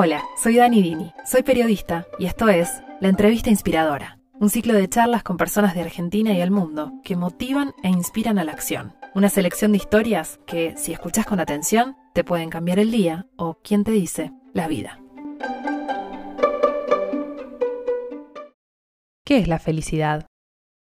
Hola, 0.00 0.22
soy 0.40 0.54
Dani 0.58 0.80
Dini, 0.80 1.12
soy 1.24 1.42
periodista 1.42 2.06
y 2.20 2.26
esto 2.26 2.48
es 2.48 2.84
La 3.00 3.08
Entrevista 3.08 3.50
Inspiradora, 3.50 4.20
un 4.38 4.48
ciclo 4.48 4.72
de 4.74 4.88
charlas 4.88 5.24
con 5.24 5.36
personas 5.36 5.74
de 5.74 5.80
Argentina 5.80 6.32
y 6.32 6.40
el 6.40 6.52
mundo 6.52 6.92
que 7.02 7.16
motivan 7.16 7.74
e 7.82 7.88
inspiran 7.88 8.38
a 8.38 8.44
la 8.44 8.52
acción. 8.52 8.94
Una 9.16 9.28
selección 9.28 9.72
de 9.72 9.78
historias 9.78 10.38
que, 10.46 10.76
si 10.76 10.92
escuchas 10.92 11.26
con 11.26 11.40
atención, 11.40 11.96
te 12.14 12.22
pueden 12.22 12.48
cambiar 12.48 12.78
el 12.78 12.92
día 12.92 13.26
o, 13.36 13.54
quien 13.54 13.82
te 13.82 13.90
dice, 13.90 14.30
la 14.52 14.68
vida. 14.68 15.00
¿Qué 19.24 19.38
es 19.38 19.48
la 19.48 19.58
felicidad? 19.58 20.26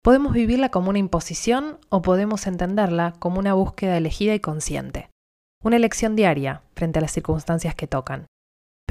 Podemos 0.02 0.32
vivirla 0.32 0.70
como 0.70 0.88
una 0.88 0.98
imposición 0.98 1.78
o 1.90 2.00
podemos 2.00 2.46
entenderla 2.46 3.12
como 3.18 3.40
una 3.40 3.52
búsqueda 3.52 3.98
elegida 3.98 4.34
y 4.34 4.40
consciente. 4.40 5.10
Una 5.62 5.76
elección 5.76 6.16
diaria 6.16 6.62
frente 6.74 6.98
a 6.98 7.02
las 7.02 7.12
circunstancias 7.12 7.74
que 7.74 7.86
tocan. 7.86 8.24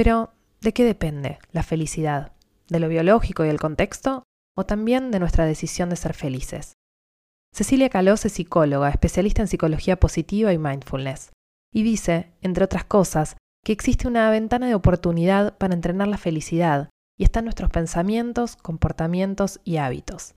Pero, 0.03 0.33
¿de 0.61 0.73
qué 0.73 0.83
depende 0.83 1.37
la 1.51 1.61
felicidad? 1.61 2.31
¿De 2.67 2.79
lo 2.79 2.87
biológico 2.87 3.45
y 3.45 3.49
el 3.49 3.59
contexto? 3.59 4.23
¿O 4.57 4.65
también 4.65 5.11
de 5.11 5.19
nuestra 5.19 5.45
decisión 5.45 5.91
de 5.91 5.95
ser 5.95 6.15
felices? 6.15 6.73
Cecilia 7.53 7.87
Calós 7.87 8.25
es 8.25 8.33
psicóloga, 8.33 8.89
especialista 8.89 9.43
en 9.43 9.47
psicología 9.47 9.99
positiva 9.99 10.51
y 10.53 10.57
mindfulness, 10.57 11.29
y 11.71 11.83
dice, 11.83 12.31
entre 12.41 12.63
otras 12.63 12.83
cosas, 12.83 13.37
que 13.63 13.73
existe 13.73 14.07
una 14.07 14.31
ventana 14.31 14.65
de 14.65 14.73
oportunidad 14.73 15.55
para 15.59 15.75
entrenar 15.75 16.07
la 16.07 16.17
felicidad 16.17 16.89
y 17.15 17.23
está 17.23 17.37
en 17.37 17.45
nuestros 17.45 17.69
pensamientos, 17.69 18.55
comportamientos 18.55 19.61
y 19.63 19.77
hábitos. 19.77 20.33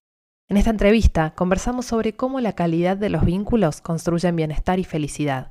En 0.51 0.59
esta 0.59 0.69
entrevista 0.69 1.35
conversamos 1.35 1.87
sobre 1.87 2.15
cómo 2.15 2.39
la 2.41 2.53
calidad 2.53 2.99
de 2.99 3.09
los 3.09 3.25
vínculos 3.25 3.81
construyen 3.81 4.37
bienestar 4.37 4.79
y 4.79 4.85
felicidad. 4.85 5.51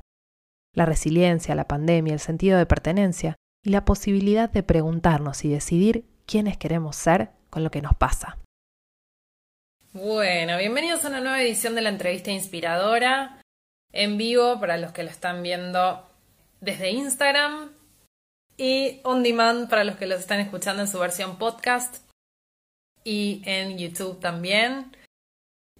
La 0.72 0.86
resiliencia, 0.86 1.56
la 1.56 1.66
pandemia, 1.66 2.12
el 2.12 2.20
sentido 2.20 2.58
de 2.58 2.66
pertenencia 2.66 3.34
y 3.64 3.70
la 3.70 3.84
posibilidad 3.84 4.50
de 4.50 4.62
preguntarnos 4.62 5.44
y 5.44 5.48
decidir 5.48 6.04
quiénes 6.26 6.56
queremos 6.58 6.96
ser 6.96 7.30
con 7.50 7.64
lo 7.64 7.70
que 7.70 7.80
nos 7.80 7.96
pasa. 7.96 8.38
Bueno, 9.92 10.58
bienvenidos 10.58 11.04
a 11.04 11.08
una 11.08 11.20
nueva 11.20 11.40
edición 11.40 11.74
de 11.74 11.80
la 11.80 11.88
entrevista 11.88 12.30
inspiradora 12.30 13.40
en 13.92 14.18
vivo 14.18 14.60
para 14.60 14.76
los 14.76 14.92
que 14.92 15.02
lo 15.02 15.10
están 15.10 15.42
viendo 15.42 16.06
desde 16.60 16.90
Instagram 16.90 17.70
y 18.56 19.00
on 19.04 19.22
demand 19.22 19.70
para 19.70 19.84
los 19.84 19.96
que 19.96 20.06
los 20.06 20.20
están 20.20 20.40
escuchando 20.40 20.82
en 20.82 20.88
su 20.88 20.98
versión 20.98 21.38
podcast 21.38 22.04
y 23.02 23.42
en 23.46 23.78
YouTube 23.78 24.20
también. 24.20 24.94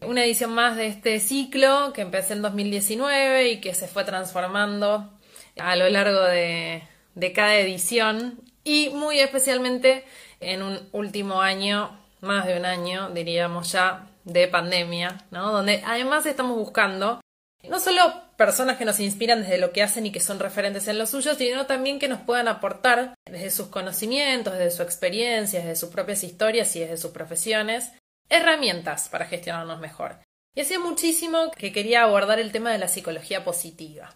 Una 0.00 0.24
edición 0.24 0.54
más 0.54 0.76
de 0.76 0.86
este 0.86 1.20
ciclo 1.20 1.92
que 1.92 2.02
empecé 2.02 2.32
en 2.32 2.42
2019 2.42 3.50
y 3.50 3.60
que 3.60 3.74
se 3.74 3.88
fue 3.88 4.04
transformando 4.04 5.12
a 5.56 5.76
lo 5.76 5.88
largo 5.88 6.22
de, 6.22 6.82
de 7.14 7.32
cada 7.32 7.56
edición 7.56 8.40
y 8.64 8.90
muy 8.90 9.20
especialmente 9.20 10.04
en 10.40 10.62
un 10.62 10.88
último 10.92 11.40
año, 11.40 12.00
más 12.20 12.46
de 12.46 12.56
un 12.58 12.64
año, 12.64 13.10
diríamos 13.10 13.72
ya, 13.72 14.08
de 14.24 14.48
pandemia, 14.48 15.26
¿no? 15.30 15.52
Donde 15.52 15.82
además 15.84 16.24
estamos 16.26 16.56
buscando 16.56 17.20
no 17.68 17.78
solo 17.78 18.22
personas 18.36 18.76
que 18.76 18.84
nos 18.84 19.00
inspiran 19.00 19.42
desde 19.42 19.58
lo 19.58 19.72
que 19.72 19.82
hacen 19.82 20.06
y 20.06 20.12
que 20.12 20.20
son 20.20 20.38
referentes 20.38 20.88
en 20.88 20.98
lo 20.98 21.06
suyo, 21.06 21.34
sino 21.34 21.66
también 21.66 21.98
que 21.98 22.08
nos 22.08 22.20
puedan 22.20 22.48
aportar 22.48 23.14
desde 23.30 23.50
sus 23.50 23.68
conocimientos, 23.68 24.54
desde 24.54 24.70
su 24.70 24.82
experiencia, 24.82 25.60
desde 25.60 25.76
sus 25.76 25.90
propias 25.90 26.24
historias 26.24 26.74
y 26.76 26.80
desde 26.80 26.96
sus 26.96 27.12
profesiones, 27.12 27.92
herramientas 28.28 29.08
para 29.08 29.26
gestionarnos 29.26 29.80
mejor. 29.80 30.18
Y 30.54 30.60
hacía 30.60 30.78
muchísimo 30.78 31.50
que 31.52 31.72
quería 31.72 32.02
abordar 32.02 32.38
el 32.38 32.52
tema 32.52 32.70
de 32.70 32.78
la 32.78 32.88
psicología 32.88 33.44
positiva. 33.44 34.14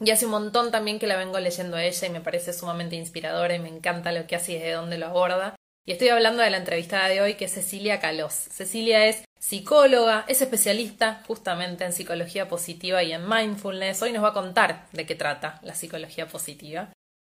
Y 0.00 0.10
hace 0.10 0.24
un 0.24 0.32
montón 0.32 0.70
también 0.70 0.98
que 0.98 1.06
la 1.06 1.16
vengo 1.16 1.38
leyendo 1.38 1.76
a 1.76 1.84
ella 1.84 2.06
y 2.06 2.10
me 2.10 2.20
parece 2.20 2.52
sumamente 2.52 2.96
inspiradora 2.96 3.54
y 3.54 3.60
me 3.60 3.68
encanta 3.68 4.12
lo 4.12 4.26
que 4.26 4.36
hace 4.36 4.52
y 4.52 4.54
desde 4.56 4.72
dónde 4.72 4.98
lo 4.98 5.06
aborda. 5.06 5.54
Y 5.86 5.92
estoy 5.92 6.08
hablando 6.08 6.42
de 6.42 6.50
la 6.50 6.56
entrevistada 6.56 7.08
de 7.08 7.20
hoy 7.20 7.34
que 7.34 7.44
es 7.44 7.52
Cecilia 7.52 8.00
Calós. 8.00 8.32
Cecilia 8.32 9.06
es 9.06 9.24
psicóloga, 9.38 10.24
es 10.26 10.40
especialista 10.40 11.22
justamente 11.26 11.84
en 11.84 11.92
psicología 11.92 12.48
positiva 12.48 13.02
y 13.02 13.12
en 13.12 13.28
mindfulness. 13.28 14.02
Hoy 14.02 14.12
nos 14.12 14.24
va 14.24 14.28
a 14.28 14.34
contar 14.34 14.88
de 14.92 15.04
qué 15.04 15.14
trata 15.14 15.60
la 15.62 15.74
psicología 15.74 16.26
positiva. 16.26 16.88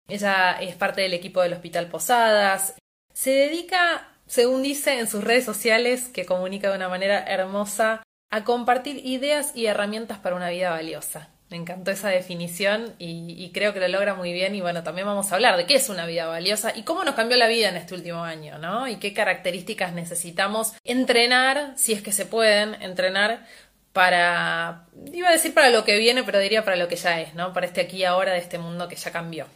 Ella 0.08 0.54
es 0.60 0.76
parte 0.76 1.02
del 1.02 1.14
equipo 1.14 1.42
del 1.42 1.54
Hospital 1.54 1.88
Posadas. 1.88 2.74
Se 3.14 3.30
dedica, 3.30 4.10
según 4.26 4.64
dice 4.64 5.00
en 5.00 5.08
sus 5.08 5.24
redes 5.24 5.46
sociales, 5.46 6.08
que 6.08 6.26
comunica 6.26 6.70
de 6.70 6.78
una 6.78 6.90
manera 6.90 7.24
hermosa, 7.24 8.02
a 8.32 8.44
compartir 8.44 9.06
ideas 9.06 9.56
y 9.56 9.68
herramientas 9.68 10.18
para 10.18 10.36
una 10.36 10.50
vida 10.50 10.72
valiosa. 10.72 11.30
Me 11.50 11.58
encantó 11.58 11.90
esa 11.90 12.10
definición 12.10 12.94
y, 13.00 13.50
creo 13.54 13.74
que 13.74 13.80
lo 13.80 13.88
logra 13.88 14.14
muy 14.14 14.34
bien. 14.34 14.54
Y 14.54 14.62
bueno, 14.62 14.84
también 14.84 15.08
vamos 15.08 15.32
a 15.32 15.36
hablar 15.36 15.58
de 15.58 15.66
qué 15.66 15.76
es 15.76 15.90
una 15.90 16.06
vida 16.06 16.28
valiosa 16.28 16.74
y 16.76 16.84
cómo 16.84 17.04
nos 17.04 17.16
cambió 17.16 17.38
la 17.38 17.48
vida 17.48 17.70
en 17.70 17.76
este 17.76 17.96
último 17.96 18.24
año, 18.24 18.60
¿no? 18.60 18.88
Y 18.88 18.98
qué 18.98 19.14
características 19.14 19.94
necesitamos 19.94 20.74
entrenar, 20.84 21.74
si 21.76 21.94
es 21.94 22.04
que 22.04 22.12
se 22.12 22.28
pueden 22.28 22.80
entrenar 22.82 23.48
para, 23.94 24.86
iba 25.12 25.30
a 25.30 25.32
decir 25.32 25.54
para 25.56 25.72
lo 25.72 25.84
que 25.84 25.98
viene, 25.98 26.24
pero 26.24 26.38
diría 26.38 26.64
para 26.64 26.78
lo 26.78 26.88
que 26.88 26.96
ya 26.96 27.20
es, 27.20 27.34
¿no? 27.34 27.52
Para 27.52 27.66
este 27.66 27.82
aquí 27.82 27.98
y 27.98 28.04
ahora 28.04 28.34
de 28.34 28.40
este 28.40 28.60
mundo 28.60 28.88
que 28.88 28.96
ya 28.96 29.12
cambió. 29.12 29.48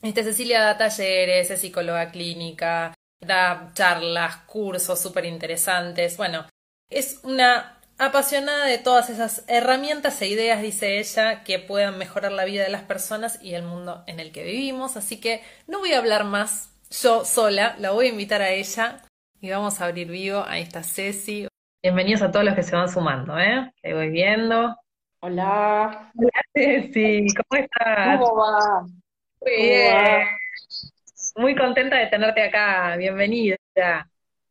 Este 0.00 0.24
Cecilia 0.24 0.62
da 0.62 0.78
talleres, 0.78 1.50
es 1.50 1.60
psicóloga 1.60 2.10
clínica, 2.10 2.94
da 3.20 3.70
charlas, 3.74 4.38
cursos 4.46 5.00
súper 5.00 5.26
interesantes. 5.26 6.16
Bueno, 6.16 6.46
es 6.90 7.20
una 7.22 7.78
apasionada 8.06 8.66
de 8.66 8.78
todas 8.78 9.10
esas 9.10 9.44
herramientas 9.48 10.20
e 10.22 10.28
ideas, 10.28 10.60
dice 10.60 10.98
ella, 10.98 11.44
que 11.44 11.58
puedan 11.58 11.98
mejorar 11.98 12.32
la 12.32 12.44
vida 12.44 12.64
de 12.64 12.70
las 12.70 12.82
personas 12.82 13.38
y 13.42 13.54
el 13.54 13.62
mundo 13.62 14.02
en 14.06 14.18
el 14.18 14.32
que 14.32 14.42
vivimos. 14.42 14.96
Así 14.96 15.20
que 15.20 15.42
no 15.68 15.78
voy 15.78 15.92
a 15.92 15.98
hablar 15.98 16.24
más 16.24 16.70
yo 16.90 17.24
sola, 17.24 17.76
la 17.78 17.92
voy 17.92 18.06
a 18.06 18.10
invitar 18.10 18.42
a 18.42 18.50
ella 18.50 19.00
y 19.40 19.50
vamos 19.50 19.80
a 19.80 19.86
abrir 19.86 20.08
vivo. 20.08 20.44
Ahí 20.46 20.62
está 20.62 20.82
Ceci. 20.82 21.46
Bienvenidos 21.82 22.22
a 22.22 22.30
todos 22.30 22.44
los 22.44 22.54
que 22.54 22.62
se 22.62 22.76
van 22.76 22.88
sumando, 22.88 23.38
¿eh? 23.38 23.72
Que 23.82 23.94
voy 23.94 24.10
viendo. 24.10 24.76
Hola. 25.20 26.12
Hola 26.16 26.30
Ceci, 26.54 27.26
¿cómo 27.34 27.62
estás? 27.62 28.18
¿Cómo 28.18 28.36
va? 28.36 28.82
Muy 28.82 29.52
bien. 29.56 30.26
Muy 31.36 31.56
contenta 31.56 31.96
de 31.96 32.06
tenerte 32.08 32.42
acá. 32.42 32.96
Bienvenida. 32.96 33.56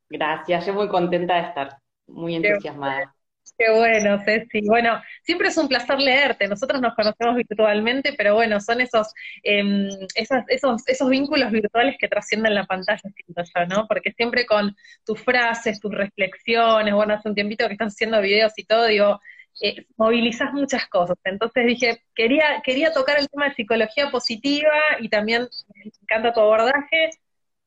Gracias, 0.09 0.65
yo 0.65 0.73
muy 0.73 0.87
contenta 0.87 1.35
de 1.35 1.41
estar, 1.41 1.77
muy 2.07 2.35
entusiasmada. 2.35 3.13
Qué 3.57 3.71
bueno, 3.71 4.19
Ceci. 4.25 4.61
Bueno, 4.65 5.01
siempre 5.21 5.49
es 5.49 5.57
un 5.57 5.67
placer 5.67 5.99
leerte. 5.99 6.47
Nosotros 6.47 6.81
nos 6.81 6.95
conocemos 6.95 7.35
virtualmente, 7.35 8.13
pero 8.17 8.33
bueno, 8.33 8.59
son 8.59 8.81
esos, 8.81 9.13
em, 9.43 9.87
esos, 10.15 10.83
esos 10.87 11.09
vínculos 11.09 11.51
virtuales 11.51 11.95
que 11.99 12.07
trascienden 12.07 12.55
la 12.55 12.65
pantalla, 12.65 12.99
siento 12.99 13.43
yo, 13.43 13.65
¿no? 13.67 13.87
Porque 13.87 14.11
siempre 14.13 14.45
con 14.47 14.75
tus 15.05 15.21
frases, 15.21 15.79
tus 15.79 15.91
reflexiones, 15.93 16.93
bueno, 16.93 17.13
hace 17.13 17.29
un 17.29 17.35
tiempito 17.35 17.67
que 17.67 17.73
estás 17.73 17.93
haciendo 17.93 18.19
videos 18.21 18.53
y 18.57 18.63
todo, 18.65 18.85
digo, 18.87 19.19
eh, 19.61 19.85
movilizas 19.97 20.53
muchas 20.53 20.87
cosas. 20.87 21.17
Entonces 21.23 21.65
dije, 21.67 22.03
quería, 22.15 22.61
quería 22.63 22.91
tocar 22.93 23.19
el 23.19 23.29
tema 23.29 23.49
de 23.49 23.55
psicología 23.55 24.09
positiva 24.09 24.71
y 24.99 25.09
también 25.09 25.47
me 25.75 25.91
encanta 26.01 26.33
tu 26.33 26.39
abordaje 26.39 27.11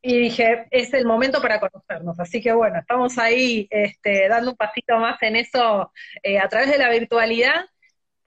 y 0.06 0.18
dije, 0.18 0.66
es 0.70 0.92
el 0.92 1.06
momento 1.06 1.40
para 1.40 1.58
conocernos. 1.58 2.20
Así 2.20 2.42
que 2.42 2.52
bueno, 2.52 2.78
estamos 2.78 3.16
ahí 3.16 3.66
este, 3.70 4.28
dando 4.28 4.50
un 4.50 4.56
pasito 4.56 4.98
más 4.98 5.16
en 5.22 5.36
eso 5.36 5.90
eh, 6.22 6.38
a 6.38 6.46
través 6.46 6.70
de 6.70 6.76
la 6.76 6.90
virtualidad, 6.90 7.64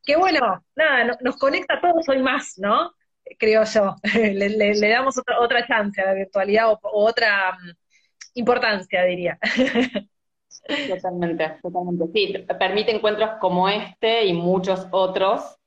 que 0.04 0.16
bueno, 0.16 0.66
nada, 0.76 1.16
nos 1.22 1.38
conecta 1.38 1.76
a 1.76 1.82
todos 1.82 2.10
hoy 2.10 2.18
más, 2.24 2.58
¿no? 2.58 2.94
Creo 3.38 3.64
yo. 3.64 3.96
le, 4.16 4.90
damos 4.90 5.20
otra, 5.20 5.40
otra 5.40 5.68
chance 5.68 6.02
a 6.02 6.06
la 6.06 6.14
virtualidad 6.16 6.72
o, 6.72 6.80
otra 6.82 7.52
mm, 7.52 7.70
importancia, 8.34 9.04
diría. 9.04 9.38
Totalmente, 10.90 11.60
totalmente. 11.62 12.06
Sí, 12.14 12.46
permite 12.60 12.94
encuentros 12.94 13.38
como 13.40 13.70
este 13.70 14.26
y 14.26 14.34
muchos 14.34 14.88
otros 14.92 15.58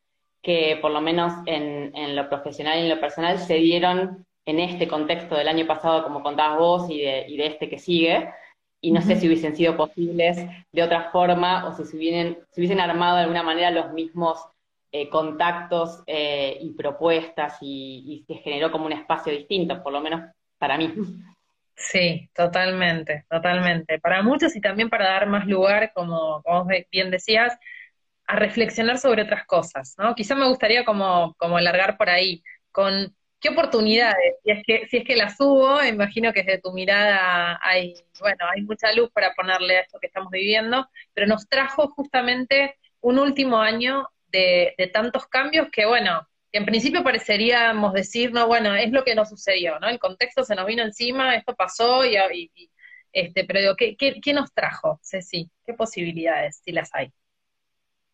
que 0.42 0.78
por 0.82 0.91
lo 0.91 1.00
menos 1.00 1.33
en, 1.47 1.97
en 1.97 2.16
lo 2.16 2.28
profesional 2.28 2.78
y 2.78 2.83
en 2.83 2.89
lo 2.91 3.01
personal 3.01 3.39
se 3.39 3.54
dieron 3.54 4.27
en 4.47 4.60
este 4.60 4.89
contexto 4.89 5.37
del 5.37 5.48
año 5.48 5.66
pasado, 5.66 6.03
como 6.03 6.22
contabas 6.22 6.59
vos, 6.59 6.91
y 6.91 7.01
de, 7.01 7.47
este 7.47 7.69
que 7.69 7.78
sigue, 7.78 8.33
y 8.81 8.92
no 8.92 9.03
sé 9.03 9.16
si 9.16 9.27
hubiesen 9.27 9.54
sido 9.54 9.77
posibles 9.77 10.39
de 10.72 10.83
otra 10.83 11.10
forma 11.10 11.66
o 11.66 11.72
si 11.72 11.84
se, 11.84 11.97
hubiesen, 11.97 12.39
hubiesen 12.57 12.81
armado 12.81 13.16
de 13.16 13.22
alguna 13.22 13.42
manera 13.42 13.71
los 13.71 13.92
mismos 13.92 14.42
eh, 14.92 15.09
contactos 15.09 16.03
eh, 16.07 16.59
y 16.60 16.72
propuestas 16.72 17.59
y, 17.60 18.25
se 18.27 18.34
generó 18.37 18.72
como 18.72 18.87
un 18.87 18.92
espacio 18.92 19.33
distinto, 19.33 19.83
por 19.83 19.92
lo 19.92 20.01
menos 20.01 20.22
para 20.59 20.78
mí. 20.78 20.93
Sí, 21.77 22.28
totalmente, 22.34 23.25
totalmente. 23.28 23.98
Para 24.01 24.22
muchos 24.22 24.54
y 24.57 24.60
también 24.60 24.91
para 24.91 25.07
dar 25.10 25.27
más 25.27 25.47
lugar, 25.47 25.93
como, 25.95 26.43
como 26.43 26.66
bien 26.91 27.10
decías, 27.10 27.59
a 28.27 28.36
reflexionar 28.36 28.98
sobre 28.98 29.22
otras 29.22 29.45
cosas, 29.47 29.95
¿no? 29.98 30.15
Quizá 30.15 30.34
me 30.34 30.48
gustaría 30.48 30.84
como, 30.84 31.34
como 31.39 31.57
alargar 31.57 31.97
por 31.97 32.10
ahí, 32.10 32.43
con 32.71 33.15
¿Qué 33.41 33.48
oportunidades? 33.48 34.34
Y 34.45 34.51
es 34.53 34.63
que, 34.66 34.87
si 34.89 34.98
es 34.98 35.04
que 35.04 35.16
las 35.16 35.41
hubo, 35.41 35.83
imagino 35.83 36.33
que 36.33 36.42
desde 36.42 36.60
tu 36.60 36.72
mirada 36.72 37.59
hay, 37.63 37.95
bueno, 38.21 38.45
hay 38.51 38.63
mucha 38.63 38.92
luz 38.92 39.10
para 39.13 39.33
ponerle 39.34 39.78
a 39.78 39.81
esto 39.81 39.98
que 39.98 40.09
estamos 40.09 40.31
viviendo, 40.31 40.87
pero 41.15 41.27
nos 41.27 41.48
trajo 41.48 41.89
justamente 41.89 42.77
un 43.01 43.19
último 43.19 43.59
año 43.59 44.09
de, 44.28 44.75
tantos 44.92 45.27
cambios 45.27 45.69
que, 45.72 45.87
bueno, 45.87 46.28
en 46.53 46.66
principio 46.66 47.03
pareceríamos 47.03 47.95
decir, 47.95 48.31
no, 48.33 48.47
bueno, 48.47 48.75
es 48.75 48.91
lo 48.92 49.04
que 49.04 49.15
nos 49.15 49.31
sucedió, 49.31 49.78
¿no? 49.78 49.89
El 49.89 49.98
contexto 49.98 50.45
se 50.45 50.54
nos 50.54 50.66
vino 50.66 50.83
encima, 50.83 51.34
esto 51.34 51.54
pasó, 51.54 52.04
y, 52.04 52.16
este, 53.13 53.45
pero 53.45 53.60
digo, 53.60 53.77
¿qué, 53.77 53.97
qué, 53.97 54.33
nos 54.34 54.53
trajo, 54.53 55.01
Ceci? 55.03 55.51
¿Qué 55.65 55.72
posibilidades, 55.75 56.60
si 56.65 56.72
las 56.72 56.91
hay? 56.95 57.10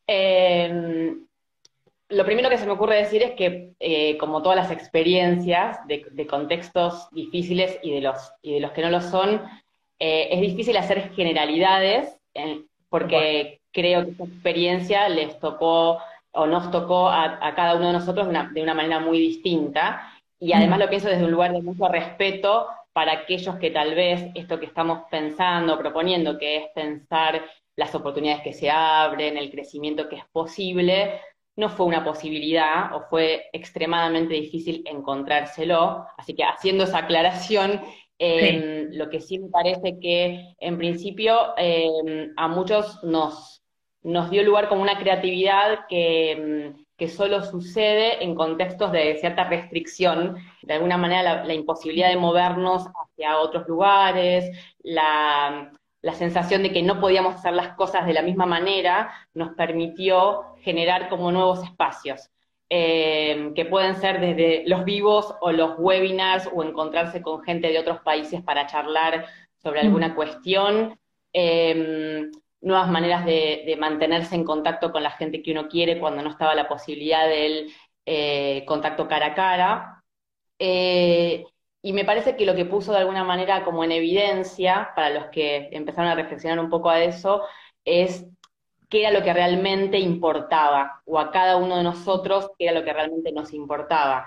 Em, 0.07 1.27
lo 2.09 2.25
primero 2.25 2.49
que 2.49 2.59
se 2.59 2.67
me 2.67 2.73
ocurre 2.73 2.97
decir 2.97 3.23
es 3.23 3.33
que, 3.33 3.73
eh, 3.81 4.17
como 4.19 4.43
todas 4.43 4.57
las 4.57 4.71
experiencias 4.71 5.79
de, 5.87 6.27
contextos 6.27 7.09
difíciles 7.11 7.79
y 7.83 7.93
de 7.93 8.01
los, 8.01 8.33
y 8.43 8.55
de 8.55 8.61
los 8.61 8.73
que 8.73 8.83
no 8.83 8.91
lo 8.91 9.01
son, 9.01 9.43
eh, 9.99 10.29
es 10.31 10.41
difícil 10.41 10.77
hacer 10.77 11.13
generalidades, 11.15 12.17
porque 12.89 13.61
creo 13.73 14.05
que 14.05 14.11
esta 14.13 14.25
experiencia 14.25 15.09
les 15.09 15.39
tocó 15.41 15.99
o 16.33 16.47
nos 16.47 16.71
tocó 16.71 17.09
a, 17.09 17.55
cada 17.57 17.77
uno 17.77 17.89
de 17.89 17.93
nosotros 17.95 18.29
de 18.53 18.63
una, 18.63 18.75
manera 18.75 19.01
muy 19.01 19.19
distinta. 19.19 20.13
Y 20.39 20.53
además 20.53 20.79
lo 20.79 20.89
pienso 20.89 21.09
desde 21.09 21.25
un 21.25 21.31
lugar 21.31 21.53
de 21.53 21.63
mucho 21.63 21.89
respeto 21.89 22.69
para 22.93 23.13
aquellos 23.13 23.57
que 23.57 23.71
tal 23.71 23.95
vez 23.95 24.31
esto 24.35 24.61
que 24.61 24.67
estamos 24.67 25.01
pensando, 25.11 25.79
proponiendo, 25.79 26.39
que 26.39 26.57
es 26.59 26.65
pensar 26.75 27.43
las 27.75 27.95
oportunidades 27.95 28.43
que 28.43 28.53
se 28.53 28.71
abren, 28.71 29.37
el 29.37 29.51
crecimiento 29.51 30.09
que 30.09 30.17
es 30.17 30.25
posible, 30.27 31.21
no 31.57 31.71
fue 31.71 31.87
una 31.87 32.05
posibilidad 32.05 32.95
o 32.95 33.03
fue 33.09 33.47
extremadamente 33.53 34.35
difícil 34.35 34.83
encontrárselo. 34.87 36.07
Así 36.19 36.35
que 36.35 36.45
haciendo 36.45 36.85
esa 36.85 36.99
aclaración, 36.99 37.81
em, 38.19 38.91
lo 38.93 39.09
que 39.09 39.21
sí 39.21 39.39
me 39.39 39.49
parece 39.49 39.99
que 39.99 40.55
en 40.59 40.79
principio 40.79 41.55
em, 41.57 42.33
a 42.37 42.49
muchos 42.49 43.03
nos, 43.03 43.63
nos 44.03 44.31
dio 44.31 44.43
lugar 44.43 44.69
como 44.69 44.83
una 44.83 44.99
creatividad 44.99 45.87
que, 45.89 46.73
mm, 46.77 46.85
que, 46.97 47.09
solo 47.09 47.43
sucede 47.43 48.23
en 48.23 48.35
contextos 48.35 48.93
de 48.93 49.17
cierta 49.19 49.45
restricción, 49.45 50.37
de 50.63 50.75
alguna 50.75 50.99
manera 50.99 51.45
la, 51.45 51.55
imposibilidad 51.55 52.09
de 52.11 52.17
movernos 52.17 52.87
hacia 52.87 53.39
otros 53.39 53.67
lugares, 53.69 54.51
la, 54.83 55.73
la, 56.07 56.15
sensación 56.15 56.63
de 56.63 56.73
que 56.73 56.83
no 56.83 57.01
podíamos 57.01 57.35
hacer 57.35 57.53
las 57.53 57.75
cosas 57.77 58.07
de 58.07 58.13
la 58.13 58.23
misma 58.23 58.47
manera, 58.47 59.13
nos 59.35 59.55
permitió 59.55 60.55
generar 60.63 61.09
como 61.09 61.33
nuevos 61.33 61.63
espacios. 61.63 62.31
Eh, 62.69 63.53
que 63.55 63.65
pueden 63.65 63.95
ser 63.95 64.21
desde 64.21 64.65
los 64.67 64.85
vivos 64.85 65.37
o 65.41 65.53
los 65.53 65.79
webinars 65.79 66.49
o 66.53 66.65
encontrarse 66.65 67.23
con 67.23 67.45
gente 67.45 67.69
de 67.69 67.79
otros 67.79 68.01
países 68.01 68.43
para 68.43 68.67
charlar 68.67 69.27
sobre 69.63 69.81
alguna 69.81 70.09
mm. 70.09 70.15
cuestión. 70.15 70.99
Eh, 71.33 72.29
nuevas 72.61 72.89
maneras 72.89 73.25
de, 73.25 73.77
mantenerse 73.79 74.35
en 74.35 74.45
contacto 74.45 74.91
con 74.91 75.03
la 75.03 75.13
gente 75.13 75.43
que 75.43 75.53
uno 75.53 75.69
quiere 75.69 75.99
cuando 76.01 76.23
no 76.23 76.31
estaba 76.31 76.55
la 76.55 76.69
posibilidad 76.69 77.29
del 77.29 77.73
eh, 78.05 78.65
contacto 78.67 79.07
cara 79.07 79.27
a 79.27 79.35
cara. 79.35 80.05
Y 81.87 81.93
me 81.93 82.05
parece 82.05 82.35
que 82.35 82.45
lo 82.45 82.57
que 82.57 82.65
puso 82.65 82.91
de 82.91 82.99
alguna 82.99 83.23
manera 83.23 83.63
como 83.65 83.85
en 83.85 83.93
evidencia, 83.93 84.91
para 84.97 85.11
los 85.11 85.27
que 85.27 85.69
empezaron 85.71 86.11
a 86.11 86.17
reflexionar 86.17 86.59
un 86.59 86.69
poco 86.69 86.91
a 86.91 87.01
eso, 87.05 87.43
es 87.85 88.27
qué 88.91 89.03
era 89.03 89.13
lo 89.13 89.23
que 89.23 89.33
realmente 89.33 89.97
importaba, 90.01 91.01
o 91.05 91.17
a 91.17 91.31
cada 91.31 91.57
uno 91.57 91.77
de 91.77 91.85
nosotros 91.85 92.51
qué 92.59 92.65
era 92.65 92.81
lo 92.81 92.85
que 92.85 92.93
realmente 92.93 93.31
nos 93.31 93.53
importaba. 93.53 94.27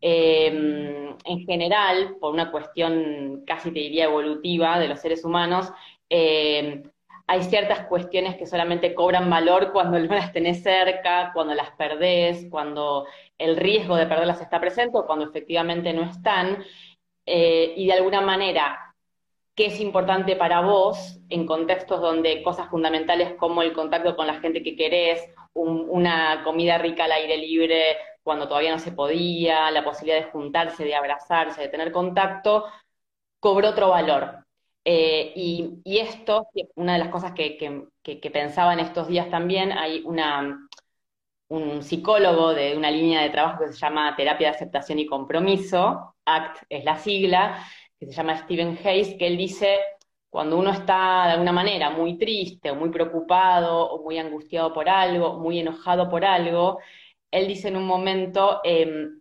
Em, 0.00 1.16
en 1.24 1.46
general, 1.46 2.14
por 2.20 2.32
una 2.32 2.52
cuestión 2.52 3.42
casi 3.44 3.72
te 3.72 3.80
diría 3.80 4.04
evolutiva 4.04 4.78
de 4.78 4.86
los 4.86 5.00
seres 5.00 5.24
humanos, 5.24 5.72
em, 6.08 6.84
hay 7.26 7.42
ciertas 7.44 7.86
cuestiones 7.86 8.36
que 8.36 8.46
solamente 8.46 8.92
cobran 8.94 9.30
valor 9.30 9.72
cuando 9.72 9.98
no 10.00 10.14
las 10.14 10.32
tenés 10.32 10.62
cerca, 10.64 11.30
cuando 11.32 11.54
las 11.54 11.70
perdés, 11.72 12.46
cuando 12.50 13.06
el 13.38 13.56
riesgo 13.56 13.94
de 13.96 14.06
perderlas 14.06 14.40
está 14.40 14.60
presente 14.60 14.98
o 14.98 15.06
cuando 15.06 15.26
efectivamente 15.26 15.92
no 15.92 16.02
están. 16.02 16.64
Eh, 17.32 17.74
y 17.76 17.86
de 17.86 17.92
alguna 17.92 18.20
manera, 18.20 18.92
¿qué 19.54 19.66
es 19.66 19.80
importante 19.80 20.34
para 20.34 20.62
vos 20.62 21.20
en 21.28 21.46
contextos 21.46 22.00
donde 22.00 22.42
cosas 22.42 22.68
fundamentales 22.68 23.34
como 23.38 23.62
el 23.62 23.72
contacto 23.72 24.16
con 24.16 24.26
la 24.26 24.40
gente 24.40 24.64
que 24.64 24.74
querés, 24.74 25.22
una 25.54 26.42
comida 26.42 26.78
rica 26.78 27.04
al 27.04 27.12
aire 27.12 27.36
libre 27.36 27.96
cuando 28.24 28.48
todavía 28.48 28.72
no 28.72 28.80
se 28.80 28.90
podía, 28.90 29.70
la 29.70 29.84
posibilidad 29.84 30.24
de 30.24 30.32
juntarse, 30.32 30.84
de 30.84 30.96
abrazarse, 30.96 31.60
de 31.62 31.68
tener 31.68 31.92
contacto, 31.92 32.64
cobró 33.38 33.70
otro 33.70 33.90
valor. 33.90 34.44
Eh, 34.84 35.32
y, 35.36 35.98
esto, 35.98 36.48
una 36.74 36.94
de 36.94 36.98
las 36.98 37.08
cosas 37.10 37.32
que, 37.32 37.86
pensaba 38.32 38.72
en 38.72 38.80
estos 38.80 39.06
días 39.06 39.30
también, 39.30 39.70
hay 39.72 40.02
una, 40.04 40.68
un 41.48 41.82
psicólogo 41.82 42.54
de 42.54 42.76
una 42.76 42.90
línea 42.90 43.22
de 43.22 43.30
trabajo 43.30 43.60
que 43.64 43.72
se 43.72 43.78
llama 43.78 44.16
Terapia 44.16 44.48
de 44.50 44.56
Aceptación 44.56 44.98
y 44.98 45.06
Compromiso, 45.06 46.09
ACT 46.36 46.64
es 46.68 46.84
la 46.84 46.98
sigla, 46.98 47.64
que 47.98 48.06
se 48.06 48.12
llama 48.12 48.36
Stephen 48.36 48.78
Hayes, 48.84 49.16
que 49.18 49.26
él 49.26 49.36
dice, 49.36 49.78
cuando 50.28 50.58
uno 50.58 50.70
está 50.70 51.26
de 51.26 51.32
alguna 51.32 51.52
manera 51.52 51.90
muy 51.90 52.18
triste 52.18 52.70
o 52.70 52.74
muy 52.76 52.90
preocupado 52.90 53.90
o 53.90 54.02
muy 54.02 54.18
angustiado 54.18 54.72
por 54.72 54.88
algo, 54.88 55.38
muy 55.38 55.58
enojado 55.60 56.08
por 56.08 56.24
algo, 56.24 56.78
él 57.30 57.46
dice 57.48 57.68
en 57.68 57.76
un 57.76 57.86
momento, 57.86 58.60
em, 58.64 59.20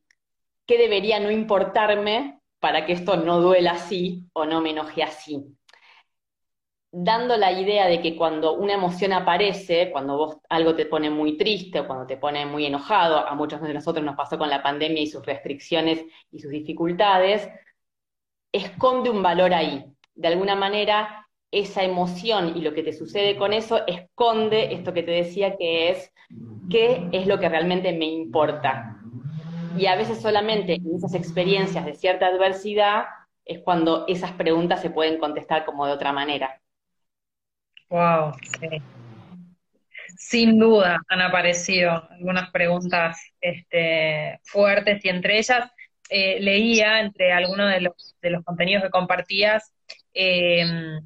¿qué 0.66 0.78
debería 0.78 1.20
no 1.20 1.32
importarme 1.32 2.40
para 2.60 2.86
que 2.86 2.94
esto 2.94 3.16
no 3.18 3.40
duela 3.40 3.72
así 3.72 4.26
o 4.34 4.46
no 4.46 4.62
me 4.62 4.72
enoje 4.72 5.04
así. 5.04 5.46
Dando 6.92 7.38
la 7.38 7.52
idea 7.52 7.88
de 7.88 8.02
que 8.02 8.16
cuando 8.16 8.54
una 8.54 8.74
emoción 8.74 9.14
aparece, 9.14 9.92
cuando 9.92 10.18
vos 10.18 10.38
algo 10.50 10.76
te 10.76 10.86
pone 10.86 11.10
muy 11.10 11.38
triste 11.38 11.80
o 11.80 11.88
cuando 11.88 12.08
te 12.08 12.18
pone 12.18 12.46
muy 12.46 12.66
enojado, 12.66 13.28
a 13.28 13.36
muchos 13.36 13.62
de 13.62 13.74
nosotros 13.74 14.04
nos 14.04 14.16
pasó 14.16 14.38
con 14.38 14.50
la 14.50 14.64
pandemia 14.64 15.02
y 15.02 15.08
sus 15.08 15.26
restricciones 15.26 16.04
y 16.32 16.40
sus 16.40 16.52
dificultades, 16.52 17.48
esconde 18.52 19.10
un 19.10 19.22
valor 19.22 19.54
ahí. 19.54 19.86
De 20.16 20.28
alguna 20.28 20.56
manera, 20.56 21.28
esa 21.52 21.84
emoción 21.84 22.58
y 22.58 22.62
lo 22.62 22.74
que 22.74 22.84
te 22.84 22.94
sucede 22.94 23.38
con 23.38 23.54
eso 23.54 23.86
esconde 23.86 24.74
esto 24.74 24.94
que 24.94 25.04
te 25.04 25.12
decía 25.12 25.58
que 25.58 25.92
es 25.92 26.12
qué 26.70 27.08
es 27.12 27.28
lo 27.28 27.40
que 27.40 27.50
realmente 27.50 27.94
me 27.94 28.06
importa, 28.06 29.00
y 29.78 29.86
a 29.86 29.96
veces 29.96 30.22
solamente 30.22 30.74
en 30.74 30.96
esas 30.96 31.14
experiencias 31.14 31.86
de 31.86 31.96
cierta 31.96 32.28
adversidad 32.28 33.06
es 33.46 33.60
cuando 33.60 34.06
esas 34.08 34.32
preguntas 34.34 34.82
se 34.82 34.90
pueden 34.90 35.20
contestar 35.20 35.66
como 35.66 35.86
de 35.86 35.94
otra 35.94 36.12
manera. 36.12 36.59
Wow, 37.90 38.34
Sin 40.18 40.60
duda 40.60 41.02
han 41.08 41.22
aparecido 41.22 42.08
algunas 42.12 42.52
preguntas 42.52 43.20
este, 43.42 44.40
fuertes 44.44 45.04
y 45.04 45.10
entre 45.10 45.40
ellas 45.40 45.72
eh, 46.10 46.40
leía 46.40 47.00
entre 47.02 47.32
algunos 47.32 47.72
de 47.72 47.82
los, 47.82 48.16
de 48.22 48.30
los 48.32 48.44
contenidos 48.44 48.84
que 48.84 48.90
compartías 48.90 49.74
em, 50.14 51.02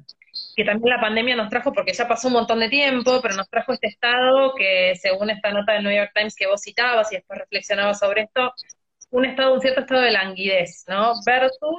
que 0.56 0.64
también 0.64 0.94
la 0.94 1.00
pandemia 1.00 1.36
nos 1.36 1.48
trajo, 1.48 1.72
porque 1.72 1.92
ya 1.92 2.08
pasó 2.08 2.28
un 2.28 2.34
montón 2.34 2.60
de 2.60 2.68
tiempo, 2.68 3.20
pero 3.22 3.34
nos 3.34 3.48
trajo 3.48 3.72
este 3.72 3.88
estado 3.88 4.54
que, 4.54 4.94
según 4.96 5.30
esta 5.30 5.50
nota 5.50 5.72
del 5.72 5.84
New 5.84 5.94
York 5.94 6.12
Times 6.14 6.34
que 6.36 6.46
vos 6.46 6.60
citabas 6.62 7.12
y 7.12 7.16
después 7.16 7.38
reflexionabas 7.38 7.98
sobre 7.98 8.22
esto, 8.22 8.52
un 9.10 9.24
estado, 9.24 9.54
un 9.54 9.60
cierto 9.60 9.80
estado 9.82 10.02
de 10.02 10.10
languidez, 10.10 10.84
¿no? 10.88 11.14
Versus, 11.24 11.76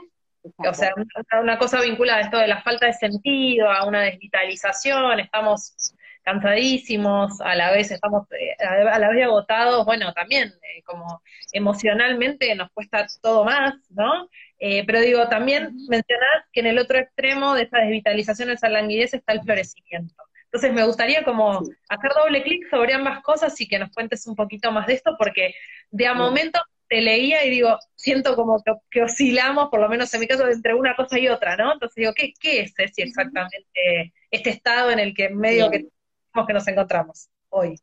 o 0.57 0.73
sea, 0.73 0.93
una, 1.41 1.57
cosa 1.57 1.81
vinculada 1.81 2.19
a 2.19 2.21
esto 2.21 2.37
de 2.37 2.47
la 2.47 2.61
falta 2.61 2.85
de 2.85 2.93
sentido, 2.93 3.69
a 3.69 3.85
una 3.87 4.01
desvitalización, 4.01 5.19
estamos 5.19 5.95
cansadísimos, 6.23 7.39
a 7.41 7.55
la 7.55 7.71
vez 7.71 7.91
estamos 7.91 8.27
eh, 8.31 8.55
a 8.63 8.97
la 8.97 9.09
vez 9.09 9.23
agotados, 9.23 9.85
bueno, 9.85 10.11
también 10.13 10.49
eh, 10.49 10.81
como 10.83 11.21
emocionalmente 11.51 12.53
nos 12.55 12.71
cuesta 12.71 13.05
todo 13.21 13.45
más, 13.45 13.75
¿no? 13.89 14.27
Eh, 14.59 14.83
pero 14.87 15.01
digo, 15.01 15.27
también 15.29 15.75
mencionar 15.87 16.45
que 16.51 16.61
en 16.61 16.67
el 16.67 16.79
otro 16.79 16.97
extremo 16.97 17.53
de 17.53 17.63
esa 17.63 17.77
desvitalización, 17.79 18.49
esa 18.49 18.69
languidez, 18.69 19.13
está 19.13 19.33
el 19.33 19.41
florecimiento. 19.41 20.15
Entonces 20.45 20.73
me 20.73 20.85
gustaría 20.85 21.23
como 21.23 21.59
hacer 21.89 22.11
doble 22.15 22.41
clic 22.41 22.69
sobre 22.69 22.93
ambas 22.93 23.21
cosas 23.21 23.59
y 23.59 23.67
que 23.67 23.77
nos 23.77 23.91
cuentes 23.91 24.25
un 24.25 24.35
poquito 24.35 24.71
más 24.71 24.87
de 24.87 24.93
esto, 24.93 25.15
porque 25.19 25.53
de 25.91 26.07
a 26.07 26.13
momento 26.13 26.59
te 26.87 27.01
leía 27.01 27.45
y 27.45 27.49
digo, 27.49 27.77
siento 27.95 28.35
como 28.35 28.61
que, 28.89 29.01
oscilamos, 29.01 29.69
por 29.69 29.79
lo 29.79 29.89
menos 29.89 30.13
en 30.13 30.19
mi 30.19 30.27
caso, 30.27 30.47
entre 30.47 30.73
una 30.73 30.95
cosa 30.95 31.19
y 31.19 31.27
otra, 31.27 31.55
¿no? 31.57 31.73
Entonces 31.73 31.95
digo, 31.95 32.13
¿qué, 32.13 32.33
qué 32.39 32.61
es 32.61 32.73
exactamente 32.77 33.63
este 34.31 34.49
estado 34.49 34.91
en 34.91 34.99
el 34.99 35.13
que 35.13 35.29
medio 35.29 35.69
que, 35.69 35.87
que 36.47 36.53
nos 36.53 36.67
encontramos 36.67 37.29
hoy? 37.49 37.75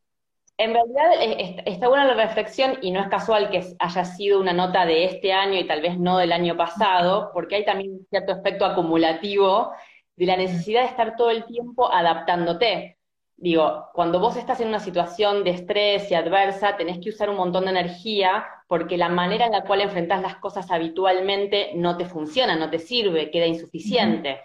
En 0.58 0.74
realidad 0.74 1.62
está 1.66 1.88
buena 1.88 2.04
la 2.04 2.14
reflexión 2.14 2.78
y 2.82 2.90
no 2.92 3.00
es 3.00 3.08
casual 3.08 3.50
que 3.50 3.64
haya 3.78 4.04
sido 4.04 4.38
una 4.38 4.52
nota 4.52 4.84
de 4.86 5.06
este 5.06 5.32
año 5.32 5.58
y 5.58 5.66
tal 5.66 5.80
vez 5.80 5.98
no 5.98 6.18
del 6.18 6.30
año 6.30 6.56
pasado, 6.56 7.30
porque 7.32 7.56
hay 7.56 7.64
también 7.64 7.92
un 7.92 8.06
cierto 8.08 8.32
aspecto 8.32 8.64
acumulativo 8.64 9.72
de 10.14 10.26
la 10.26 10.36
necesidad 10.36 10.82
de 10.82 10.88
estar 10.88 11.16
todo 11.16 11.30
el 11.30 11.46
tiempo 11.46 11.92
adaptándote. 11.92 12.98
Digo, 13.36 13.86
cuando 13.92 14.20
vos 14.20 14.36
estás 14.36 14.60
en 14.60 14.68
una 14.68 14.78
situación 14.78 15.42
de 15.42 15.50
estrés 15.50 16.10
y 16.10 16.14
adversa, 16.14 16.76
tenés 16.76 17.00
que 17.00 17.08
usar 17.08 17.28
un 17.28 17.36
montón 17.36 17.64
de 17.64 17.70
energía 17.70 18.46
porque 18.72 18.96
la 18.96 19.10
manera 19.10 19.44
en 19.44 19.52
la 19.52 19.64
cual 19.64 19.82
enfrentás 19.82 20.22
las 20.22 20.36
cosas 20.36 20.70
habitualmente 20.70 21.72
no 21.74 21.98
te 21.98 22.06
funciona, 22.06 22.56
no 22.56 22.70
te 22.70 22.78
sirve, 22.78 23.30
queda 23.30 23.44
insuficiente. 23.44 24.40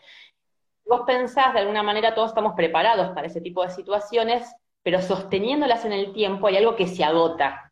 Vos 0.86 1.04
pensás, 1.08 1.54
de 1.54 1.62
alguna 1.62 1.82
manera 1.82 2.14
todos 2.14 2.32
estamos 2.32 2.52
preparados 2.54 3.16
para 3.16 3.28
ese 3.28 3.40
tipo 3.40 3.64
de 3.64 3.70
situaciones, 3.70 4.54
pero 4.84 5.02
sosteniéndolas 5.02 5.86
en 5.86 5.94
el 5.94 6.12
tiempo 6.12 6.48
hay 6.48 6.58
algo 6.58 6.76
que 6.76 6.88
se 6.88 7.06
agota. 7.06 7.72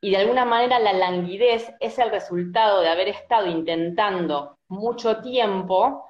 y 0.00 0.12
de 0.12 0.18
alguna 0.18 0.44
manera 0.44 0.78
la 0.78 0.92
languidez 0.92 1.74
es 1.80 1.98
el 1.98 2.12
resultado 2.12 2.80
de 2.80 2.90
haber 2.90 3.08
estado 3.08 3.48
intentando 3.48 4.56
mucho 4.68 5.22
tiempo 5.22 6.04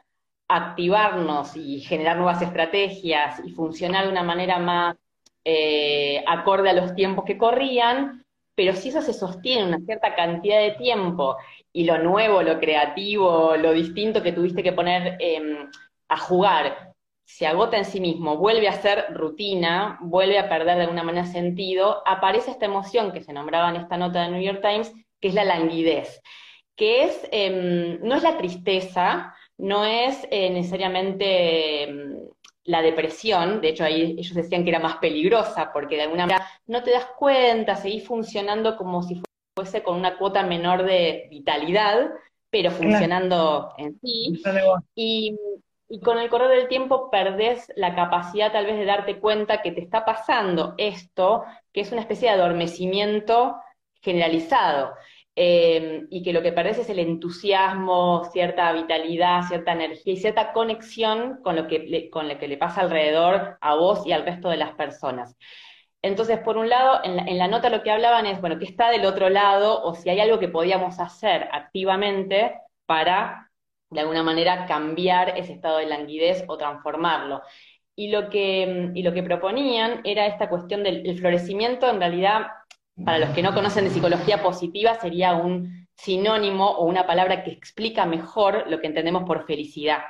activarnos 0.46 1.56
y 1.56 1.80
generar 1.80 2.18
nuevas 2.18 2.42
estrategias 2.42 3.40
y 3.42 3.52
funcionar 3.52 4.04
de 4.04 4.12
una 4.12 4.24
manera 4.24 4.58
más 4.58 4.96
eh, 5.42 6.22
acorde 6.26 6.68
a 6.68 6.74
los 6.74 6.94
tiempos 6.94 7.24
que 7.24 7.38
corrían, 7.38 8.23
pero 8.54 8.74
si 8.74 8.88
eso 8.90 9.02
se 9.02 9.12
sostiene 9.12 9.64
una 9.64 9.78
cierta 9.80 10.14
cantidad 10.14 10.60
de 10.60 10.72
tiempo 10.72 11.36
y 11.72 11.84
lo 11.84 11.98
nuevo, 11.98 12.42
lo 12.42 12.58
creativo, 12.60 13.56
lo 13.56 13.72
distinto 13.72 14.22
que 14.22 14.32
tuviste 14.32 14.62
que 14.62 14.72
poner 14.72 15.16
em, 15.20 15.70
a 16.08 16.16
jugar 16.18 16.94
se 17.24 17.46
agota 17.46 17.78
en 17.78 17.84
sí 17.84 18.00
mismo, 18.00 18.36
vuelve 18.36 18.68
a 18.68 18.72
ser 18.72 19.06
rutina, 19.14 19.98
vuelve 20.02 20.38
a 20.38 20.48
perder 20.48 20.76
de 20.76 20.82
alguna 20.82 21.02
manera 21.02 21.26
sentido, 21.26 22.02
aparece 22.06 22.50
esta 22.50 22.66
emoción 22.66 23.12
que 23.12 23.22
se 23.22 23.32
nombraba 23.32 23.70
en 23.70 23.76
esta 23.76 23.96
nota 23.96 24.22
de 24.22 24.30
New 24.30 24.42
York 24.42 24.60
Times, 24.60 24.92
que 25.20 25.28
es 25.28 25.34
la 25.34 25.44
languidez, 25.44 26.20
que 26.76 27.04
es, 27.04 27.28
em, 27.32 27.98
no 28.02 28.16
es 28.16 28.22
la 28.22 28.36
tristeza, 28.36 29.34
no 29.56 29.84
es 29.84 30.26
eh, 30.30 30.50
necesariamente 30.50 31.84
em, 31.84 32.28
la 32.64 32.82
depresión, 32.82 33.60
de 33.60 33.68
hecho 33.68 33.84
ahí 33.84 34.16
ellos 34.18 34.34
decían 34.34 34.64
que 34.64 34.70
era 34.70 34.78
más 34.78 34.96
peligrosa, 34.96 35.72
porque 35.72 35.96
de 35.96 36.02
alguna 36.02 36.26
manera 36.26 36.46
no 36.66 36.82
te 36.82 36.90
das 36.90 37.06
cuenta, 37.18 37.76
seguís 37.76 38.06
funcionando 38.06 38.76
como 38.76 39.02
si 39.02 39.22
fuese 39.54 39.82
con 39.82 39.96
una 39.96 40.16
cuota 40.18 40.42
menor 40.42 40.84
de 40.84 41.28
vitalidad, 41.30 42.10
pero 42.50 42.70
funcionando 42.70 43.74
en 43.78 43.98
sí. 44.00 44.42
Y 44.94 45.36
y 45.88 46.00
con 46.00 46.18
el 46.18 46.28
correr 46.28 46.48
del 46.48 46.68
tiempo 46.68 47.10
perdés 47.10 47.72
la 47.76 47.94
capacidad 47.94 48.52
tal 48.52 48.66
vez 48.66 48.76
de 48.76 48.84
darte 48.84 49.20
cuenta 49.20 49.62
que 49.62 49.72
te 49.72 49.80
está 49.80 50.04
pasando 50.04 50.74
esto, 50.78 51.44
que 51.72 51.82
es 51.82 51.92
una 51.92 52.00
especie 52.00 52.28
de 52.28 52.34
adormecimiento 52.34 53.56
generalizado. 54.00 54.94
Eh, 55.36 56.06
y 56.10 56.22
que 56.22 56.32
lo 56.32 56.42
que 56.42 56.52
perdés 56.52 56.78
es 56.78 56.88
el 56.90 57.00
entusiasmo, 57.00 58.24
cierta 58.32 58.72
vitalidad, 58.72 59.42
cierta 59.42 59.72
energía 59.72 60.12
y 60.12 60.16
cierta 60.16 60.52
conexión 60.52 61.40
con 61.42 61.56
lo 61.56 61.66
que 61.66 61.80
le, 61.80 62.08
con 62.08 62.28
lo 62.28 62.38
que 62.38 62.46
le 62.46 62.56
pasa 62.56 62.82
alrededor 62.82 63.58
a 63.60 63.74
vos 63.74 64.06
y 64.06 64.12
al 64.12 64.24
resto 64.24 64.48
de 64.48 64.58
las 64.58 64.74
personas. 64.74 65.36
Entonces, 66.02 66.38
por 66.40 66.58
un 66.58 66.68
lado, 66.68 67.00
en 67.02 67.38
la, 67.38 67.48
nota 67.48 67.70
lo 67.70 67.82
que 67.82 67.90
hablaban 67.90 68.26
es, 68.26 68.40
bueno, 68.40 68.58
que 68.58 68.66
está 68.66 68.90
del 68.90 69.06
otro 69.06 69.30
lado 69.30 69.82
o 69.82 69.94
si 69.94 70.10
hay 70.10 70.20
algo 70.20 70.38
que 70.38 70.48
podíamos 70.48 71.00
hacer 71.00 71.48
activamente 71.50 72.54
para 72.86 73.50
de 73.90 74.00
alguna 74.00 74.22
manera 74.22 74.66
cambiar 74.66 75.38
ese 75.38 75.54
estado 75.54 75.78
de 75.78 75.86
languidez 75.86 76.44
o 76.46 76.58
transformarlo. 76.58 77.42
Y 77.96 78.10
lo 78.10 78.28
que, 78.28 78.90
y 78.94 79.02
lo 79.02 79.14
que 79.14 79.22
proponían 79.22 80.00
era 80.04 80.26
esta 80.26 80.48
cuestión 80.48 80.82
del 80.82 81.18
florecimiento, 81.18 81.88
en 81.88 82.00
realidad, 82.00 82.48
para 83.02 83.18
los 83.18 83.30
que 83.30 83.42
no 83.42 83.54
conocen 83.54 83.84
de 83.84 83.90
psicología 83.90 84.42
positiva, 84.42 84.94
sería 84.94 85.34
un 85.34 85.88
sinónimo 85.96 86.70
o 86.70 86.84
una 86.84 87.06
palabra 87.06 87.42
que 87.42 87.50
explica 87.50 88.06
mejor 88.06 88.64
lo 88.68 88.80
que 88.80 88.86
entendemos 88.86 89.24
por 89.24 89.46
felicidad. 89.46 90.02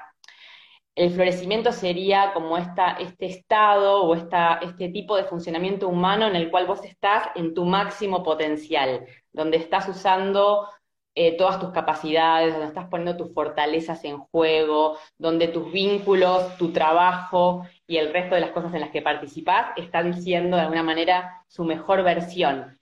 El 0.95 1.11
florecimiento 1.11 1.73
sería 1.73 2.33
como 2.33 2.57
esta, 2.57 2.93
este 2.93 3.26
estado 3.26 4.05
o 4.05 4.14
esta, 4.14 4.61
este 4.62 4.91
tipo 4.91 5.17
de 5.17 5.25
funcionamiento 5.25 5.88
humano 5.88 6.26
en 6.26 6.37
el 6.37 6.50
cual 6.50 6.67
vos 6.67 6.85
estás 6.85 7.29
en 7.35 7.53
tu 7.53 7.64
máximo 7.64 8.23
potencial, 8.23 9.05
donde 9.33 9.57
estás 9.57 9.88
usando 9.88 10.69
eh, 11.16 11.37
todas 11.37 11.61
tus 11.61 11.71
capacidades, 11.71 12.52
donde 12.52 12.68
estás 12.68 12.88
poniendo 12.88 13.16
tus 13.16 13.33
fortalezas 13.33 14.04
en 14.04 14.18
juego, 14.18 14.99
donde 15.16 15.49
tus 15.49 15.71
vínculos, 15.71 16.56
tu 16.56 16.73
trabajo 16.73 17.64
y 17.87 17.99
el 17.99 18.12
resto 18.12 18.35
de 18.35 18.40
las 18.40 18.50
cosas 18.50 18.75
en 18.75 18.80
las 18.80 18.90
que 18.90 19.02
participás 19.02 19.66
están 19.76 20.21
siendo 20.21 20.56
de 20.56 20.62
alguna 20.62 20.83
manera 20.83 21.44
su 21.47 21.64
mejor 21.64 22.02
versión. 22.02 22.78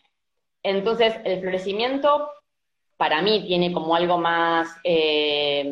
Entonces, 0.63 1.15
el 1.25 1.41
florecimiento 1.41 2.31
para 2.97 3.21
mí 3.21 3.45
tiene 3.47 3.73
como 3.73 3.95
algo 3.95 4.17
más 4.17 4.69
eh, 4.85 5.71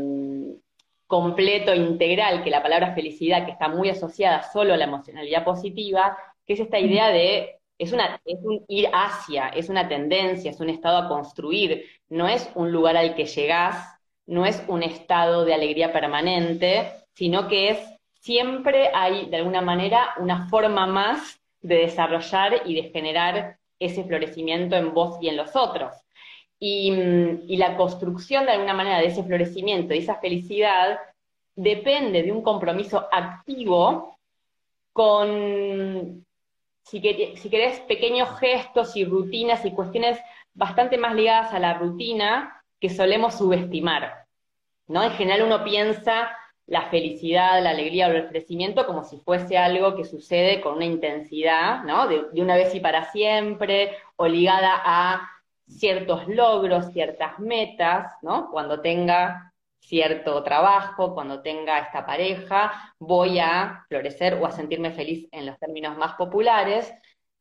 completo, 1.06 1.74
integral, 1.74 2.44
que 2.44 2.50
la 2.50 2.62
palabra 2.62 2.94
felicidad, 2.94 3.46
que 3.46 3.52
está 3.52 3.68
muy 3.68 3.88
asociada 3.88 4.42
solo 4.42 4.74
a 4.74 4.76
la 4.76 4.84
emocionalidad 4.84 5.44
positiva, 5.44 6.18
que 6.44 6.54
es 6.54 6.60
esta 6.60 6.78
idea 6.78 7.08
de 7.08 7.59
es, 7.80 7.94
una, 7.94 8.20
es 8.26 8.38
un 8.42 8.62
ir 8.68 8.90
hacia, 8.92 9.48
es 9.48 9.70
una 9.70 9.88
tendencia, 9.88 10.50
es 10.50 10.60
un 10.60 10.68
estado 10.68 10.98
a 10.98 11.08
construir, 11.08 11.86
no 12.10 12.28
es 12.28 12.50
un 12.54 12.70
lugar 12.70 12.94
al 12.98 13.14
que 13.14 13.24
llegás, 13.24 13.98
no 14.26 14.44
es 14.44 14.62
un 14.68 14.82
estado 14.82 15.46
de 15.46 15.54
alegría 15.54 15.90
permanente, 15.90 16.92
sino 17.14 17.48
que 17.48 17.70
es 17.70 17.78
siempre 18.20 18.90
hay 18.94 19.30
de 19.30 19.38
alguna 19.38 19.62
manera 19.62 20.10
una 20.18 20.46
forma 20.50 20.86
más 20.86 21.40
de 21.62 21.76
desarrollar 21.76 22.60
y 22.66 22.74
de 22.74 22.90
generar 22.90 23.56
ese 23.78 24.04
florecimiento 24.04 24.76
en 24.76 24.92
vos 24.92 25.16
y 25.22 25.28
en 25.28 25.38
los 25.38 25.56
otros. 25.56 25.94
Y, 26.58 26.92
y, 27.48 27.56
la 27.56 27.78
construcción 27.78 28.44
de 28.44 28.52
alguna 28.52 28.74
manera 28.74 28.98
de 28.98 29.06
ese 29.06 29.24
florecimiento, 29.24 29.94
de 29.94 30.00
esa 30.00 30.16
felicidad, 30.16 30.98
depende 31.56 32.22
de 32.22 32.30
un 32.30 32.42
compromiso 32.42 33.08
activo 33.10 34.18
con 34.92 36.26
si, 36.82 37.00
querés, 37.00 37.80
pequeños 37.80 38.28
gestos 38.38 38.96
y 38.96 39.04
rutinas 39.04 39.64
y 39.64 39.72
cuestiones 39.72 40.18
bastante 40.54 40.98
más 40.98 41.14
ligadas 41.14 41.52
a 41.52 41.58
la 41.58 41.74
rutina 41.74 42.62
que 42.80 42.90
solemos 42.90 43.38
subestimar. 43.38 44.26
¿no? 44.86 45.02
En 45.02 45.12
general 45.12 45.42
uno 45.42 45.62
piensa 45.64 46.30
la 46.66 46.88
felicidad, 46.88 47.62
la 47.62 47.70
alegría 47.70 48.08
o 48.08 48.10
el 48.12 48.28
crecimiento 48.28 48.86
como 48.86 49.04
si 49.04 49.18
fuese 49.18 49.58
algo 49.58 49.96
que 49.96 50.04
sucede 50.04 50.60
con 50.60 50.76
una 50.76 50.84
intensidad, 50.84 51.82
¿no? 51.82 52.06
De, 52.06 52.26
de, 52.32 52.40
una 52.40 52.54
vez 52.54 52.72
y 52.76 52.80
para 52.80 53.10
siempre, 53.10 53.96
o 54.14 54.28
ligada 54.28 54.80
a 54.84 55.28
ciertos 55.66 56.28
logros, 56.28 56.92
ciertas 56.92 57.40
metas, 57.40 58.12
¿no? 58.22 58.50
Cuando 58.52 58.80
tenga 58.80 59.49
cierto 59.80 60.42
trabajo, 60.42 61.14
cuando 61.14 61.42
tenga 61.42 61.78
esta 61.78 62.06
pareja, 62.06 62.94
voy 62.98 63.38
a 63.38 63.84
florecer 63.88 64.34
o 64.34 64.46
a 64.46 64.52
sentirme 64.52 64.92
feliz 64.92 65.28
en 65.32 65.46
los 65.46 65.58
términos 65.58 65.96
más 65.96 66.14
populares, 66.14 66.92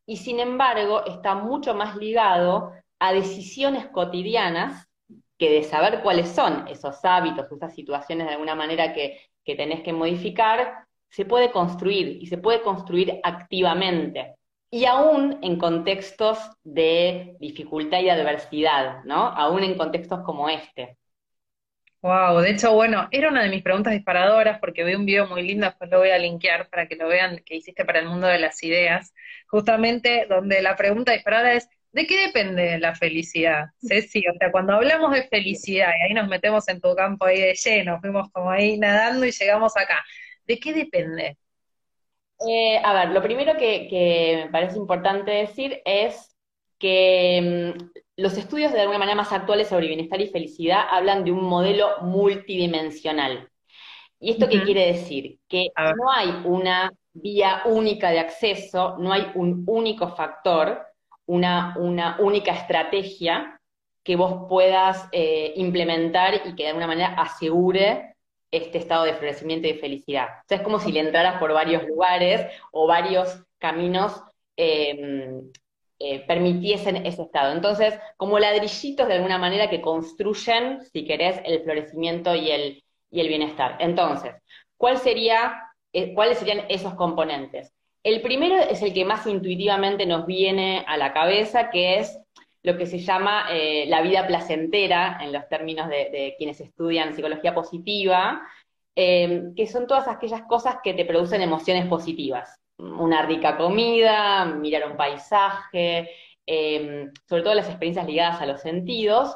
y 0.05 0.17
sin 0.17 0.39
embargo 0.39 1.05
está 1.05 1.36
mucho 1.36 1.75
más 1.75 1.96
ligado 1.96 2.74
a 3.00 3.13
decisiones 3.13 3.88
cotidianas 3.88 4.89
que 5.38 5.51
de 5.51 5.63
saber 5.63 6.01
cuáles 6.01 6.29
son 6.29 6.67
esos 6.67 7.05
hábitos, 7.05 7.51
esas 7.51 7.74
situaciones 7.74 8.27
de 8.27 8.34
alguna 8.34 8.55
manera 8.55 8.93
que, 8.93 9.22
que 9.46 9.55
tenés 9.55 9.81
que 9.81 9.93
modificar, 9.93 10.86
se 11.10 11.25
puede 11.25 11.51
construir 11.51 12.17
y 12.22 12.27
se 12.27 12.38
puede 12.38 12.62
construir 12.62 13.19
activamente. 13.24 14.36
Y 14.72 14.86
aún 14.86 15.39
en 15.41 15.58
contextos 15.58 16.38
de 16.63 17.36
dificultad 17.39 18.01
y 18.01 18.10
adversidad, 18.10 19.03
¿no? 19.05 19.15
Aún 19.15 19.63
en 19.63 19.77
contextos 19.77 20.22
como 20.24 20.50
este. 20.50 20.98
Wow, 22.01 22.39
de 22.39 22.51
hecho, 22.51 22.73
bueno, 22.73 23.09
era 23.11 23.29
una 23.29 23.43
de 23.43 23.49
mis 23.49 23.61
preguntas 23.61 23.91
disparadoras 23.91 24.59
porque 24.59 24.85
vi 24.85 24.95
un 24.95 25.05
video 25.05 25.27
muy 25.27 25.43
lindo, 25.43 25.65
después 25.65 25.89
lo 25.89 25.99
voy 25.99 26.11
a 26.11 26.17
linkear 26.17 26.69
para 26.69 26.87
que 26.87 26.95
lo 26.95 27.09
vean, 27.09 27.41
que 27.45 27.57
hiciste 27.57 27.83
para 27.83 27.99
el 27.99 28.07
mundo 28.07 28.27
de 28.27 28.39
las 28.39 28.63
ideas, 28.63 29.13
justamente 29.47 30.25
donde 30.29 30.61
la 30.61 30.77
pregunta 30.77 31.11
disparada 31.11 31.51
es, 31.53 31.67
¿de 31.91 32.07
qué 32.07 32.27
depende 32.27 32.79
la 32.79 32.95
felicidad? 32.95 33.65
Ceci, 33.85 34.25
o 34.27 34.33
sea, 34.39 34.49
cuando 34.49 34.73
hablamos 34.73 35.11
de 35.11 35.27
felicidad, 35.27 35.89
y 35.99 36.03
ahí 36.07 36.13
nos 36.13 36.29
metemos 36.29 36.69
en 36.69 36.79
tu 36.79 36.95
campo 36.95 37.25
ahí 37.25 37.41
de 37.41 37.55
lleno, 37.55 37.99
fuimos 37.99 38.31
como 38.31 38.49
ahí 38.49 38.77
nadando 38.77 39.25
y 39.25 39.31
llegamos 39.31 39.75
acá, 39.75 40.01
¿de 40.47 40.57
qué 40.57 40.73
depende? 40.73 41.37
Eh, 42.47 42.79
a 42.81 42.93
ver, 42.93 43.09
lo 43.09 43.21
primero 43.21 43.57
que, 43.57 44.43
me 44.45 44.51
parece 44.51 44.77
importante 44.77 45.31
decir 45.31 45.81
es 45.83 46.35
que 46.77 47.75
mm, 47.75 47.99
los 48.19 48.38
estudios 48.38 48.73
de 48.73 48.81
alguna 48.81 48.99
manera 48.99 49.15
más 49.15 49.31
actuales 49.31 49.69
sobre 49.69 49.88
bienestar 49.88 50.19
y 50.19 50.27
felicidad 50.27 50.83
hablan 50.91 51.23
de 51.23 51.31
un 51.31 51.43
modelo 51.43 52.01
multidimensional. 52.01 53.49
¿Y 54.19 54.31
esto 54.31 54.49
qué 54.49 54.61
quiere 54.63 54.88
decir? 54.88 55.39
Que 55.47 55.69
no 55.77 56.11
hay 56.11 56.41
una 56.43 56.91
vía 57.13 57.61
única 57.65 58.11
de 58.11 58.19
acceso, 58.19 58.97
no 58.97 59.13
hay 59.13 59.31
un 59.35 59.63
único 59.65 60.09
factor, 60.15 60.81
una, 61.25 61.75
una 61.77 62.17
única 62.19 62.51
estrategia 62.51 63.61
que 64.03 64.17
vos 64.17 64.47
puedas 64.49 65.07
eh, 65.13 65.53
implementar 65.55 66.41
y 66.45 66.55
que 66.55 66.63
de 66.63 66.69
alguna 66.69 66.88
manera 66.88 67.15
asegure 67.17 68.15
este 68.51 68.79
estado 68.79 69.05
de 69.05 69.13
florecimiento 69.13 69.67
y 69.67 69.73
de 69.73 69.79
felicidad. 69.79 70.27
O 70.41 70.47
sea, 70.49 70.57
es 70.57 70.63
como 70.63 70.79
si 70.79 70.91
le 70.91 70.99
entraras 70.99 71.39
por 71.39 71.53
varios 71.53 71.83
lugares 71.88 72.45
o 72.73 72.85
varios 72.85 73.45
caminos 73.59 74.21
eh, 74.57 75.41
eh, 76.01 76.25
permitiesen 76.25 77.05
ese 77.05 77.23
estado. 77.23 77.51
Entonces, 77.51 77.93
como 78.15 78.39
ladrillitos 78.39 79.05
de 79.05 79.15
alguna 79.15 79.37
manera 79.37 79.69
que 79.69 79.81
construyen, 79.81 80.81
si 80.93 81.05
querés, 81.05 81.41
el 81.43 81.61
florecimiento 81.61 82.33
y 82.35 82.51
el, 82.51 82.83
y 83.11 83.19
el 83.19 83.27
bienestar. 83.27 83.75
Entonces, 83.79 84.33
¿cuál 84.77 84.97
sería, 84.97 85.61
eh, 85.91 86.13
¿cuáles 86.13 86.37
serían 86.37 86.65
esos 86.69 86.93
componentes? 86.95 87.73
El 88.01 88.21
primero 88.21 88.55
es 88.55 88.81
el 88.81 88.93
que 88.93 89.03
más 89.03 89.27
intuitivamente 89.27 90.05
nos 90.05 90.25
viene 90.25 90.85
a 90.87 90.95
la 90.95 91.11
cabeza, 91.11 91.69
que 91.69 91.99
es 91.99 92.17
lo 92.63 92.77
que 92.77 92.85
se 92.85 92.99
llama 92.99 93.47
eh, 93.51 93.85
la 93.87 94.01
vida 94.01 94.25
placentera, 94.25 95.19
en 95.21 95.33
los 95.33 95.49
términos 95.49 95.89
de 95.89 96.35
quienes 96.37 96.61
estudian 96.61 97.13
psicología 97.13 97.53
positiva, 97.53 98.41
que 98.95 99.67
son 99.71 99.87
todas 99.87 100.09
aquellas 100.09 100.41
cosas 100.43 100.77
que 100.83 100.93
te 100.93 101.05
producen 101.05 101.41
emociones 101.41 101.87
positivas 101.87 102.59
una 102.79 103.24
rica 103.24 103.57
comida, 103.57 104.45
mirar 104.45 104.89
un 104.89 104.98
paisaje, 104.98 106.09
em, 106.45 107.12
sobre 107.27 107.43
todo 107.43 107.53
las 107.53 107.67
experiencias 107.67 108.07
ligadas 108.07 108.41
a 108.41 108.45
los 108.45 108.62
sentidos, 108.62 109.36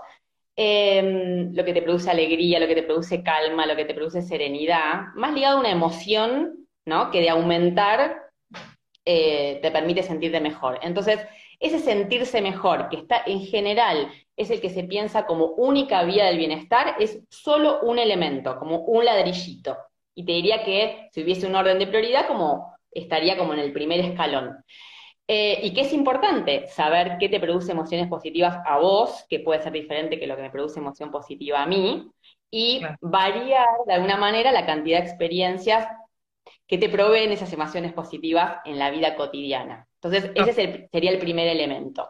em, 0.56 1.54
lo 1.54 1.66
que 1.66 1.74
te 1.74 1.82
produce 1.82 2.10
alegría, 2.10 2.60
lo 2.60 2.68
que 2.68 2.76
te 2.76 2.84
produce 2.84 3.24
calma, 3.24 3.66
lo 3.66 3.76
que 3.76 3.86
te 3.86 3.94
produce 3.94 4.22
serenidad, 4.22 5.14
más 5.16 5.34
ligado 5.34 5.58
a 5.58 5.60
una 5.60 5.72
emoción, 5.72 6.68
¿no? 6.86 7.12
Que 7.12 7.22
de 7.22 7.30
aumentar 7.30 8.24
eh, 9.06 9.60
te 9.62 9.72
permite 9.72 10.02
sentirte 10.04 10.40
mejor. 10.40 10.80
Entonces, 10.82 11.20
ese 11.60 11.80
sentirse 11.80 12.42
mejor, 12.42 12.90
que 12.90 12.98
está 12.98 13.22
en 13.26 13.42
general, 13.42 14.10
es 14.38 14.50
el 14.50 14.62
que 14.62 14.70
se 14.70 14.84
piensa 14.86 15.26
como 15.26 15.48
única 15.48 16.04
vía 16.04 16.26
del 16.26 16.38
bienestar, 16.38 16.96
es 17.00 17.22
solo 17.30 17.82
un 17.82 18.00
elemento, 18.00 18.58
como 18.58 18.80
un 18.80 19.06
ladrillito. 19.06 19.78
Y 20.16 20.26
te 20.26 20.32
diría 20.34 20.64
que 20.64 21.10
si 21.12 21.24
hubiese 21.24 21.48
un 21.48 21.56
orden 21.56 21.80
de 21.80 21.88
prioridad, 21.88 22.28
como 22.28 22.73
estaría 22.94 23.38
como 23.38 23.54
en 23.54 23.60
el 23.60 23.74
primer 23.74 24.00
escalón. 24.00 24.64
Eh, 25.28 25.60
y 25.64 25.74
que 25.74 25.82
es 25.82 25.94
importante 25.94 26.68
saber 26.68 27.18
qué 27.18 27.30
te 27.30 27.40
produce 27.40 27.72
emociones 27.72 28.08
positivas 28.08 28.60
a 28.66 28.78
vos, 28.78 29.26
que 29.30 29.40
puede 29.40 29.62
ser 29.62 29.72
diferente 29.72 30.20
que 30.20 30.28
lo 30.28 30.36
que 30.36 30.42
me 30.42 30.50
produce 30.50 30.80
emoción 30.80 31.12
positiva 31.12 31.64
a 31.64 31.66
mí, 31.66 32.12
y 32.52 32.82
variar 33.02 33.68
de 33.88 33.94
alguna 33.94 34.18
manera 34.18 34.52
la 34.52 34.66
cantidad 34.66 35.00
de 35.00 35.08
experiencias 35.08 35.88
que 36.68 36.78
te 36.78 36.90
proveen 36.90 37.32
esas 37.32 37.52
emociones 37.54 37.94
positivas 37.94 38.58
en 38.66 38.78
la 38.78 38.92
vida 38.92 39.16
cotidiana. 39.16 39.88
Entonces, 40.02 40.32
ese 40.36 40.90
sería 40.92 41.12
el 41.12 41.20
primer 41.20 41.48
elemento. 41.48 42.10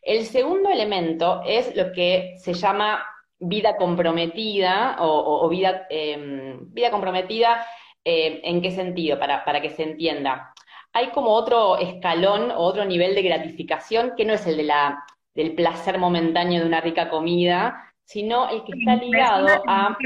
El 0.00 0.24
segundo 0.24 0.70
elemento 0.70 1.42
es 1.46 1.74
lo 1.74 1.92
que 1.92 2.34
se 2.38 2.54
llama 2.54 3.04
vida 3.38 3.76
comprometida 3.76 4.96
o, 5.00 5.48
vida, 5.48 5.86
em, 5.90 6.72
vida 6.72 6.90
comprometida, 6.90 7.66
eh, 8.04 8.40
¿en 8.44 8.62
qué 8.62 8.70
sentido? 8.70 9.18
Para, 9.18 9.44
para 9.44 9.60
que 9.60 9.70
se 9.70 9.82
entienda. 9.82 10.52
Hay 10.92 11.10
como 11.10 11.30
otro 11.30 11.78
escalón 11.78 12.50
o 12.50 12.58
otro 12.58 12.84
nivel 12.84 13.14
de 13.14 13.22
gratificación 13.22 14.12
que 14.16 14.24
no 14.24 14.34
es 14.34 14.46
el 14.46 14.56
de 14.56 14.64
la, 14.64 15.04
del 15.34 15.54
placer 15.54 15.98
momentáneo 15.98 16.60
de 16.60 16.66
una 16.66 16.80
rica 16.80 17.10
comida, 17.10 17.92
sino 18.04 18.50
el 18.50 18.62
que 18.64 18.72
está 18.78 18.96
ligado 18.96 19.48
a... 19.66 19.96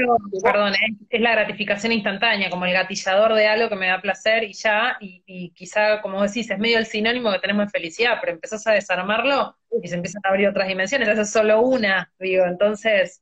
Perdón, 0.41 0.73
es, 1.09 1.21
la 1.21 1.31
gratificación 1.31 1.91
instantánea, 1.91 2.49
como 2.49 2.65
el 2.65 2.73
gatillador 2.73 3.33
de 3.33 3.47
algo 3.47 3.69
que 3.69 3.75
me 3.75 3.87
da 3.87 4.01
placer 4.01 4.43
y 4.43 4.53
ya, 4.53 4.97
y, 5.01 5.51
quizá, 5.51 6.01
como 6.01 6.21
decís, 6.23 6.49
es 6.49 6.57
medio 6.57 6.77
el 6.77 6.85
sinónimo 6.85 7.31
que 7.31 7.39
tenemos 7.39 7.65
de 7.65 7.71
felicidad, 7.71 8.17
pero 8.21 8.33
empezás 8.33 8.65
a 8.67 8.71
desarmarlo 8.71 9.55
y 9.83 9.87
se 9.87 9.95
empiezan 9.95 10.21
a 10.23 10.29
abrir 10.29 10.47
otras 10.47 10.67
dimensiones, 10.67 11.07
esa 11.07 11.21
es 11.21 11.31
solo 11.31 11.61
una, 11.61 12.11
digo, 12.19 12.45
entonces... 12.45 13.21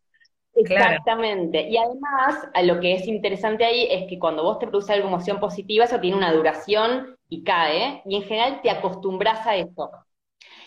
Exactamente. 0.57 1.67
Y 1.69 1.77
además, 1.77 2.49
lo 2.63 2.79
que 2.79 2.93
es 2.93 3.07
interesante 3.07 3.63
ahí 3.63 3.87
es 3.89 4.07
que 4.09 4.17
cuando 4.17 4.43
vos 4.43 4.59
te 4.59 4.67
produces 4.67 4.91
alguna 4.91 5.15
emoción 5.15 5.39
positiva, 5.39 5.85
eso 5.85 5.99
tiene 5.99 6.17
una 6.17 6.33
duración 6.33 7.15
y 7.29 7.43
cae, 7.43 8.01
y 8.05 8.15
en 8.15 8.23
general 8.23 8.61
te 8.61 8.71
acostumbras 8.71 9.45
a 9.45 9.55
eso. 9.55 9.91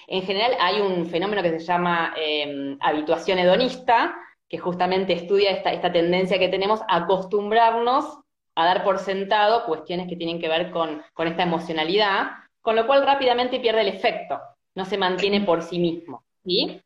En 0.07 0.23
general 0.23 0.57
hay 0.61 0.81
un 0.81 1.07
fenómeno 1.07 1.43
que 1.43 1.59
se 1.59 1.67
llama 1.67 2.15
em, 2.17 2.77
habituación 2.81 3.39
hedonista, 3.39 4.15
que 4.49 4.59
justamente 4.59 5.13
estudia 5.13 5.53
esta, 5.53 5.73
esta 5.73 5.93
tendencia 5.93 6.39
que 6.39 6.49
tenemos 6.49 6.81
a 6.89 6.97
acostumbrarnos 6.97 8.19
a 8.57 8.65
dar 8.65 8.85
por 8.85 8.99
sentado 8.99 9.65
cuestiones 9.65 10.09
que 10.09 10.17
tienen 10.17 10.41
que 10.41 10.49
ver 10.49 10.71
con, 10.71 11.03
esta 11.19 11.43
emocionalidad, 11.43 12.31
con 12.61 12.77
lo 12.77 12.87
cual 12.87 13.07
rápidamente 13.07 13.61
pierde 13.61 13.83
el 13.83 13.89
efecto, 13.89 14.39
no 14.75 14.85
se 14.85 14.99
mantiene 14.99 15.43
por 15.43 15.63
sí 15.63 15.79
mismo. 15.79 16.25
¿sí? 16.45 16.81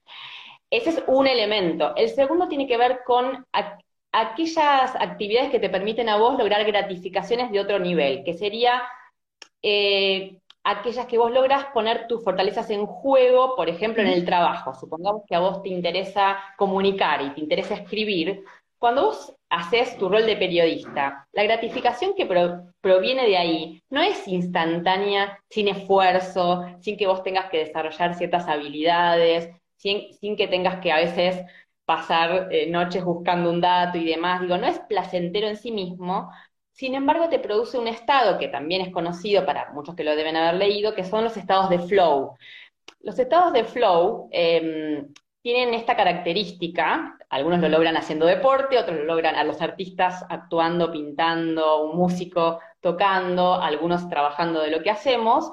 Ese 0.75 0.90
es 0.90 1.04
un 1.07 1.28
elemento. 1.28 1.95
El 1.95 2.09
segundo 2.09 2.49
tiene 2.49 2.66
que 2.66 2.76
ver 2.76 3.02
con 3.07 3.47
aquellas 4.11 4.97
actividades 4.97 5.52
que 5.52 5.61
te 5.61 5.71
permiten 5.71 6.09
a 6.09 6.16
vos 6.16 6.37
lograr 6.37 6.64
gratificaciones 6.64 7.52
de 7.52 7.61
otro 7.61 7.78
nivel, 7.78 8.25
que 8.25 8.35
sería 8.35 8.83
eh, 9.62 10.37
aquellas 10.64 11.07
que 11.07 11.16
vos 11.16 11.31
logras 11.31 11.66
poner 11.66 12.09
tus 12.09 12.25
fortalezas 12.25 12.71
en 12.71 12.87
juego, 12.87 13.54
por 13.54 13.69
ejemplo, 13.69 14.02
en 14.02 14.09
el 14.09 14.25
trabajo. 14.25 14.75
Supongamos 14.75 15.23
que 15.28 15.37
a 15.37 15.38
vos 15.38 15.62
te 15.62 15.69
interesa 15.69 16.38
comunicar 16.57 17.23
y 17.23 17.31
te 17.31 17.40
interesa 17.40 17.75
escribir. 17.75 18.42
Cuando 18.77 19.05
vos 19.05 19.33
haces 19.51 19.96
tu 19.96 20.09
rol 20.09 20.27
de 20.27 20.37
periodista, 20.37 21.29
la 21.31 21.44
gratificación 21.44 22.16
que 22.16 22.27
proviene 22.81 23.29
de 23.29 23.37
ahí 23.37 23.83
no 23.90 24.03
es 24.03 24.27
instantánea, 24.27 25.38
sin 25.49 25.68
esfuerzo, 25.68 26.64
sin 26.81 26.96
que 26.96 27.07
vos 27.07 27.22
tengas 27.22 27.49
que 27.49 27.59
desarrollar 27.59 28.16
ciertas 28.16 28.49
habilidades, 28.49 29.51
sin, 29.85 30.37
que 30.37 30.49
tengas 30.49 30.81
que 30.81 30.92
a 30.92 30.97
veces 30.97 31.44
pasar 31.85 32.49
eh, 32.51 32.70
noches 32.70 33.05
buscando 33.05 33.51
un 33.51 33.61
dato 33.61 33.99
y 33.99 34.05
demás. 34.07 34.40
Digo, 34.40 34.57
no 34.57 34.66
es 34.66 34.79
placentero 34.88 35.47
en 35.47 35.57
sí 35.57 35.70
mismo, 35.70 36.31
sin 36.75 36.94
embargo, 36.97 37.29
te 37.29 37.38
produce 37.38 37.79
un 37.79 37.87
estado 37.87 38.37
que 38.38 38.49
también 38.49 38.83
es 38.83 38.92
conocido 38.92 39.47
para 39.47 39.73
muchos 39.73 39.94
que 39.94 40.03
lo 40.03 40.16
deben 40.16 40.37
haber 40.37 40.55
leído, 40.55 40.94
que 40.94 41.05
son 41.05 41.23
los 41.23 41.37
estados 41.37 41.70
de 41.70 41.79
flow. 41.79 42.37
Los 43.01 43.18
estados 43.18 43.53
de 43.53 43.64
flow 43.64 44.29
em, 44.33 45.12
tienen 45.40 45.73
esta 45.73 45.94
característica, 45.97 47.16
algunos 47.29 47.61
lo 47.61 47.68
logran 47.68 47.97
haciendo 47.97 48.27
deporte, 48.27 48.79
otros 48.79 48.99
lo 48.99 49.05
logran 49.05 49.37
a 49.37 49.44
los 49.44 49.61
artistas 49.62 50.25
actuando, 50.29 50.90
pintando, 50.90 51.85
un 51.85 51.97
músico 51.97 52.59
tocando, 52.81 53.55
algunos 53.55 54.09
trabajando 54.09 54.61
de 54.61 54.70
lo 54.70 54.83
que 54.83 54.90
hacemos, 54.90 55.53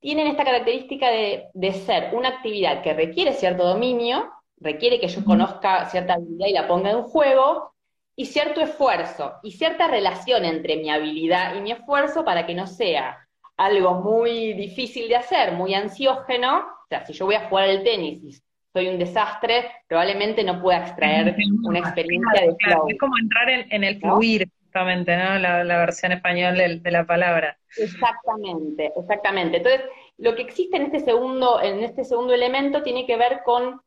tienen 0.00 0.26
esta 0.28 0.44
característica 0.44 1.10
de, 1.10 1.48
de 1.54 1.72
ser 1.72 2.14
una 2.14 2.28
actividad 2.28 2.82
que 2.82 2.94
requiere 2.94 3.32
cierto 3.32 3.64
dominio, 3.64 4.30
requiere 4.58 5.00
que 5.00 5.08
yo 5.08 5.24
conozca 5.24 5.86
cierta 5.86 6.14
habilidad 6.14 6.46
y 6.46 6.52
la 6.52 6.68
ponga 6.68 6.90
en 6.90 7.02
juego, 7.02 7.72
y 8.18 8.26
cierto 8.26 8.60
esfuerzo 8.60 9.34
y 9.44 9.52
cierta 9.52 9.86
relación 9.86 10.44
entre 10.44 10.76
mi 10.76 10.90
habilidad 10.90 11.54
y 11.54 11.60
mi 11.60 11.70
esfuerzo 11.70 12.24
para 12.24 12.46
que 12.46 12.54
no 12.54 12.66
sea 12.66 13.16
algo 13.56 13.94
muy 13.94 14.54
difícil 14.54 15.08
de 15.08 15.14
hacer, 15.14 15.52
muy 15.52 15.72
ansiógeno. 15.72 16.58
O 16.58 16.86
sea, 16.88 17.06
si 17.06 17.12
yo 17.12 17.26
voy 17.26 17.36
a 17.36 17.48
jugar 17.48 17.68
el 17.68 17.84
tenis 17.84 18.20
y 18.24 18.32
soy 18.72 18.88
un 18.88 18.98
desastre, 18.98 19.70
probablemente 19.86 20.42
no 20.42 20.60
pueda 20.60 20.80
extraer 20.80 21.36
una 21.62 21.78
experiencia 21.78 22.40
de 22.40 22.56
flow. 22.58 22.88
Es 22.88 22.98
como 22.98 23.16
entrar 23.18 23.50
en, 23.50 23.84
el 23.84 24.00
fluir, 24.00 24.48
justamente, 24.78 25.16
¿no? 25.16 25.38
La, 25.38 25.78
versión 25.78 26.12
española 26.12 26.52
de, 26.52 26.80
de, 26.80 26.90
la 26.90 27.06
palabra. 27.06 27.58
Exactamente, 27.76 28.92
exactamente. 28.96 29.56
Entonces, 29.58 29.82
lo 30.18 30.34
que 30.34 30.42
existe 30.42 30.76
en 30.76 30.84
este 30.84 31.00
segundo, 31.00 31.60
en 31.60 31.82
este 31.82 32.04
segundo 32.04 32.32
elemento 32.32 32.82
tiene 32.82 33.06
que 33.06 33.16
ver 33.16 33.40
con 33.44 33.80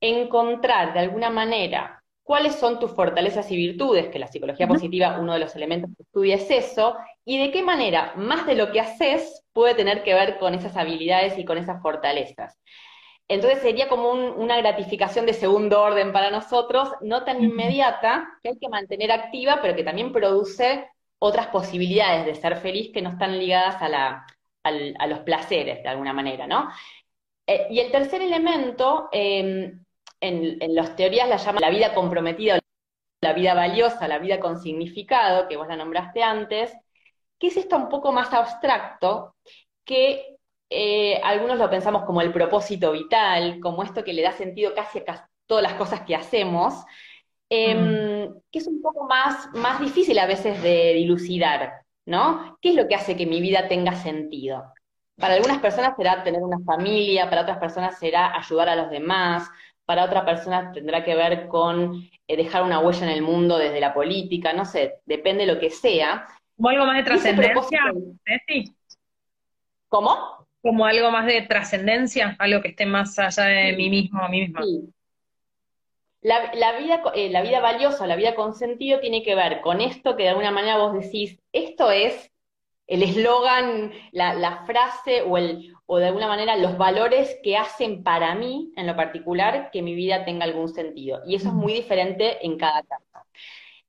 encontrar 0.00 0.92
de 0.92 1.00
alguna 1.00 1.30
manera 1.30 2.02
cuáles 2.22 2.54
son 2.54 2.78
tus 2.78 2.90
fortalezas 2.92 3.50
y 3.50 3.56
virtudes, 3.56 4.08
que 4.08 4.18
la 4.18 4.26
psicología 4.26 4.66
positiva, 4.66 5.18
uno 5.18 5.34
de 5.34 5.40
los 5.40 5.54
elementos 5.56 5.90
que 5.96 6.02
estudia 6.02 6.36
es 6.36 6.50
eso, 6.50 6.96
y 7.24 7.38
de 7.38 7.50
qué 7.50 7.62
manera 7.62 8.14
más 8.16 8.46
de 8.46 8.54
lo 8.54 8.72
que 8.72 8.80
haces 8.80 9.44
puede 9.52 9.74
tener 9.74 10.02
que 10.02 10.14
ver 10.14 10.38
con 10.38 10.54
esas 10.54 10.76
habilidades 10.76 11.38
y 11.38 11.44
con 11.44 11.58
esas 11.58 11.82
fortalezas. 11.82 12.58
Entonces 13.28 13.60
sería 13.60 13.88
como 13.88 14.10
una 14.10 14.58
gratificación 14.58 15.24
de 15.24 15.32
segundo 15.32 15.80
orden 15.80 16.12
para 16.12 16.30
nosotros, 16.30 16.90
no 17.00 17.24
tan 17.24 17.42
inmediata, 17.42 18.28
que 18.42 18.50
hay 18.50 18.58
que 18.58 18.68
mantener 18.68 19.10
activa, 19.12 19.60
pero 19.62 19.74
que 19.74 19.84
también 19.84 20.12
produce 20.12 20.88
otras 21.18 21.46
posibilidades 21.48 22.26
de 22.26 22.34
ser 22.34 22.56
feliz 22.56 22.92
que 22.92 23.00
no 23.00 23.10
están 23.10 23.38
ligadas 23.38 23.76
a, 23.80 25.06
los 25.06 25.20
placeres, 25.20 25.82
de 25.82 25.88
alguna 25.88 26.12
manera, 26.12 26.46
¿no? 26.46 26.70
Eh, 27.46 27.66
y 27.70 27.80
el 27.80 27.90
tercer 27.90 28.22
elemento 28.22 29.08
em, 29.12 29.84
en, 30.20 30.74
las 30.74 30.96
teorías 30.96 31.28
la 31.28 31.36
llaman 31.36 31.62
la 31.62 31.70
vida 31.70 31.94
comprometida, 31.94 32.58
la 33.22 33.32
vida 33.32 33.54
valiosa, 33.54 34.08
la 34.08 34.18
vida 34.18 34.40
con 34.40 34.58
significado, 34.58 35.48
que 35.48 35.56
vos 35.56 35.68
la 35.68 35.76
nombraste 35.76 36.22
antes, 36.22 36.74
que 37.38 37.48
es 37.48 37.56
esto 37.56 37.76
un 37.76 37.88
poco 37.88 38.12
más 38.12 38.32
abstracto, 38.32 39.34
que 39.84 40.33
eh, 40.76 41.20
algunos 41.22 41.56
lo 41.56 41.70
pensamos 41.70 42.02
como 42.04 42.20
el 42.20 42.32
propósito 42.32 42.90
vital, 42.90 43.60
como 43.60 43.84
esto 43.84 44.02
que 44.02 44.12
le 44.12 44.22
da 44.22 44.32
sentido 44.32 44.74
casi 44.74 44.98
a 45.06 45.28
todas 45.46 45.62
las 45.62 45.74
cosas 45.74 46.00
que 46.00 46.16
hacemos, 46.16 46.74
em, 47.48 48.24
mm. 48.24 48.34
que 48.50 48.58
es 48.58 48.66
un 48.66 48.82
poco 48.82 49.06
más, 49.06 49.48
más 49.54 49.80
difícil 49.80 50.18
a 50.18 50.26
veces 50.26 50.60
de 50.62 50.94
dilucidar, 50.94 51.82
¿no? 52.06 52.58
¿Qué 52.60 52.70
es 52.70 52.74
lo 52.74 52.88
que 52.88 52.96
hace 52.96 53.16
que 53.16 53.24
mi 53.24 53.40
vida 53.40 53.68
tenga 53.68 53.94
sentido? 53.94 54.72
Para 55.16 55.34
algunas 55.34 55.58
personas 55.58 55.94
será 55.96 56.24
tener 56.24 56.42
una 56.42 56.58
familia, 56.64 57.30
para 57.30 57.42
otras 57.42 57.58
personas 57.58 57.96
será 57.98 58.36
ayudar 58.36 58.68
a 58.68 58.74
los 58.74 58.90
demás, 58.90 59.48
para 59.84 60.04
otra 60.04 60.24
persona 60.24 60.72
tendrá 60.72 61.04
que 61.04 61.14
ver 61.14 61.46
con 61.46 62.02
eh, 62.26 62.36
dejar 62.36 62.64
una 62.64 62.80
huella 62.80 63.04
en 63.04 63.12
el 63.12 63.22
mundo 63.22 63.58
desde 63.58 63.78
la 63.78 63.94
política, 63.94 64.52
no 64.52 64.64
sé, 64.64 65.00
depende 65.06 65.46
de 65.46 65.54
lo 65.54 65.60
que 65.60 65.70
sea. 65.70 66.26
¿Como 66.56 66.70
algo 66.70 66.86
más 66.86 66.96
de 66.96 67.02
trascendencia? 67.04 67.80
¿Cómo? 69.88 70.43
Como 70.64 70.86
algo 70.86 71.10
más 71.10 71.26
de 71.26 71.42
trascendencia, 71.42 72.34
algo 72.38 72.62
que 72.62 72.68
esté 72.68 72.86
más 72.86 73.18
allá 73.18 73.44
de 73.44 73.76
mí 73.76 73.90
mismo, 73.90 74.20
a 74.20 74.28
mí 74.28 74.40
misma. 74.40 74.62
Sí. 74.62 74.80
La, 76.22 76.78
vida, 76.78 77.02
eh, 77.14 77.28
la 77.28 77.42
vida 77.42 77.60
valiosa, 77.60 78.06
la 78.06 78.16
vida 78.16 78.34
con 78.34 78.54
sentido 78.54 78.98
tiene 78.98 79.22
que 79.22 79.34
ver 79.34 79.60
con 79.60 79.82
esto 79.82 80.16
que 80.16 80.22
de 80.22 80.30
alguna 80.30 80.50
manera 80.50 80.78
vos 80.78 80.94
decís, 80.94 81.38
esto 81.52 81.90
es 81.90 82.32
el 82.86 83.02
eslogan, 83.02 83.92
la, 84.12 84.64
frase 84.64 85.20
o, 85.20 85.36
el, 85.36 85.74
o 85.84 85.98
de 85.98 86.06
alguna 86.06 86.26
manera 86.26 86.56
los 86.56 86.78
valores 86.78 87.38
que 87.42 87.58
hacen 87.58 88.02
para 88.02 88.34
mí, 88.34 88.72
en 88.76 88.86
lo 88.86 88.96
particular, 88.96 89.70
que 89.70 89.82
mi 89.82 89.94
vida 89.94 90.24
tenga 90.24 90.44
algún 90.44 90.68
sentido. 90.68 91.20
Y 91.26 91.34
eso 91.34 91.48
es 91.48 91.54
muy 91.54 91.74
diferente 91.74 92.44
en 92.44 92.56
cada 92.56 92.82
caso. 92.82 93.04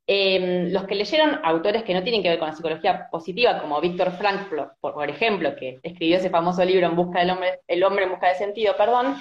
Em, 0.08 0.72
los 0.72 0.84
que 0.84 0.94
leyeron 0.94 1.40
autores 1.44 1.84
que 1.84 1.94
no 1.96 2.04
tienen 2.04 2.22
que 2.22 2.30
ver 2.30 2.38
con 2.38 2.48
la 2.48 2.56
psicología 2.56 3.08
positiva, 3.10 3.60
como 3.60 3.82
Víctor 3.82 4.12
Frank, 4.12 4.48
por, 4.80 5.10
ejemplo, 5.10 5.56
que 5.56 5.80
escribió 5.82 6.18
ese 6.18 6.30
famoso 6.30 6.64
libro 6.64 6.86
En 6.86 6.96
busca 6.96 7.20
del 7.20 7.32
hombre, 7.32 7.62
El 7.68 7.84
hombre 7.84 8.06
en 8.06 8.12
busca 8.12 8.28
de 8.28 8.36
sentido, 8.36 8.78
perdón, 8.78 9.16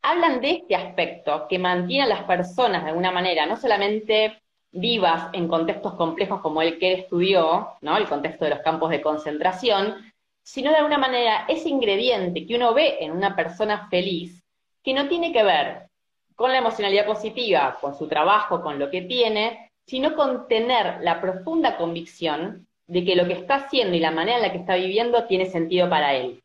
hablan 0.00 0.40
de 0.40 0.50
este 0.52 0.74
aspecto 0.74 1.46
que 1.48 1.58
mantiene 1.58 2.04
a 2.04 2.06
las 2.06 2.22
personas 2.22 2.84
de 2.84 2.90
alguna 2.90 3.10
manera, 3.10 3.44
no 3.44 3.56
solamente 3.56 4.40
vivas 4.70 5.28
en 5.34 5.46
contextos 5.46 5.94
complejos 5.94 6.40
como 6.40 6.62
el 6.62 6.78
que 6.78 6.92
él 6.92 7.00
estudió, 7.00 7.72
¿no? 7.82 7.96
El 7.96 8.06
contexto 8.06 8.44
de 8.44 8.52
los 8.52 8.60
campos 8.60 8.90
de 8.90 9.02
concentración, 9.02 9.94
sino 10.42 10.70
de 10.70 10.78
alguna 10.78 10.98
manera 10.98 11.44
ese 11.48 11.68
ingrediente 11.68 12.46
que 12.46 12.56
uno 12.56 12.72
ve 12.72 12.96
en 13.00 13.12
una 13.12 13.36
persona 13.36 13.88
feliz, 13.90 14.42
que 14.82 14.94
no 14.94 15.06
tiene 15.08 15.32
que 15.32 15.42
ver 15.42 15.88
con 16.34 16.52
la 16.52 16.58
emocionalidad 16.58 17.04
positiva, 17.04 17.76
con 17.80 17.94
su 17.94 18.08
trabajo, 18.08 18.62
con 18.62 18.78
lo 18.78 18.90
que 18.90 19.02
tiene, 19.02 19.67
sino 19.88 20.14
con 20.14 20.48
tener 20.48 21.00
la 21.00 21.18
profunda 21.20 21.78
convicción 21.78 22.66
de 22.86 23.04
que 23.04 23.16
lo 23.16 23.26
que 23.26 23.32
está 23.32 23.54
haciendo 23.54 23.96
y 23.96 24.00
la 24.00 24.10
manera 24.10 24.36
en 24.36 24.42
la 24.42 24.52
que 24.52 24.58
está 24.58 24.74
viviendo 24.74 25.24
tiene 25.24 25.46
sentido 25.46 25.88
para 25.88 26.14
él. 26.14 26.42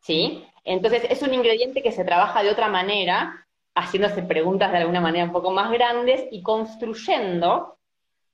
¿Sí? 0.00 0.44
Entonces 0.64 1.06
es 1.08 1.22
un 1.22 1.32
ingrediente 1.32 1.80
que 1.80 1.92
se 1.92 2.04
trabaja 2.04 2.42
de 2.42 2.50
otra 2.50 2.68
manera, 2.68 3.46
haciéndose 3.76 4.24
preguntas 4.24 4.72
de 4.72 4.78
alguna 4.78 5.00
manera 5.00 5.24
un 5.24 5.32
poco 5.32 5.52
más 5.52 5.70
grandes 5.70 6.26
y 6.32 6.42
construyendo 6.42 7.78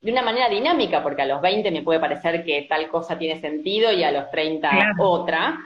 de 0.00 0.12
una 0.12 0.22
manera 0.22 0.48
dinámica, 0.48 1.02
porque 1.02 1.22
a 1.22 1.26
los 1.26 1.42
20 1.42 1.70
me 1.70 1.82
puede 1.82 2.00
parecer 2.00 2.42
que 2.42 2.62
tal 2.62 2.88
cosa 2.88 3.18
tiene 3.18 3.38
sentido 3.38 3.92
y 3.92 4.02
a 4.02 4.12
los 4.12 4.30
30 4.30 4.94
otra, 4.98 5.60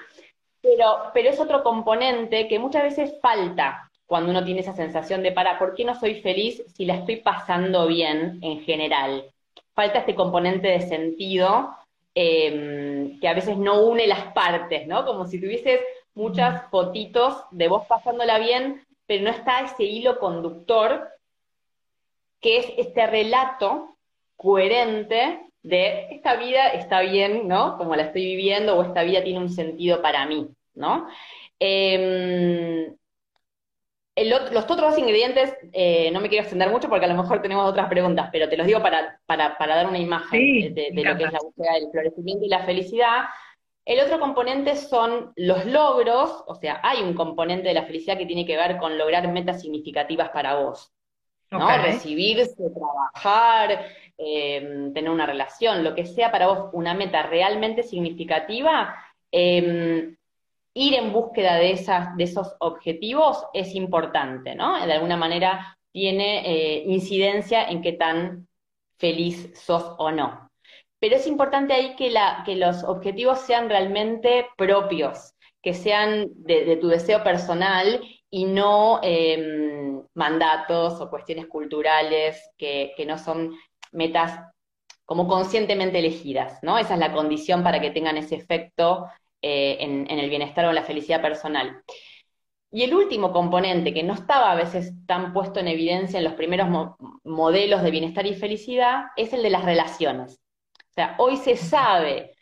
pero, 0.61 1.13
pero 1.15 1.31
es 1.31 1.39
otro 1.39 1.63
componente 1.63 2.49
que 2.49 2.59
muchas 2.59 2.83
veces 2.83 3.15
falta 3.23 3.93
cuando 4.07 4.31
uno 4.31 4.45
tiene 4.45 4.61
esa 4.61 4.75
sensación 4.75 5.23
de, 5.23 5.33
para, 5.33 5.59
¿por 5.59 5.75
qué 5.75 5.85
no 5.85 5.99
soy 5.99 6.21
feliz 6.21 6.63
si 6.75 6.85
la 6.85 6.97
estoy 6.97 7.17
pasando 7.17 7.87
bien 7.87 8.39
en 8.43 8.61
general? 8.63 9.25
Falta 9.75 10.01
este 10.01 10.15
componente 10.15 10.69
de 10.69 10.81
sentido 10.83 11.71
em, 12.15 13.19
que 13.19 13.29
a 13.29 13.35
veces 13.35 13.57
no 13.57 13.83
une 13.83 14.07
las 14.07 14.33
partes, 14.33 14.87
¿no? 14.87 15.05
Como 15.05 15.27
si 15.27 15.41
tuvieses 15.41 15.81
muchas 16.15 16.69
fotitos 16.71 17.45
de 17.51 17.69
vos 17.69 17.87
pasándola 17.87 18.39
bien, 18.39 18.85
pero 19.07 19.25
no 19.25 19.31
está 19.31 19.61
ese 19.61 19.85
hilo 19.85 20.19
conductor 20.19 21.09
que 22.41 22.59
es 22.59 22.67
este 22.77 23.07
relato 23.07 23.97
coherente 24.37 25.41
de 25.63 26.09
esta 26.11 26.37
vida 26.37 26.69
está 26.69 27.01
bien, 27.01 27.49
¿no? 27.49 27.79
Como 27.79 27.97
la 27.97 28.05
estoy 28.05 28.27
viviendo, 28.27 28.77
o 28.77 28.83
esta 28.83 29.03
vida 29.03 29.25
tiene 29.25 29.41
un 29.41 29.49
sentido 29.49 30.03
para 30.03 30.27
mí, 30.27 30.49
¿no? 30.75 31.09
Em, 34.17 34.29
los 34.29 34.65
otros 34.65 34.81
dos 34.81 34.99
ingredientes, 34.99 35.57
eh, 35.73 36.11
no 36.13 36.21
me 36.21 36.29
quiero 36.29 36.43
extender 36.43 36.71
mucho 36.71 36.89
porque 36.89 37.05
a 37.05 37.09
lo 37.09 37.21
mejor 37.21 37.43
tenemos 37.43 37.69
otras 37.69 37.89
preguntas, 37.89 38.29
pero 38.31 38.49
te 38.49 38.57
los 38.57 38.67
digo 38.67 38.81
para, 38.81 39.21
para, 39.27 39.57
dar 39.59 39.89
una 39.89 39.99
imagen 39.99 40.75
de, 40.75 40.91
lo 40.95 41.17
que 41.17 41.25
es 41.25 41.33
la 41.33 41.41
búsqueda 41.41 41.75
del 41.75 41.91
florecimiento 41.91 42.45
y 42.45 42.49
la 42.49 42.65
felicidad. 42.65 43.25
El 43.85 44.01
otro 44.01 44.21
componente 44.21 44.77
son 44.77 45.33
los 45.37 45.67
logros, 45.67 46.45
o 46.47 46.55
sea, 46.55 46.81
hay 46.83 47.03
un 47.03 47.15
componente 47.15 47.69
de 47.69 47.75
la 47.75 47.85
felicidad 47.85 48.17
que 48.17 48.27
tiene 48.27 48.47
que 48.47 48.57
ver 48.57 48.79
con 48.79 48.97
lograr 48.97 49.27
metas 49.29 49.61
significativas 49.61 50.31
para 50.31 50.57
vos. 50.57 50.93
¿no? 51.51 51.69
Recibirse, 51.83 52.55
trabajar, 52.71 53.87
em, 54.17 54.93
tener 54.93 55.11
una 55.11 55.27
relación, 55.27 55.85
lo 55.85 55.95
que 55.95 56.07
sea 56.07 56.33
para 56.33 56.47
vos 56.47 56.71
una 56.73 56.95
meta 56.95 57.23
realmente 57.25 57.83
significativa, 57.83 58.95
eh, 59.31 60.15
ir 60.75 60.95
en 60.95 61.13
búsqueda 61.13 61.57
de, 61.57 61.71
esas, 61.71 62.17
de 62.17 62.25
esos 62.25 62.55
objetivos 62.59 63.45
es 63.55 63.75
importante, 63.75 64.55
¿no? 64.55 64.85
De 64.85 64.93
alguna 64.93 65.17
manera 65.17 65.79
tiene 65.93 66.41
eh, 66.45 66.85
incidencia 66.87 67.69
en 67.69 67.81
qué 67.81 67.93
tan 67.93 68.49
feliz 68.99 69.53
sos 69.55 69.95
o 69.99 70.11
no. 70.11 70.51
Pero 70.99 71.17
es 71.17 71.27
importante 71.27 71.73
ahí 71.73 71.95
que, 71.97 72.11
los 72.57 72.83
objetivos 72.83 73.41
sean 73.41 73.69
realmente 73.69 74.47
propios, 74.57 75.35
que 75.63 75.75
sean 75.75 76.27
de, 76.35 76.77
tu 76.81 76.89
deseo 76.89 77.23
personal 77.23 78.01
y 78.31 78.47
no 78.47 79.01
em, 79.03 80.03
mandatos 80.15 81.01
o 81.01 81.11
cuestiones 81.11 81.47
culturales 81.47 82.51
que, 82.57 82.93
que 82.97 83.07
no 83.07 83.19
son 83.19 83.55
metas 83.93 84.41
como 85.05 85.29
conscientemente 85.29 85.99
elegidas, 85.99 86.59
¿no? 86.63 86.79
Esa 86.79 86.95
es 86.95 87.01
la 87.01 87.13
condición 87.13 87.63
para 87.63 87.81
que 87.81 87.91
tengan 87.91 88.17
ese 88.17 88.37
efecto 88.37 89.07
eh, 89.47 89.77
en, 89.79 90.07
el 90.09 90.31
bienestar 90.31 90.65
o 90.65 90.73
la 90.73 90.85
felicidad 90.85 91.21
personal. 91.21 91.83
Y 92.71 92.83
el 92.83 92.95
último 92.95 93.31
componente 93.31 93.93
que 93.93 94.03
no 94.03 94.15
estaba 94.15 94.51
a 94.51 94.55
veces 94.55 94.95
tan 95.05 95.35
puesto 95.35 95.61
en 95.61 95.69
evidencia 95.69 96.17
en 96.17 96.25
los 96.25 96.33
primeros 96.33 96.97
modelos 97.25 97.83
de 97.83 97.91
bienestar 97.91 98.25
y 98.27 98.35
felicidad 98.35 99.05
es 99.17 99.35
el 99.35 99.43
de 99.43 99.51
las 99.51 99.67
relaciones. 99.67 100.41
O 100.79 100.93
sea, 100.95 101.15
hoy 101.19 101.37
se 101.37 101.59
sabe 101.59 102.35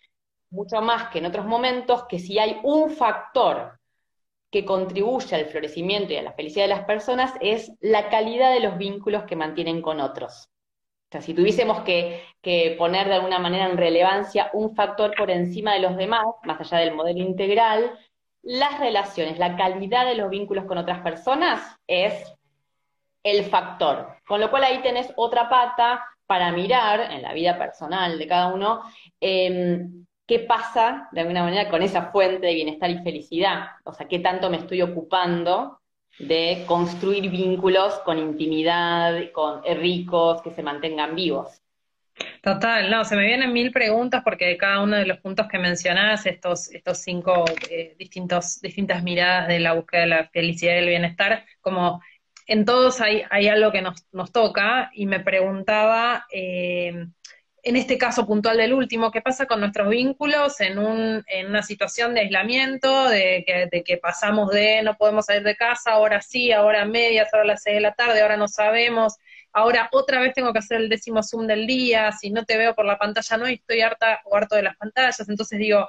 mucho 0.50 0.80
más 0.80 1.08
que 1.08 1.18
en 1.18 1.26
otros 1.26 1.44
momentos 1.44 2.04
que 2.04 2.20
si 2.20 2.38
hay 2.38 2.60
un 2.62 2.88
factor 2.90 3.80
que 4.52 4.64
contribuye 4.64 5.34
al 5.34 5.46
florecimiento 5.46 6.12
y 6.12 6.18
a 6.18 6.22
la 6.22 6.34
felicidad 6.34 6.66
de 6.66 6.76
las 6.76 6.84
personas 6.84 7.32
es 7.40 7.72
la 7.80 8.10
calidad 8.10 8.52
de 8.52 8.60
los 8.60 8.78
vínculos 8.78 9.24
que 9.24 9.34
mantienen 9.34 9.82
con 9.82 10.00
otros. 10.00 10.48
O 11.12 11.18
sea, 11.20 11.20
si 11.20 11.34
tuviésemos 11.34 11.82
que, 11.82 12.24
poner 12.78 13.06
de 13.06 13.16
alguna 13.16 13.38
manera 13.38 13.66
en 13.66 13.76
relevancia 13.76 14.48
un 14.54 14.74
factor 14.74 15.12
por 15.14 15.30
encima 15.30 15.74
de 15.74 15.80
los 15.80 15.94
demás, 15.98 16.24
más 16.44 16.58
allá 16.58 16.78
del 16.78 16.94
modelo 16.94 17.20
integral, 17.20 17.98
las 18.40 18.80
relaciones, 18.80 19.38
la 19.38 19.54
calidad 19.54 20.06
de 20.06 20.14
los 20.14 20.30
vínculos 20.30 20.64
con 20.64 20.78
otras 20.78 21.02
personas 21.02 21.60
es 21.86 22.34
el 23.22 23.44
factor. 23.44 24.16
Con 24.26 24.40
lo 24.40 24.48
cual 24.48 24.64
ahí 24.64 24.80
tenés 24.80 25.12
otra 25.16 25.50
pata 25.50 26.02
para 26.26 26.50
mirar 26.50 27.12
en 27.12 27.20
la 27.20 27.34
vida 27.34 27.58
personal 27.58 28.18
de 28.18 28.26
cada 28.26 28.46
uno 28.46 28.80
em, 29.20 30.06
qué 30.26 30.38
pasa 30.38 31.10
de 31.12 31.20
alguna 31.20 31.42
manera 31.42 31.68
con 31.68 31.82
esa 31.82 32.10
fuente 32.10 32.46
de 32.46 32.54
bienestar 32.54 32.88
y 32.88 33.02
felicidad. 33.02 33.66
O 33.84 33.92
sea, 33.92 34.08
qué 34.08 34.18
tanto 34.20 34.48
me 34.48 34.56
estoy 34.56 34.80
ocupando 34.80 35.81
de 36.22 36.64
construir 36.66 37.30
vínculos 37.30 37.94
con 38.04 38.18
intimidad, 38.18 39.30
con 39.32 39.60
eh, 39.64 39.74
ricos, 39.74 40.40
que 40.42 40.50
se 40.52 40.62
mantengan 40.62 41.14
vivos. 41.14 41.60
Total, 42.42 42.90
no, 42.90 43.04
se 43.04 43.16
me 43.16 43.26
vienen 43.26 43.52
mil 43.52 43.72
preguntas 43.72 44.22
porque 44.24 44.46
de 44.46 44.56
cada 44.56 44.82
uno 44.82 44.96
de 44.96 45.06
los 45.06 45.18
puntos 45.18 45.48
que 45.48 45.58
mencionás, 45.58 46.26
estos, 46.26 46.72
estos 46.72 46.98
cinco 46.98 47.44
eh, 47.70 47.96
distintos, 47.98 48.60
distintas 48.60 49.02
miradas 49.02 49.48
de 49.48 49.60
la 49.60 49.72
búsqueda 49.74 50.02
de 50.02 50.06
la 50.08 50.28
felicidad 50.28 50.74
y 50.74 50.78
el 50.78 50.88
bienestar, 50.88 51.44
como 51.60 52.00
en 52.46 52.64
todos 52.64 53.00
hay, 53.00 53.22
hay 53.30 53.48
algo 53.48 53.72
que 53.72 53.82
nos, 53.82 54.06
nos 54.12 54.30
toca 54.30 54.90
y 54.94 55.06
me 55.06 55.20
preguntaba, 55.20 56.26
eh, 56.32 57.06
en 57.62 57.76
este 57.76 57.96
caso 57.96 58.26
puntual 58.26 58.56
del 58.56 58.72
último, 58.74 59.10
¿qué 59.12 59.20
pasa 59.22 59.46
con 59.46 59.60
nuestros 59.60 59.88
vínculos 59.88 60.60
en, 60.60 60.78
un, 60.78 61.22
en 61.28 61.46
una 61.46 61.62
situación 61.62 62.14
de 62.14 62.22
aislamiento, 62.22 63.08
de 63.08 63.44
que, 63.46 63.68
de 63.70 63.84
que, 63.84 63.98
pasamos 63.98 64.50
de 64.50 64.82
no 64.82 64.96
podemos 64.96 65.26
salir 65.26 65.44
de 65.44 65.56
casa, 65.56 65.92
ahora 65.92 66.20
sí, 66.22 66.50
ahora 66.52 66.84
medias, 66.84 67.32
ahora 67.32 67.46
las 67.46 67.62
seis 67.62 67.76
de 67.76 67.80
la 67.82 67.94
tarde, 67.94 68.20
ahora 68.20 68.36
no 68.36 68.48
sabemos, 68.48 69.16
ahora 69.52 69.88
otra 69.92 70.20
vez 70.20 70.34
tengo 70.34 70.52
que 70.52 70.58
hacer 70.58 70.80
el 70.80 70.88
décimo 70.88 71.22
Zoom 71.22 71.46
del 71.46 71.66
día, 71.66 72.10
si 72.12 72.30
no 72.30 72.44
te 72.44 72.56
veo 72.58 72.74
por 72.74 72.84
la 72.84 72.98
pantalla 72.98 73.36
no, 73.36 73.46
estoy 73.46 73.80
harta 73.80 74.20
o 74.24 74.36
harto 74.36 74.56
de 74.56 74.62
las 74.62 74.76
pantallas, 74.76 75.28
entonces 75.28 75.58
digo, 75.58 75.86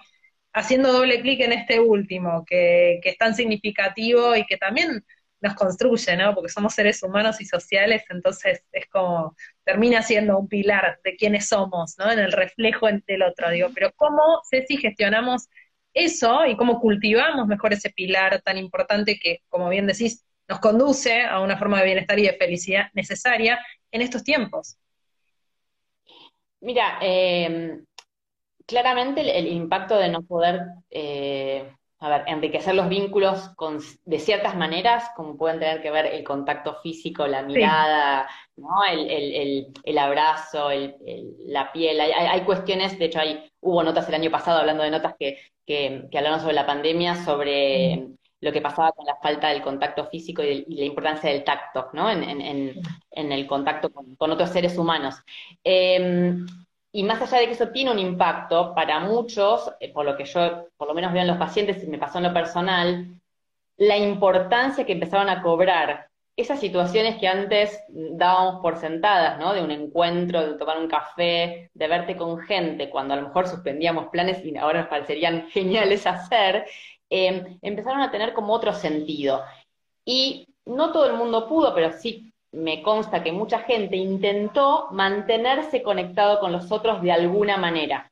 haciendo 0.54 0.94
doble 0.94 1.22
clic 1.22 1.42
en 1.42 1.54
este 1.54 1.80
último, 1.80 2.46
que, 2.46 3.00
que 3.02 3.10
es 3.10 3.18
tan 3.18 3.36
significativo 3.36 4.36
y 4.36 4.46
que 4.46 4.58
también 4.58 5.04
nos 5.44 5.56
construye, 5.56 6.16
¿no? 6.16 6.34
Porque 6.34 6.50
somos 6.50 6.74
seres 6.74 7.04
humanos 7.04 7.42
y 7.42 7.46
sociales, 7.46 8.04
entonces 8.10 8.64
es 8.72 8.88
como, 8.88 9.36
termina 9.66 10.02
siendo 10.02 10.40
un 10.40 10.48
pilar 10.48 11.00
de 11.04 11.18
quiénes 11.18 11.50
somos, 11.50 11.96
¿no? 12.00 12.10
En 12.10 12.20
el 12.20 12.32
reflejo 12.32 12.88
del 12.88 13.24
otro, 13.24 13.50
digo, 13.52 13.70
pero 13.76 13.92
¿cómo, 13.96 14.42
si 14.50 14.78
gestionamos 14.78 15.50
eso 15.94 16.46
y 16.46 16.56
cómo 16.56 16.80
cultivamos 16.80 17.46
mejor 17.46 17.74
ese 17.74 17.90
pilar 17.90 18.42
tan 18.42 18.58
importante 18.58 19.20
que, 19.20 19.42
como 19.50 19.68
bien 19.68 19.86
decís, 19.86 20.26
nos 20.48 20.62
conduce 20.62 21.24
a 21.24 21.42
una 21.42 21.58
forma 21.58 21.80
de 21.80 21.86
bienestar 21.86 22.18
y 22.20 22.24
de 22.24 22.34
felicidad 22.34 22.88
necesaria 22.94 23.60
en 23.92 24.02
estos 24.02 24.24
tiempos? 24.24 24.78
Mira, 26.62 27.00
eh, 27.02 27.80
claramente 28.66 29.38
el, 29.38 29.48
impacto 29.48 29.98
de 29.98 30.08
no 30.08 30.22
poder 30.22 30.62
eh, 30.90 31.70
a 32.04 32.10
ver, 32.10 32.24
enriquecer 32.28 32.76
los 32.76 32.89
vínculos 32.89 33.48
con, 33.56 33.80
de 34.04 34.20
ciertas 34.20 34.58
maneras, 34.58 35.10
como 35.16 35.38
pueden 35.38 35.60
tener 35.60 35.82
que 35.82 35.89
ver 35.89 36.08
el 36.08 36.26
contacto 36.26 36.76
físico, 36.84 37.26
la 37.28 37.44
mirada, 37.44 38.28
¿no? 38.58 38.68
el, 38.89 39.98
abrazo, 39.98 40.68
la 41.46 41.72
piel. 41.72 42.02
Hay, 42.02 42.42
cuestiones, 42.42 43.00
de 43.00 43.06
hecho, 43.06 43.22
hay, 43.22 43.50
hubo 43.62 43.82
notas 43.84 44.10
el 44.10 44.16
año 44.16 44.30
pasado 44.30 44.60
hablando 44.60 44.84
de 44.84 44.92
notas 44.92 45.16
que, 45.18 45.38
que, 45.66 46.10
hablaron 46.13 46.42
sobre 46.42 46.56
la 46.56 46.66
pandemia, 46.66 47.16
sobre 47.24 47.96
mm. 47.96 48.16
lo 48.42 48.52
que 48.52 48.60
pasaba 48.60 48.92
con 48.92 49.06
la 49.06 49.16
falta 49.24 49.48
del 49.48 49.62
contacto 49.62 50.06
físico 50.08 50.44
y, 50.44 50.66
la 50.76 50.84
importancia 50.84 51.30
del 51.30 51.46
tacto, 51.46 51.89
¿no? 51.94 52.12
En, 52.12 52.84
el 53.32 53.48
contacto 53.48 53.89
con, 53.94 54.32
otros 54.32 54.50
seres 54.50 54.78
humanos. 54.78 55.16
Em, 55.63 56.46
y 56.96 57.04
más 57.04 57.22
allá 57.22 57.40
de 57.40 57.48
que 57.48 57.54
eso 57.54 57.70
tiene 57.70 57.92
un 57.92 57.98
impacto, 57.98 58.74
para 58.76 59.00
muchos, 59.00 59.72
eh, 59.80 59.92
por 59.92 60.06
lo 60.06 60.16
que 60.16 60.26
yo 60.26 60.68
por 60.78 60.88
lo 60.88 60.94
menos 60.94 61.12
veo 61.12 61.24
en 61.24 61.28
los 61.28 61.38
pacientes 61.38 61.84
y 61.84 61.88
me 61.88 61.98
pasó 61.98 62.20
en 62.20 62.26
lo 62.26 62.34
personal, 62.34 63.20
la 63.78 63.98
importancia 63.98 64.86
que 64.86 64.94
empezaron 64.94 65.28
a 65.28 65.42
cobrar 65.42 66.08
esas 66.36 66.60
situaciones 66.60 67.18
que 67.20 67.28
antes 67.28 67.80
dábamos 67.90 68.62
por 68.62 68.78
sentadas, 68.78 69.40
¿no? 69.40 69.54
De 69.54 69.64
un 69.64 69.72
encuentro, 69.72 70.46
de 70.46 70.58
tomar 70.58 70.78
un 70.78 70.88
café, 70.88 71.72
de 71.74 71.88
verte 71.88 72.16
con 72.16 72.40
gente, 72.40 72.92
cuando 72.92 73.16
a 73.16 73.18
lo 73.18 73.28
mejor 73.28 73.48
suspendíamos 73.48 74.08
planes 74.08 74.46
y 74.46 74.56
ahora 74.56 74.82
nos 74.82 74.90
parecerían 74.90 75.48
geniales 75.50 76.06
hacer, 76.06 76.66
eh, 77.10 77.58
empezaron 77.64 78.02
a 78.02 78.12
tener 78.12 78.34
como 78.34 78.54
otro 78.54 78.72
sentido. 78.72 79.44
Y 80.06 80.48
no 80.66 80.92
todo 80.92 81.08
el 81.08 81.14
mundo 81.14 81.48
pudo, 81.48 81.74
pero 81.74 81.92
sí 81.92 82.33
me 82.54 82.82
consta 82.82 83.24
que 83.24 83.32
mucha 83.32 83.60
gente 83.60 83.98
intentó 83.98 84.88
mantenerse 84.92 85.82
conectado 85.82 86.39
con 86.39 86.52
los 86.52 86.72
otros 86.72 87.02
de 87.02 87.12
alguna 87.12 87.58
manera. 87.58 88.12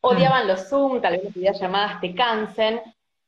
Odiaban 0.00 0.48
los 0.48 0.68
Zoom, 0.68 1.00
tal 1.00 1.12
vez 1.12 1.24
las 1.24 1.34
videollamadas 1.34 2.00
te 2.00 2.14
cansen, 2.14 2.80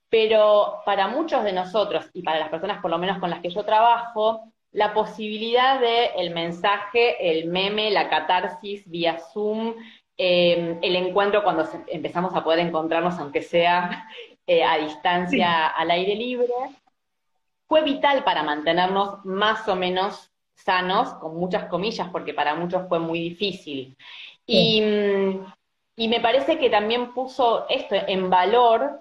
pero 0.08 0.80
para 0.86 1.06
muchos 1.08 1.44
de 1.44 1.52
nosotros 1.52 2.08
y 2.14 2.22
para 2.22 2.38
las 2.38 2.48
personas 2.48 2.80
por 2.80 2.90
lo 2.90 2.98
menos 2.98 3.18
con 3.18 3.28
las 3.28 3.40
que 3.40 3.50
yo 3.50 3.64
trabajo, 3.64 4.52
la 4.72 4.94
posibilidad 4.94 5.78
de 5.80 6.06
el 6.16 6.34
mensaje, 6.34 7.30
el 7.30 7.48
meme, 7.48 7.90
la 7.90 8.08
catarsis 8.08 8.88
vía 8.88 9.18
Zoom, 9.18 9.74
eh, 10.16 10.78
el 10.80 10.96
encuentro 10.96 11.42
cuando 11.44 11.68
empezamos 11.88 12.34
a 12.34 12.42
poder 12.42 12.60
encontrarnos, 12.60 13.18
aunque 13.18 13.42
sea 13.42 14.08
eh, 14.46 14.64
a 14.64 14.78
distancia 14.78 15.66
al 15.66 15.90
aire 15.90 16.14
libre, 16.14 16.52
fue 17.72 17.84
vital 17.84 18.22
para 18.22 18.42
mantenernos 18.42 19.24
más 19.24 19.66
o 19.66 19.74
menos 19.74 20.30
sanos, 20.54 21.08
con 21.14 21.38
muchas 21.38 21.70
comillas, 21.70 22.06
porque 22.12 22.34
para 22.34 22.54
muchos 22.54 22.86
fue 22.86 22.98
muy 22.98 23.18
difícil. 23.18 23.96
Y, 24.46 24.82
me 25.96 26.20
parece 26.20 26.58
que 26.58 26.68
también 26.68 27.14
puso 27.14 27.66
esto 27.70 27.94
en 27.94 28.28
valor, 28.28 29.00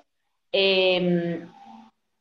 em, 0.54 1.52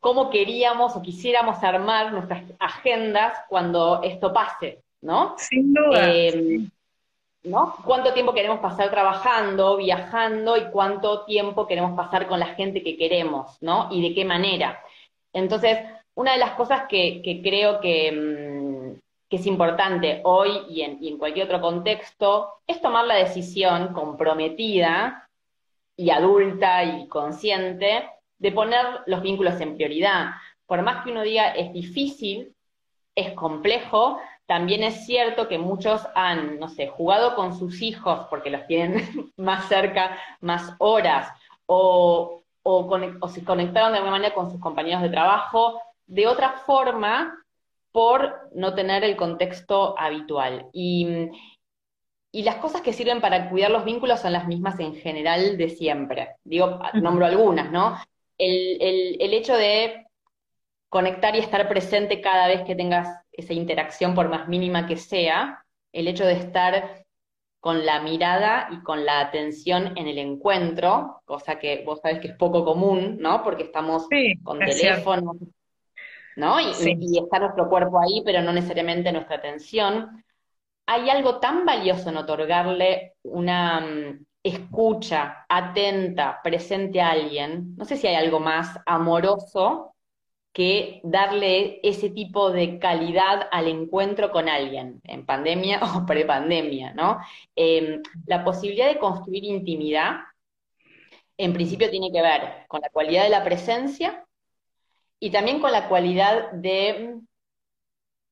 cómo 0.00 0.28
queríamos 0.28 0.96
o 0.96 1.02
quisiéramos 1.02 1.62
armar 1.62 2.12
nuestras 2.12 2.42
agendas 2.58 3.38
cuando 3.48 4.00
esto 4.02 4.32
pase, 4.32 4.82
¿no? 5.02 5.36
Sin 5.38 5.72
duda. 5.72 6.12
Em, 6.12 6.68
¿no? 7.44 7.76
Cuánto 7.84 8.12
tiempo 8.12 8.34
queremos 8.34 8.58
pasar 8.58 8.90
trabajando, 8.90 9.76
viajando 9.76 10.56
y 10.56 10.64
cuánto 10.72 11.24
tiempo 11.26 11.68
queremos 11.68 11.96
pasar 11.96 12.26
con 12.26 12.40
la 12.40 12.54
gente 12.56 12.82
que 12.82 12.96
queremos, 12.96 13.56
¿no? 13.62 13.86
Y 13.92 14.02
de 14.02 14.16
qué 14.16 14.24
manera. 14.24 14.82
Entonces, 15.32 15.78
una 16.20 16.32
de 16.32 16.38
las 16.38 16.50
cosas 16.50 16.82
que, 16.86 17.22
creo 17.42 17.78
mm, 17.78 18.98
que, 19.28 19.36
es 19.36 19.46
importante 19.46 20.20
hoy 20.24 20.50
y 20.68 20.82
en, 20.82 21.16
cualquier 21.16 21.46
otro 21.46 21.62
contexto 21.62 22.56
es 22.66 22.80
tomar 22.82 23.06
la 23.06 23.14
decisión 23.14 23.94
comprometida 23.94 25.30
y 25.96 26.10
adulta 26.10 26.84
y 26.84 27.08
consciente 27.08 28.06
de 28.38 28.52
poner 28.52 28.84
los 29.06 29.22
vínculos 29.22 29.58
en 29.62 29.76
prioridad. 29.76 30.32
Por 30.66 30.82
más 30.82 31.02
que 31.02 31.10
uno 31.10 31.22
diga 31.22 31.52
es 31.52 31.72
difícil, 31.72 32.54
es 33.14 33.32
complejo, 33.32 34.18
también 34.44 34.82
es 34.82 35.06
cierto 35.06 35.48
que 35.48 35.58
muchos 35.58 36.06
han, 36.14 36.58
no 36.58 36.68
sé, 36.68 36.88
jugado 36.88 37.34
con 37.34 37.56
sus 37.58 37.80
hijos 37.80 38.26
porque 38.28 38.50
los 38.50 38.66
tienen 38.66 39.32
más 39.38 39.68
cerca, 39.68 40.18
más 40.40 40.74
horas, 40.78 41.32
o, 41.64 42.42
o 42.62 43.28
se 43.28 43.42
conectaron 43.42 43.92
de 43.92 43.98
alguna 43.98 44.18
manera 44.18 44.34
con 44.34 44.50
sus 44.50 44.60
compañeros 44.60 45.00
de 45.00 45.08
trabajo 45.08 45.80
de 46.10 46.26
otra 46.26 46.58
forma 46.66 47.44
por 47.92 48.50
no 48.54 48.74
tener 48.74 49.04
el 49.04 49.16
contexto 49.16 49.98
habitual. 49.98 50.68
Y, 50.72 51.28
las 52.32 52.56
cosas 52.56 52.80
que 52.82 52.92
sirven 52.92 53.20
para 53.20 53.50
cuidar 53.50 53.72
los 53.72 53.84
vínculos 53.84 54.20
son 54.20 54.32
las 54.32 54.46
mismas 54.46 54.78
en 54.78 54.94
general 54.94 55.56
de 55.56 55.68
siempre. 55.68 56.36
Digo, 56.44 56.78
nombro 56.94 57.26
algunas, 57.26 57.72
¿no? 57.72 57.96
El, 58.38 59.16
el, 59.20 59.34
hecho 59.34 59.56
de 59.56 60.06
conectar 60.88 61.34
y 61.34 61.40
estar 61.40 61.68
presente 61.68 62.20
cada 62.20 62.46
vez 62.46 62.62
que 62.62 62.76
tengas 62.76 63.08
esa 63.32 63.52
interacción, 63.52 64.14
por 64.14 64.28
más 64.28 64.46
mínima 64.48 64.86
que 64.86 64.96
sea, 64.96 65.64
el 65.92 66.06
hecho 66.06 66.24
de 66.24 66.34
estar 66.34 67.04
con 67.58 67.84
la 67.84 68.00
mirada 68.00 68.68
y 68.70 68.80
con 68.82 69.04
la 69.04 69.20
atención 69.20 69.98
en 69.98 70.06
el 70.06 70.18
encuentro, 70.18 71.22
cosa 71.24 71.58
que 71.58 71.82
vos 71.84 72.00
sabés 72.00 72.20
que 72.20 72.28
es 72.28 72.36
poco 72.36 72.64
común, 72.64 73.18
¿no? 73.20 73.42
Porque 73.42 73.64
estamos 73.64 74.06
con 74.44 74.60
teléfono, 74.60 75.36
¿no? 76.36 76.60
Y, 76.60 76.70
está 77.18 77.38
nuestro 77.38 77.68
cuerpo 77.68 78.00
ahí, 78.00 78.22
pero 78.24 78.42
no 78.42 78.52
necesariamente 78.52 79.12
nuestra 79.12 79.36
atención. 79.36 80.24
Hay 80.86 81.08
algo 81.10 81.38
tan 81.40 81.64
valioso 81.64 82.10
en 82.10 82.16
otorgarle 82.16 83.14
una 83.22 83.80
mm, 83.80 84.24
escucha 84.42 85.46
atenta, 85.48 86.40
presente 86.42 87.00
a 87.00 87.10
alguien. 87.10 87.76
No 87.76 87.84
sé 87.84 87.96
si 87.96 88.06
hay 88.06 88.16
algo 88.16 88.40
más 88.40 88.78
amoroso 88.86 89.94
que 90.52 91.00
darle 91.04 91.80
ese 91.82 92.10
tipo 92.10 92.50
de 92.50 92.78
calidad 92.78 93.48
al 93.52 93.68
encuentro 93.68 94.32
con 94.32 94.48
alguien, 94.48 95.00
en 95.04 95.24
pandemia 95.24 95.80
o 95.96 96.06
prepandemia, 96.06 96.92
¿no? 96.94 97.18
Em, 97.54 98.02
la 98.26 98.44
posibilidad 98.44 98.88
de 98.88 98.98
construir 98.98 99.44
intimidad, 99.44 100.20
en 101.36 101.52
principio 101.52 101.90
tiene 101.90 102.10
que 102.12 102.22
ver 102.22 102.66
con 102.68 102.80
la 102.80 102.90
cualidad 102.90 103.24
de 103.24 103.30
la 103.30 103.44
presencia 103.44 104.26
y 105.20 105.30
también 105.30 105.60
con 105.60 105.70
la 105.70 105.88
cualidad 105.88 106.50
de 106.52 107.20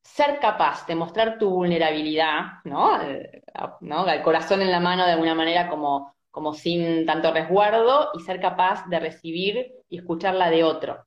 ser 0.03 0.39
capaz 0.39 0.87
de 0.87 0.95
mostrar 0.95 1.37
tu 1.37 1.49
vulnerabilidad, 1.51 2.63
¿no? 2.63 2.91
Al, 2.91 4.23
corazón 4.23 4.61
en 4.61 4.71
la 4.71 4.79
mano 4.79 5.05
de 5.05 5.11
alguna 5.11 5.35
manera 5.35 5.69
como, 5.69 6.15
como 6.31 6.53
sin 6.53 7.05
tanto 7.05 7.31
resguardo 7.31 8.09
y 8.15 8.21
ser 8.21 8.41
capaz 8.41 8.87
de 8.87 8.99
recibir 8.99 9.71
y 9.87 9.99
escuchar 9.99 10.33
la 10.33 10.49
de 10.49 10.63
otro. 10.63 11.05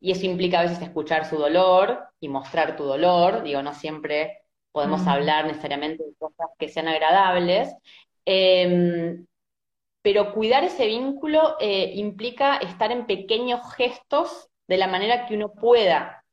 Y 0.00 0.12
eso 0.12 0.24
implica 0.24 0.60
a 0.60 0.62
veces 0.62 0.80
escuchar 0.80 1.24
su 1.26 1.36
dolor 1.36 2.08
y 2.20 2.28
mostrar 2.28 2.76
tu 2.76 2.84
dolor, 2.84 3.42
digo, 3.42 3.60
no 3.62 3.74
siempre 3.74 4.42
podemos 4.70 5.04
hablar 5.08 5.46
necesariamente 5.46 6.04
de 6.04 6.14
cosas 6.16 6.46
que 6.58 6.68
sean 6.68 6.86
agradables, 6.86 7.74
em, 8.24 9.26
pero 10.02 10.32
cuidar 10.32 10.62
ese 10.62 10.86
vínculo 10.86 11.56
eh, 11.58 11.92
implica 11.96 12.58
estar 12.58 12.92
en 12.92 13.06
pequeños 13.06 13.60
gestos 13.74 14.48
de 14.68 14.76
la 14.76 14.86
manera 14.86 15.26
que 15.26 15.34
uno 15.34 15.52
pueda. 15.52 16.24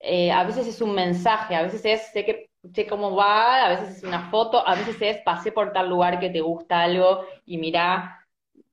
Eh, 0.00 0.32
a 0.32 0.42
veces 0.44 0.66
es 0.66 0.80
un 0.80 0.94
mensaje, 0.94 1.54
a 1.54 1.62
veces 1.62 1.84
es 1.84 2.12
sé 2.12 2.24
que 2.24 2.50
sé 2.74 2.86
cómo 2.86 3.14
va, 3.14 3.66
a 3.66 3.68
veces 3.68 3.98
es 3.98 4.04
una 4.04 4.30
foto, 4.30 4.66
a 4.66 4.74
veces 4.74 4.96
es 5.00 5.18
pasé 5.18 5.52
por 5.52 5.72
tal 5.72 5.88
lugar 5.88 6.18
que 6.20 6.30
te 6.30 6.40
gusta 6.40 6.82
algo 6.82 7.24
y 7.44 7.58
mira, 7.58 8.26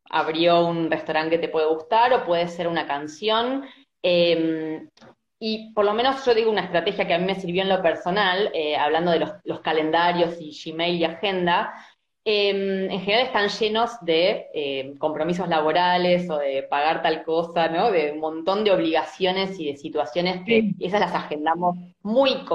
abrió 0.09 0.65
un 0.65 0.89
restaurante 0.89 1.35
que 1.35 1.47
te 1.47 1.51
puede 1.51 1.67
gustar 1.67 2.13
o 2.13 2.25
puede 2.25 2.47
ser 2.47 2.67
una 2.67 2.87
canción. 2.87 3.65
Em, 4.01 4.89
y 5.39 5.73
por 5.73 5.85
lo 5.85 5.93
menos 5.93 6.25
yo 6.25 6.33
digo 6.33 6.51
una 6.51 6.63
estrategia 6.63 7.07
que 7.07 7.13
a 7.13 7.19
mí 7.19 7.25
me 7.25 7.35
sirvió 7.39 7.61
en 7.61 7.69
lo 7.69 7.81
personal, 7.81 8.51
eh, 8.53 8.75
hablando 8.75 9.11
de 9.11 9.19
los, 9.19 9.31
los, 9.43 9.61
calendarios 9.61 10.35
y 10.39 10.51
Gmail 10.51 10.97
y 10.97 11.05
agenda, 11.05 11.73
Em, 12.31 12.91
en 12.91 12.99
general 13.01 13.25
están 13.25 13.49
llenos 13.49 13.99
de 14.01 14.49
em, 14.53 14.97
compromisos 14.99 15.47
laborales 15.49 16.29
o 16.29 16.37
de 16.37 16.61
pagar 16.61 17.01
tal 17.01 17.23
cosa, 17.23 17.69
¿no? 17.69 17.89
De 17.91 18.11
un 18.11 18.19
montón 18.19 18.63
de 18.63 18.71
obligaciones 18.71 19.59
y 19.59 19.65
de 19.71 19.77
situaciones 19.77 20.45
que 20.45 20.75
esas 20.79 20.99
las 20.99 21.15
agendamos 21.15 21.75
muy, 22.03 22.45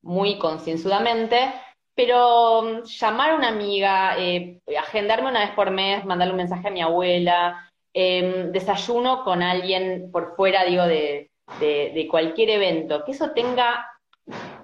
muy 0.00 0.38
concienzudamente, 0.38 1.52
pero 1.94 2.66
em, 2.66 2.82
llamar 2.84 3.32
a 3.32 3.34
una 3.36 3.48
amiga, 3.48 4.16
eh, 4.18 4.62
agendarme 4.78 5.28
una 5.28 5.40
vez 5.40 5.50
por 5.50 5.70
mes, 5.70 6.06
mandarle 6.06 6.32
un 6.32 6.38
mensaje 6.38 6.68
a 6.68 6.70
mi 6.70 6.80
abuela, 6.80 7.70
desayuno 7.92 9.24
con 9.24 9.42
alguien 9.42 10.10
por 10.10 10.34
fuera, 10.36 10.64
digo, 10.64 10.84
de, 10.84 11.28
de 11.60 12.08
cualquier 12.10 12.48
evento, 12.48 13.04
que 13.04 13.12
eso 13.12 13.32
tenga, 13.32 13.86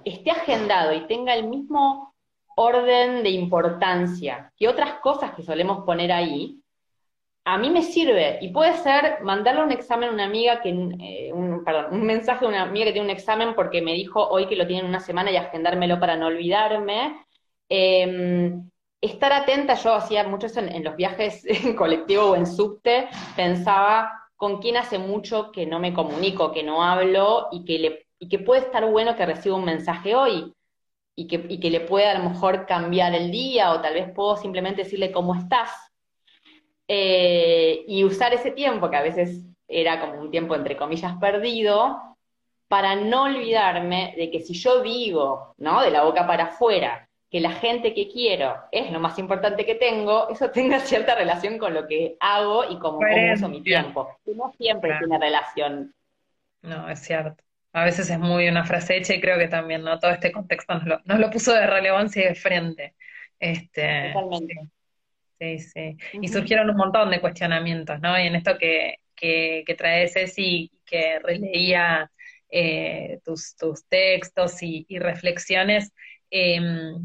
esté 0.03 0.31
agendado 0.31 0.93
y 0.93 1.01
tenga 1.05 1.35
el 1.35 1.47
mismo 1.47 2.08
orden 2.59 3.23
de 3.23 3.29
importancia 3.29 4.51
que 4.57 4.67
otras 4.67 4.95
cosas 4.95 5.33
que 5.33 5.43
solemos 5.43 5.85
poner 5.85 6.11
ahí, 6.11 6.61
a 7.45 7.57
mí 7.57 7.69
me 7.69 7.83
sirve. 7.83 8.37
Y 8.41 8.49
puede 8.49 8.73
ser 8.73 9.23
mandarle 9.23 9.63
un 9.63 9.71
examen 9.71 10.09
a 10.09 10.11
una 10.11 10.25
amiga 10.25 10.61
que, 10.61 10.69
eh, 10.69 11.31
un, 11.33 11.63
mensaje 12.05 12.45
a 12.45 12.49
una 12.49 12.63
amiga 12.63 12.87
que 12.87 12.91
tiene 12.91 13.07
un 13.07 13.15
examen 13.15 13.55
porque 13.55 13.81
me 13.81 13.93
dijo 13.93 14.27
hoy 14.27 14.47
que 14.47 14.57
lo 14.57 14.67
tiene 14.67 14.81
en 14.81 14.89
una 14.89 14.99
semana 14.99 15.31
y 15.31 15.37
agendármelo 15.37 16.01
para 16.01 16.17
no 16.17 16.27
olvidarme. 16.27 17.25
Em, 17.69 18.69
estar 19.01 19.31
atenta, 19.31 19.75
yo 19.75 19.93
hacía 19.93 20.27
mucho 20.27 20.47
eso 20.47 20.59
en, 20.59 20.83
los 20.83 20.97
viajes 20.97 21.45
en 21.65 21.75
colectivo 21.77 22.31
o 22.31 22.35
en 22.35 22.45
subte, 22.45 23.07
pensaba 23.37 24.11
con 24.35 24.59
quién 24.59 24.75
hace 24.75 24.99
mucho 24.99 25.51
que 25.53 25.65
no 25.65 25.79
me 25.79 25.93
comunico, 25.93 26.51
que 26.51 26.63
no 26.63 26.83
hablo 26.83 27.47
y 27.51 27.63
que 27.63 28.39
puede 28.39 28.61
estar 28.61 28.85
bueno 28.91 29.15
que 29.15 29.25
reciba 29.25 29.55
un 29.55 29.65
mensaje 29.65 30.13
hoy 30.13 30.53
y 31.19 31.27
que, 31.27 31.45
y 31.49 31.59
que 31.59 31.69
le 31.69 31.81
pueda 31.81 32.11
a 32.11 32.17
lo 32.17 32.29
mejor 32.29 32.65
cambiar 32.65 33.13
el 33.13 33.29
día 33.29 33.73
o 33.73 33.81
tal 33.81 33.93
vez 33.93 34.09
puedo 34.13 34.37
simplemente 34.37 34.83
decirle 34.83 35.11
cómo 35.11 35.35
estás. 35.35 35.69
Eh, 36.87 37.83
y 37.89 38.05
usar 38.05 38.33
ese 38.33 38.51
tiempo, 38.51 38.89
que 38.89 38.95
a 38.95 39.01
veces 39.01 39.43
era 39.67 39.99
como 39.99 40.21
un 40.21 40.31
tiempo 40.31 40.55
entre 40.55 40.77
comillas 40.77 41.17
perdido, 41.19 42.15
para 42.69 42.95
no 42.95 43.23
olvidarme 43.23 44.13
de 44.15 44.31
que 44.31 44.39
si 44.39 44.53
yo 44.53 44.81
digo, 44.81 45.55
¿no? 45.57 45.81
De 45.81 45.91
la 45.91 46.03
boca 46.05 46.25
para 46.25 46.45
afuera, 46.45 47.09
que 47.29 47.41
la 47.41 47.51
gente 47.51 47.93
que 47.93 48.07
quiero 48.07 48.55
es 48.71 48.89
lo 48.89 49.01
más 49.01 49.19
importante 49.19 49.65
que 49.65 49.75
tengo, 49.75 50.29
eso 50.29 50.49
tenga 50.51 50.79
cierta 50.79 51.15
relación 51.15 51.57
con 51.57 51.73
lo 51.73 51.85
que 51.85 52.15
hago 52.21 52.63
y 52.63 52.79
cómo, 52.79 52.99
uso 53.33 53.49
mi 53.49 53.61
tiempo. 53.61 54.07
Que 54.23 54.35
no 54.35 54.53
siempre 54.57 54.97
tiene 54.99 55.19
relación. 55.19 55.93
No, 56.61 56.87
es 56.87 57.01
cierto. 57.01 57.43
A 57.79 57.85
veces 57.85 58.09
es 58.09 58.19
muy 58.19 58.47
una 58.47 58.65
frase 58.65 58.97
hecha 58.97 59.13
y 59.13 59.21
creo 59.21 59.37
que 59.37 59.47
también, 59.47 59.83
¿no? 59.83 59.99
Todo 59.99 60.11
este 60.11 60.31
contexto 60.31 60.73
nos 60.75 60.85
lo, 60.85 61.01
nos 61.05 61.19
lo 61.19 61.29
puso 61.29 61.53
de 61.53 61.65
relevancia 61.67 62.23
y 62.23 62.27
de 62.29 62.35
frente. 62.35 62.95
Este, 63.39 64.11
Totalmente. 64.13 64.55
Sí, 65.39 65.59
sí. 65.59 65.97
Y 66.21 66.27
surgieron 66.27 66.69
un 66.69 66.75
montón 66.75 67.09
de 67.11 67.21
cuestionamientos, 67.21 67.99
¿no? 68.01 68.19
Y 68.19 68.27
en 68.27 68.35
esto 68.35 68.57
que, 68.57 68.95
que, 69.15 69.63
que 69.65 69.75
trae 69.75 70.07
Ceci, 70.09 70.71
que 70.85 71.19
releía 71.19 72.11
eh, 72.49 73.19
tus, 73.23 73.55
tus 73.55 73.85
textos 73.87 74.61
y, 74.61 74.85
y 74.89 74.99
reflexiones, 74.99 75.93
eh, 76.31 76.59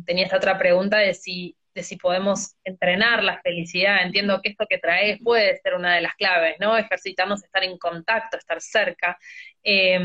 tenía 0.04 0.24
esta 0.24 0.38
otra 0.38 0.58
pregunta 0.58 0.98
de 0.98 1.14
si 1.14 1.56
de 1.74 1.82
si 1.82 1.96
podemos 1.96 2.54
entrenar 2.64 3.22
la 3.22 3.40
felicidad. 3.42 4.02
Entiendo 4.02 4.40
que 4.42 4.50
esto 4.50 4.66
que 4.68 4.78
traes 4.78 5.18
puede 5.22 5.58
ser 5.58 5.74
una 5.74 5.94
de 5.94 6.02
las 6.02 6.14
claves, 6.14 6.56
¿no? 6.60 6.76
Ejercitarnos, 6.76 7.42
estar 7.44 7.64
en 7.64 7.78
contacto, 7.78 8.36
estar 8.36 8.60
cerca. 8.60 9.18
Eh, 9.62 9.98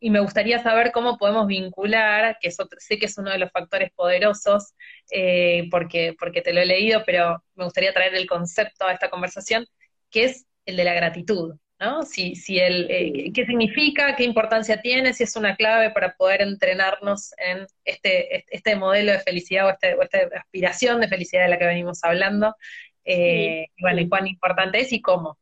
y 0.00 0.10
me 0.10 0.20
gustaría 0.20 0.62
saber 0.62 0.92
cómo 0.92 1.18
podemos 1.18 1.46
vincular, 1.46 2.38
que 2.40 2.48
eso 2.48 2.68
sé 2.78 2.98
que 2.98 3.06
es 3.06 3.18
uno 3.18 3.30
de 3.30 3.38
los 3.38 3.50
factores 3.50 3.90
poderosos, 3.92 4.74
eh, 5.10 5.68
porque, 5.70 6.14
porque 6.18 6.42
te 6.42 6.52
lo 6.52 6.60
he 6.60 6.66
leído, 6.66 7.02
pero 7.04 7.42
me 7.54 7.64
gustaría 7.64 7.92
traer 7.92 8.14
el 8.14 8.26
concepto 8.26 8.86
a 8.86 8.92
esta 8.92 9.10
conversación, 9.10 9.66
que 10.10 10.24
es 10.24 10.46
el 10.66 10.76
de 10.76 10.84
la 10.84 10.94
gratitud. 10.94 11.54
¿No? 11.80 12.02
Si, 12.02 12.34
si 12.34 12.58
el, 12.58 12.90
eh, 12.90 13.30
¿Qué 13.32 13.46
significa? 13.46 14.16
¿Qué 14.16 14.24
importancia 14.24 14.80
tiene? 14.80 15.12
Si 15.12 15.24
es 15.24 15.36
una 15.36 15.56
clave 15.56 15.90
para 15.90 16.14
poder 16.14 16.42
entrenarnos 16.42 17.32
en 17.38 17.66
este, 17.84 18.44
este 18.54 18.76
modelo 18.76 19.12
de 19.12 19.20
felicidad 19.20 19.66
o, 19.66 19.70
este, 19.70 19.94
o 19.94 20.02
esta 20.02 20.18
aspiración 20.36 21.00
de 21.00 21.08
felicidad 21.08 21.42
de 21.42 21.48
la 21.48 21.58
que 21.58 21.66
venimos 21.66 22.02
hablando. 22.02 22.54
Eh, 23.04 23.66
sí. 23.68 23.82
Bueno, 23.82 24.00
y 24.00 24.08
cuán 24.08 24.26
importante 24.26 24.80
es 24.80 24.92
y 24.92 25.00
cómo. 25.00 25.38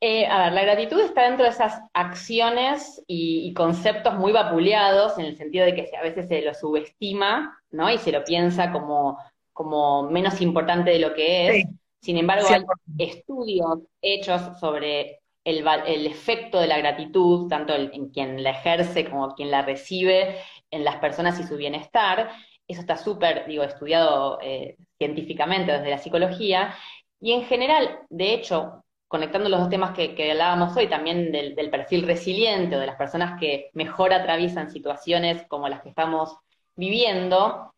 Eh, 0.00 0.26
a 0.26 0.44
ver, 0.44 0.52
la 0.52 0.62
gratitud 0.62 1.00
está 1.00 1.24
dentro 1.24 1.44
de 1.44 1.50
esas 1.50 1.80
acciones 1.92 3.02
y, 3.08 3.48
y, 3.48 3.54
conceptos 3.54 4.14
muy 4.14 4.30
vapuleados, 4.30 5.18
en 5.18 5.24
el 5.24 5.36
sentido 5.36 5.64
de 5.64 5.74
que 5.74 5.90
a 5.96 6.02
veces 6.02 6.28
se 6.28 6.40
lo 6.42 6.54
subestima, 6.54 7.58
¿no? 7.72 7.90
Y 7.90 7.98
se 7.98 8.12
lo 8.12 8.22
piensa 8.22 8.70
como, 8.70 9.18
como 9.52 10.08
menos 10.08 10.40
importante 10.40 10.90
de 10.90 11.00
lo 11.00 11.14
que 11.14 11.48
es. 11.48 11.54
Sí. 11.56 11.78
Sin 12.00 12.16
embargo, 12.16 12.46
hay 12.48 12.64
estudios 12.98 13.80
hechos 14.00 14.58
sobre 14.60 15.20
el, 15.44 15.66
el, 15.86 16.06
efecto 16.06 16.60
de 16.60 16.66
la 16.66 16.78
gratitud, 16.78 17.48
tanto 17.48 17.74
en 17.74 18.10
quien 18.10 18.42
la 18.42 18.50
ejerce 18.50 19.08
como 19.08 19.34
quien 19.34 19.50
la 19.50 19.62
recibe, 19.62 20.36
en 20.70 20.84
las 20.84 20.96
personas 20.96 21.38
y 21.40 21.44
su 21.44 21.56
bienestar. 21.56 22.30
Eso 22.66 22.80
está 22.80 22.96
súper, 22.96 23.46
digo, 23.46 23.62
estudiado 23.62 24.38
eh, 24.42 24.76
científicamente 24.98 25.72
desde 25.72 25.90
la 25.90 25.98
psicología. 25.98 26.74
Y 27.20 27.32
en 27.32 27.44
general, 27.44 28.00
de 28.10 28.34
hecho, 28.34 28.84
conectando 29.08 29.48
los 29.48 29.60
dos 29.60 29.70
temas 29.70 29.92
que, 29.96 30.14
que 30.14 30.30
hablábamos 30.30 30.76
hoy, 30.76 30.86
también 30.86 31.32
del, 31.32 31.54
del, 31.54 31.70
perfil 31.70 32.06
resiliente 32.06 32.76
o 32.76 32.80
de 32.80 32.86
las 32.86 32.96
personas 32.96 33.40
que 33.40 33.70
mejor 33.72 34.12
atraviesan 34.12 34.70
situaciones 34.70 35.46
como 35.48 35.68
las 35.68 35.82
que 35.82 35.88
estamos 35.88 36.36
viviendo, 36.76 37.72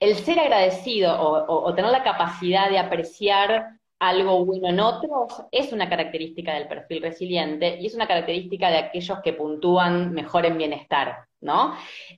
el 0.00 0.16
ser 0.16 0.40
agradecido 0.40 1.20
o, 1.20 1.44
o, 1.44 1.64
o, 1.66 1.74
tener 1.74 1.90
la 1.90 2.02
capacidad 2.02 2.70
de 2.70 2.78
apreciar 2.78 3.78
algo 4.00 4.46
bueno 4.46 4.68
en 4.68 4.80
otros 4.80 5.42
es 5.52 5.72
una 5.72 5.88
característica 5.88 6.54
del 6.54 6.68
perfil 6.68 7.02
resiliente 7.02 7.78
y 7.78 7.86
es 7.86 7.94
una 7.94 8.08
característica 8.08 8.70
de 8.70 8.78
aquellos 8.78 9.18
que 9.20 9.34
puntúan 9.34 10.12
mejor 10.12 10.46
en 10.46 10.56
bienestar, 10.56 11.26
¿no? 11.42 11.74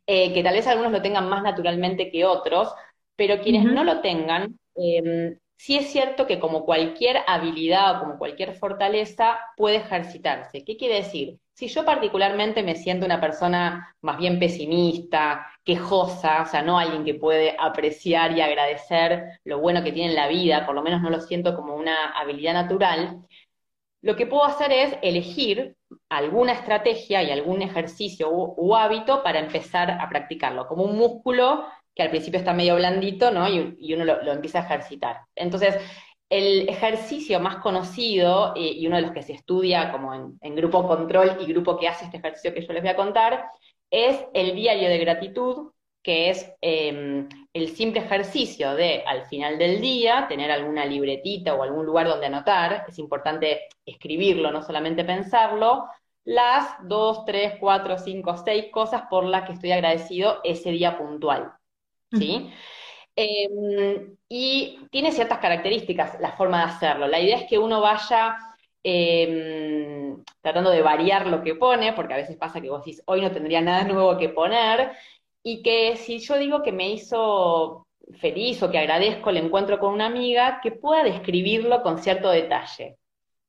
Eh, 0.07 0.33
que 0.33 0.45
tal 0.45 0.55
vez 0.55 0.67
algunos 0.69 0.93
lo 0.93 1.03
tengan 1.03 1.29
más 1.29 1.43
naturalmente 1.43 2.11
que 2.11 2.25
otros, 2.25 2.73
pero 3.17 3.41
quienes 3.41 3.65
uh 3.65 3.69
-huh. 3.69 3.75
no 3.75 3.85
lo 3.85 4.01
tengan, 4.01 4.59
eh, 4.77 5.37
sí 5.57 5.77
es 5.77 5.91
cierto 5.91 6.27
que 6.27 6.39
como 6.39 6.65
cualquier 6.65 7.19
habilidad 7.27 7.97
o 7.97 8.01
como 8.01 8.19
cualquier 8.19 8.55
fortaleza 8.55 9.41
puede 9.57 9.77
ejercitarse. 9.77 10.65
¿Qué 10.65 10.77
quiere 10.77 10.97
decir? 10.97 11.39
Si 11.55 11.69
yo 11.69 11.85
particularmente 11.85 12.63
me 12.63 12.75
siento 12.75 13.07
una 13.07 13.21
persona 13.21 13.95
más 14.01 14.19
bien 14.19 14.39
pesimista, 14.39 15.47
quejosa, 15.65 16.43
o 16.43 16.47
sea, 16.47 16.63
no 16.63 16.79
alguien 16.79 17.05
que 17.05 17.15
puede 17.15 17.55
apreciar 17.59 18.33
y 18.33 18.41
agradecer 18.41 19.39
lo 19.45 19.59
bueno 19.61 19.85
que 19.85 19.93
tiene 19.93 20.11
en 20.11 20.17
la 20.17 20.29
vida, 20.29 20.67
por 20.67 20.75
lo 20.75 20.83
menos 20.83 21.03
no 21.03 21.11
lo 21.11 21.21
siento 21.21 21.55
como 21.55 21.77
una 21.77 22.11
habilidad 22.13 22.55
natural, 22.55 23.23
lo 24.03 24.17
que 24.17 24.27
puedo 24.27 24.45
hacer 24.45 24.73
es 24.73 24.97
elegir 25.01 25.77
alguna 26.09 26.53
estrategia 26.53 27.23
y 27.23 27.31
algún 27.31 27.63
ejercicio 27.63 28.29
u, 28.31 28.75
hábito 28.75 29.23
para 29.23 29.39
empezar 29.39 29.93
a 29.93 30.09
practicarlo, 30.09 30.67
como 30.67 30.83
un 30.83 30.97
músculo 30.97 31.65
que 31.95 32.03
al 32.03 32.11
principio 32.11 32.39
está 32.41 32.53
medio 32.53 32.75
blandito, 32.75 33.31
¿no? 33.31 33.49
Y, 33.49 33.95
uno 33.95 34.05
lo, 34.05 34.33
empieza 34.33 34.61
a 34.61 34.65
ejercitar. 34.65 35.21
Entonces, 35.37 35.77
el 36.33 36.67
ejercicio 36.67 37.41
más 37.41 37.57
conocido 37.57 38.55
eh, 38.57 38.73
y 38.75 38.87
uno 38.87 38.97
de 38.97 39.03
los 39.03 39.11
que 39.13 39.23
se 39.23 39.35
estudia 39.35 39.93
como 39.93 40.15
en, 40.15 40.57
grupo 40.57 40.89
control 40.89 41.37
y 41.39 41.45
grupo 41.45 41.77
que 41.77 41.89
hace 41.89 42.07
este 42.07 42.17
ejercicio 42.17 42.55
que 42.55 42.67
yo 42.67 42.73
les 42.73 42.83
voy 42.83 42.91
a 42.91 42.97
contar, 42.97 43.51
es 43.91 44.19
el 44.33 44.55
diario 44.55 44.89
de 44.89 44.97
gratitud, 44.97 45.73
que 46.03 46.31
es 46.31 46.51
eh, 46.63 47.29
el 47.53 47.69
simple 47.69 48.01
ejercicio 48.01 48.75
de 48.75 49.05
al 49.07 49.27
final 49.27 49.59
del 49.59 49.83
día 49.83 50.25
tener 50.27 50.51
alguna 50.51 50.87
libretita 50.87 51.55
o 51.55 51.63
algún 51.63 51.85
lugar 51.85 52.09
donde 52.09 52.27
anotar, 52.27 52.87
es 52.89 52.99
importante 52.99 53.69
escribirlo, 53.85 54.51
no 54.51 54.63
solamente 54.63 55.05
pensarlo, 55.05 55.85
las 56.25 56.67
dos, 56.85 57.27
tres, 57.27 57.57
cuatro, 57.61 57.99
cinco, 57.99 58.39
seis 58.39 58.67
cosas 58.73 59.03
por 59.11 59.25
las 59.25 59.45
que 59.45 59.53
estoy 59.53 59.73
agradecido 59.73 60.41
ese 60.45 60.71
día 60.71 60.97
puntual. 60.97 61.53
¿sí? 62.11 62.51
Eh, 63.15 63.49
y 64.29 64.79
tiene 64.91 65.13
ciertas 65.13 65.39
características 65.39 66.19
la 66.21 66.33
forma 66.33 66.59
de 66.59 66.65
hacerlo. 66.73 67.07
La 67.07 67.21
idea 67.21 67.37
es 67.39 67.49
que 67.49 67.59
uno 67.59 67.81
vaya 67.81 68.37
eh, 68.83 70.17
tratando 70.41 70.71
de 70.71 70.83
variar 70.83 71.27
lo 71.27 71.43
que 71.43 71.55
pone, 71.55 71.93
porque 71.93 72.15
a 72.15 72.17
veces 72.17 72.37
pasa 72.37 72.61
que 72.61 72.71
vos 72.71 72.85
decís, 72.85 73.03
hoy 73.07 73.21
no 73.21 73.31
tendría 73.31 73.61
nada 73.61 73.85
nuevo 73.85 74.17
que 74.17 74.29
poner, 74.31 74.93
y 75.43 75.63
que 75.63 75.97
si 75.97 76.19
yo 76.21 76.39
digo 76.39 76.63
que 76.63 76.73
me 76.73 76.91
hizo 76.91 77.87
feliz 78.19 78.63
o 78.63 78.71
que 78.71 78.79
agradezco 78.79 79.31
el 79.31 79.39
encuentro 79.39 79.79
con 79.79 79.93
una 79.93 80.07
amiga, 80.07 80.61
que 80.63 80.73
pueda 80.73 81.05
describirlo 81.05 81.83
con 81.83 81.99
cierto 81.99 82.31
detalle. 82.31 82.97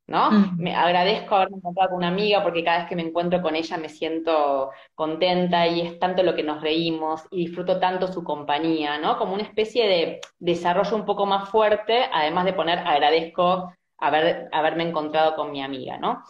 ¿No? 0.08 0.32
Mm. 0.32 0.58
Me 0.58 0.76
agradezco 0.76 1.36
haberme 1.36 1.58
encontrado 1.58 1.90
con 1.90 1.98
una 1.98 2.10
amiga 2.10 2.44
porque 2.44 2.64
cada 2.64 2.80
vez 2.80 2.88
que 2.90 2.96
me 2.96 3.04
encuentro 3.04 3.42
con 3.42 3.56
ella 3.56 3.78
me 3.78 3.90
siento 3.90 4.72
contenta 4.96 5.68
y 5.68 5.82
es 5.82 6.00
tanto 6.00 6.24
lo 6.24 6.36
que 6.36 6.44
nos 6.44 6.62
reímos 6.62 7.24
y 7.32 7.46
disfruto 7.46 7.80
tanto 7.80 8.08
su 8.08 8.24
compañía, 8.24 8.98
¿no? 8.98 9.18
Como 9.18 9.34
una 9.34 9.44
especie 9.44 9.88
de 9.88 10.22
desarrollo 10.40 10.96
un 10.96 11.06
poco 11.06 11.26
más 11.26 11.50
fuerte, 11.50 12.06
además 12.12 12.46
de 12.46 12.54
poner 12.54 12.80
agradezco 12.80 13.74
haber, 13.98 14.50
haberme 14.52 14.84
encontrado 14.84 15.36
con 15.36 15.52
mi 15.52 15.62
amiga, 15.62 15.98
¿no? 15.98 16.24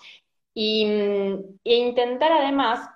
Y, 0.54 0.86
e 1.64 1.76
intentar 1.76 2.32
además 2.32 2.88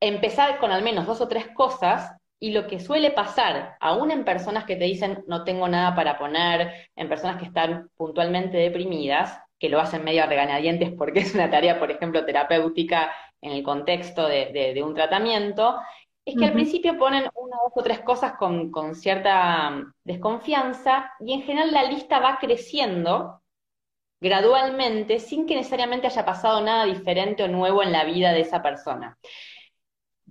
empezar 0.00 0.58
con 0.58 0.70
al 0.70 0.82
menos 0.82 1.06
dos 1.06 1.20
o 1.20 1.28
tres 1.28 1.48
cosas 1.48 2.16
y 2.38 2.52
lo 2.52 2.66
que 2.66 2.78
suele 2.78 3.10
pasar, 3.10 3.76
aún 3.80 4.10
en 4.10 4.24
personas 4.24 4.64
que 4.64 4.76
te 4.76 4.84
dicen 4.84 5.24
no 5.26 5.44
tengo 5.44 5.66
nada 5.66 5.94
para 5.96 6.18
poner, 6.18 6.90
en 6.94 7.08
personas 7.08 7.38
que 7.38 7.46
están 7.46 7.90
puntualmente 7.96 8.58
deprimidas, 8.58 9.40
que 9.64 9.70
lo 9.70 9.80
hacen 9.80 10.04
medio 10.04 10.22
a 10.24 10.26
regañadientes 10.26 10.92
porque 10.92 11.20
es 11.20 11.34
una 11.34 11.50
tarea, 11.50 11.78
por 11.78 11.90
ejemplo, 11.90 12.26
terapéutica 12.26 13.10
en 13.40 13.52
el 13.52 13.62
contexto 13.62 14.28
de, 14.28 14.52
de, 14.52 14.74
de 14.74 14.82
un 14.82 14.94
tratamiento, 14.94 15.76
es 16.22 16.34
que 16.34 16.40
uh 16.40 16.42
-huh. 16.42 16.46
al 16.48 16.52
principio 16.52 16.98
ponen 16.98 17.30
una, 17.34 17.56
dos 17.64 17.72
o 17.74 17.82
tres 17.82 18.00
cosas 18.00 18.34
con, 18.34 18.70
con, 18.70 18.94
cierta 18.94 19.82
desconfianza 20.04 21.12
y 21.20 21.32
en 21.32 21.42
general 21.44 21.72
la 21.72 21.84
lista 21.84 22.20
va 22.20 22.38
creciendo 22.38 23.40
gradualmente 24.20 25.18
sin 25.18 25.46
que 25.46 25.56
necesariamente 25.56 26.08
haya 26.08 26.26
pasado 26.26 26.60
nada 26.60 26.84
diferente 26.84 27.42
o 27.42 27.48
nuevo 27.48 27.82
en 27.82 27.90
la 27.92 28.04
vida 28.04 28.32
de 28.32 28.40
esa 28.40 28.60
persona. 28.62 29.16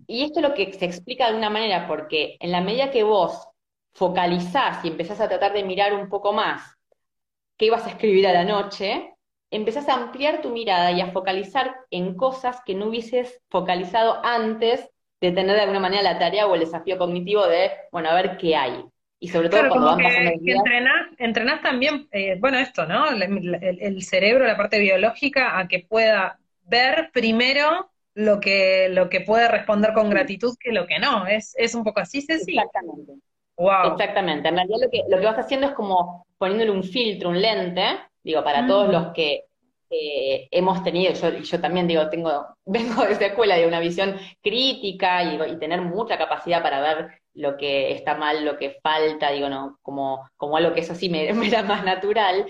Y 0.07 0.25
esto 0.25 0.41
es 0.41 0.47
lo 0.47 0.53
que 0.53 0.73
se 0.73 0.85
explica 0.85 1.23
de 1.23 1.29
alguna 1.29 1.49
manera 1.49 1.87
porque 1.87 2.37
en 2.39 2.51
la 2.51 2.61
medida 2.61 2.91
que 2.91 3.01
vos 3.01 3.47
focalizás 3.93 4.85
y 4.85 4.89
empezás 4.89 5.19
a 5.21 5.27
tratar 5.27 5.53
de 5.53 5.63
mirar 5.63 5.93
un 5.93 6.07
poco 6.07 6.33
más 6.33 6.61
qué 7.57 7.65
ibas 7.65 7.85
a 7.85 7.89
escribir 7.89 8.27
a 8.27 8.33
la 8.33 8.43
noche, 8.43 9.12
empezás 9.55 9.87
a 9.87 9.93
ampliar 9.93 10.41
tu 10.41 10.49
mirada 10.49 10.91
y 10.91 11.01
a 11.01 11.11
focalizar 11.11 11.75
en 11.91 12.15
cosas 12.15 12.61
que 12.65 12.73
no 12.73 12.87
hubieses 12.87 13.41
focalizado 13.49 14.19
antes 14.25 14.89
de 15.21 15.31
tener 15.31 15.55
de 15.55 15.61
alguna 15.61 15.79
manera 15.79 16.01
la 16.01 16.19
tarea 16.19 16.47
o 16.47 16.53
el 16.55 16.61
desafío 16.61 16.97
cognitivo 16.97 17.47
de, 17.47 17.71
bueno, 17.91 18.09
a 18.09 18.15
ver 18.15 18.37
qué 18.37 18.55
hay. 18.55 18.83
Y 19.19 19.29
sobre 19.29 19.47
todo 19.47 19.61
claro, 19.61 19.73
cuando 19.73 19.87
van 19.87 19.97
que, 19.99 20.03
pasando 20.03 20.31
el 20.31 20.39
día. 20.39 20.55
Entrenás, 20.55 21.07
entrenás 21.17 21.61
también, 21.61 22.07
eh, 22.11 22.35
bueno, 22.39 22.57
esto, 22.57 22.85
¿no? 22.85 23.09
El, 23.09 23.21
el, 23.21 23.79
el, 23.79 24.01
cerebro, 24.01 24.45
la 24.45 24.57
parte 24.57 24.79
biológica, 24.79 25.57
a 25.57 25.67
que 25.67 25.85
pueda 25.87 26.39
ver 26.65 27.09
primero 27.13 27.91
lo 28.15 28.39
que, 28.39 28.89
lo 28.89 29.09
que 29.09 29.21
puede 29.21 29.47
responder 29.47 29.93
con 29.93 30.09
gratitud 30.09 30.55
que 30.59 30.71
lo 30.71 30.85
que 30.87 30.99
no. 30.99 31.25
Es, 31.27 31.55
es 31.57 31.73
un 31.73 31.83
poco 31.83 32.01
así, 32.01 32.21
Ceci. 32.21 32.57
Exactamente. 32.57 33.13
Wow. 33.55 33.93
Exactamente. 33.93 34.49
En 34.49 34.55
realidad 34.55 34.77
lo 34.81 34.89
que, 34.89 35.03
lo 35.07 35.17
que 35.19 35.25
vas 35.25 35.39
haciendo 35.39 35.67
es 35.67 35.73
como 35.73 36.25
poniéndole 36.37 36.71
un 36.71 36.83
filtro, 36.83 37.29
un 37.29 37.41
lente, 37.41 37.85
digo, 38.23 38.43
para 38.43 38.63
mm. 38.63 38.67
todos 38.67 38.89
los 38.89 39.07
que 39.13 39.45
eh, 39.89 40.47
hemos 40.49 40.83
tenido, 40.83 41.13
yo, 41.13 41.29
yo 41.29 41.61
también 41.61 41.87
digo, 41.87 42.09
tengo, 42.09 42.47
vengo 42.65 43.03
de 43.03 43.13
esa 43.13 43.27
escuela 43.27 43.55
de 43.55 43.67
una 43.67 43.79
visión 43.79 44.17
crítica 44.41 45.23
y, 45.23 45.39
y, 45.51 45.59
tener 45.59 45.81
mucha 45.81 46.17
capacidad 46.17 46.63
para 46.63 46.81
ver 46.81 47.21
lo 47.35 47.57
que 47.57 47.91
está 47.91 48.15
mal, 48.15 48.43
lo 48.43 48.57
que 48.57 48.79
falta, 48.81 49.31
digo, 49.31 49.49
no, 49.49 49.77
como, 49.81 50.29
como 50.37 50.57
algo 50.57 50.73
que 50.73 50.81
eso 50.81 50.95
sí 50.95 51.09
me, 51.09 51.31
me 51.33 51.47
era 51.47 51.63
más 51.63 51.83
natural, 51.83 52.45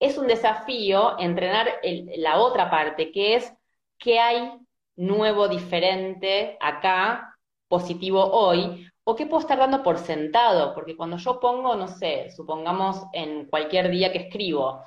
es 0.00 0.18
un 0.18 0.26
desafío 0.26 1.18
entrenar 1.18 1.80
el, 1.82 2.10
la 2.16 2.38
otra 2.38 2.70
parte, 2.70 3.12
que 3.12 3.36
es 3.36 3.52
qué 3.98 4.18
hay 4.18 4.52
nuevo, 4.96 5.48
diferente 5.48 6.56
acá, 6.60 7.36
positivo 7.68 8.24
hoy, 8.24 8.88
o 9.04 9.14
qué 9.14 9.26
puedo 9.26 9.40
estar 9.40 9.58
dando 9.58 9.82
por 9.82 9.98
sentado, 9.98 10.74
porque 10.74 10.96
cuando 10.96 11.16
yo 11.16 11.38
pongo, 11.40 11.76
no 11.76 11.88
sé, 11.88 12.30
supongamos 12.30 13.04
en 13.12 13.46
cualquier 13.46 13.90
día 13.90 14.12
que 14.12 14.18
escribo, 14.18 14.82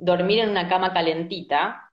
dormir 0.00 0.40
en 0.40 0.50
una 0.50 0.68
cama 0.68 0.92
calentita, 0.92 1.90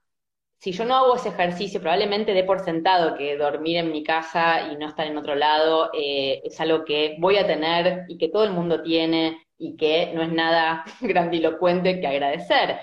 si 0.60 0.72
yo 0.72 0.86
no 0.86 0.96
hago 0.96 1.16
ese 1.16 1.30
ejercicio, 1.30 1.80
probablemente 1.80 2.34
dé 2.34 2.44
por 2.44 2.62
sentado 2.62 3.16
que 3.16 3.38
dormir 3.38 3.78
en 3.78 3.92
mi 3.92 4.04
casa 4.04 4.72
y 4.72 4.76
no 4.78 4.88
estar 4.88 5.06
en 5.06 5.18
otro 5.18 5.36
lado 5.36 5.92
eh, 5.94 6.42
es 6.44 6.60
algo 6.60 6.84
que 6.84 7.16
voy 7.20 7.38
a 7.38 7.46
tener 7.46 8.06
y 8.08 8.18
que 8.18 8.30
todo 8.30 8.44
el 8.44 8.52
mundo 8.52 8.82
tiene 8.82 9.46
y 9.58 9.76
que 9.78 10.12
no 10.16 10.24
es 10.24 10.32
nada 10.32 10.84
grandilocuente 11.02 12.00
que 12.00 12.08
agradecer. 12.08 12.80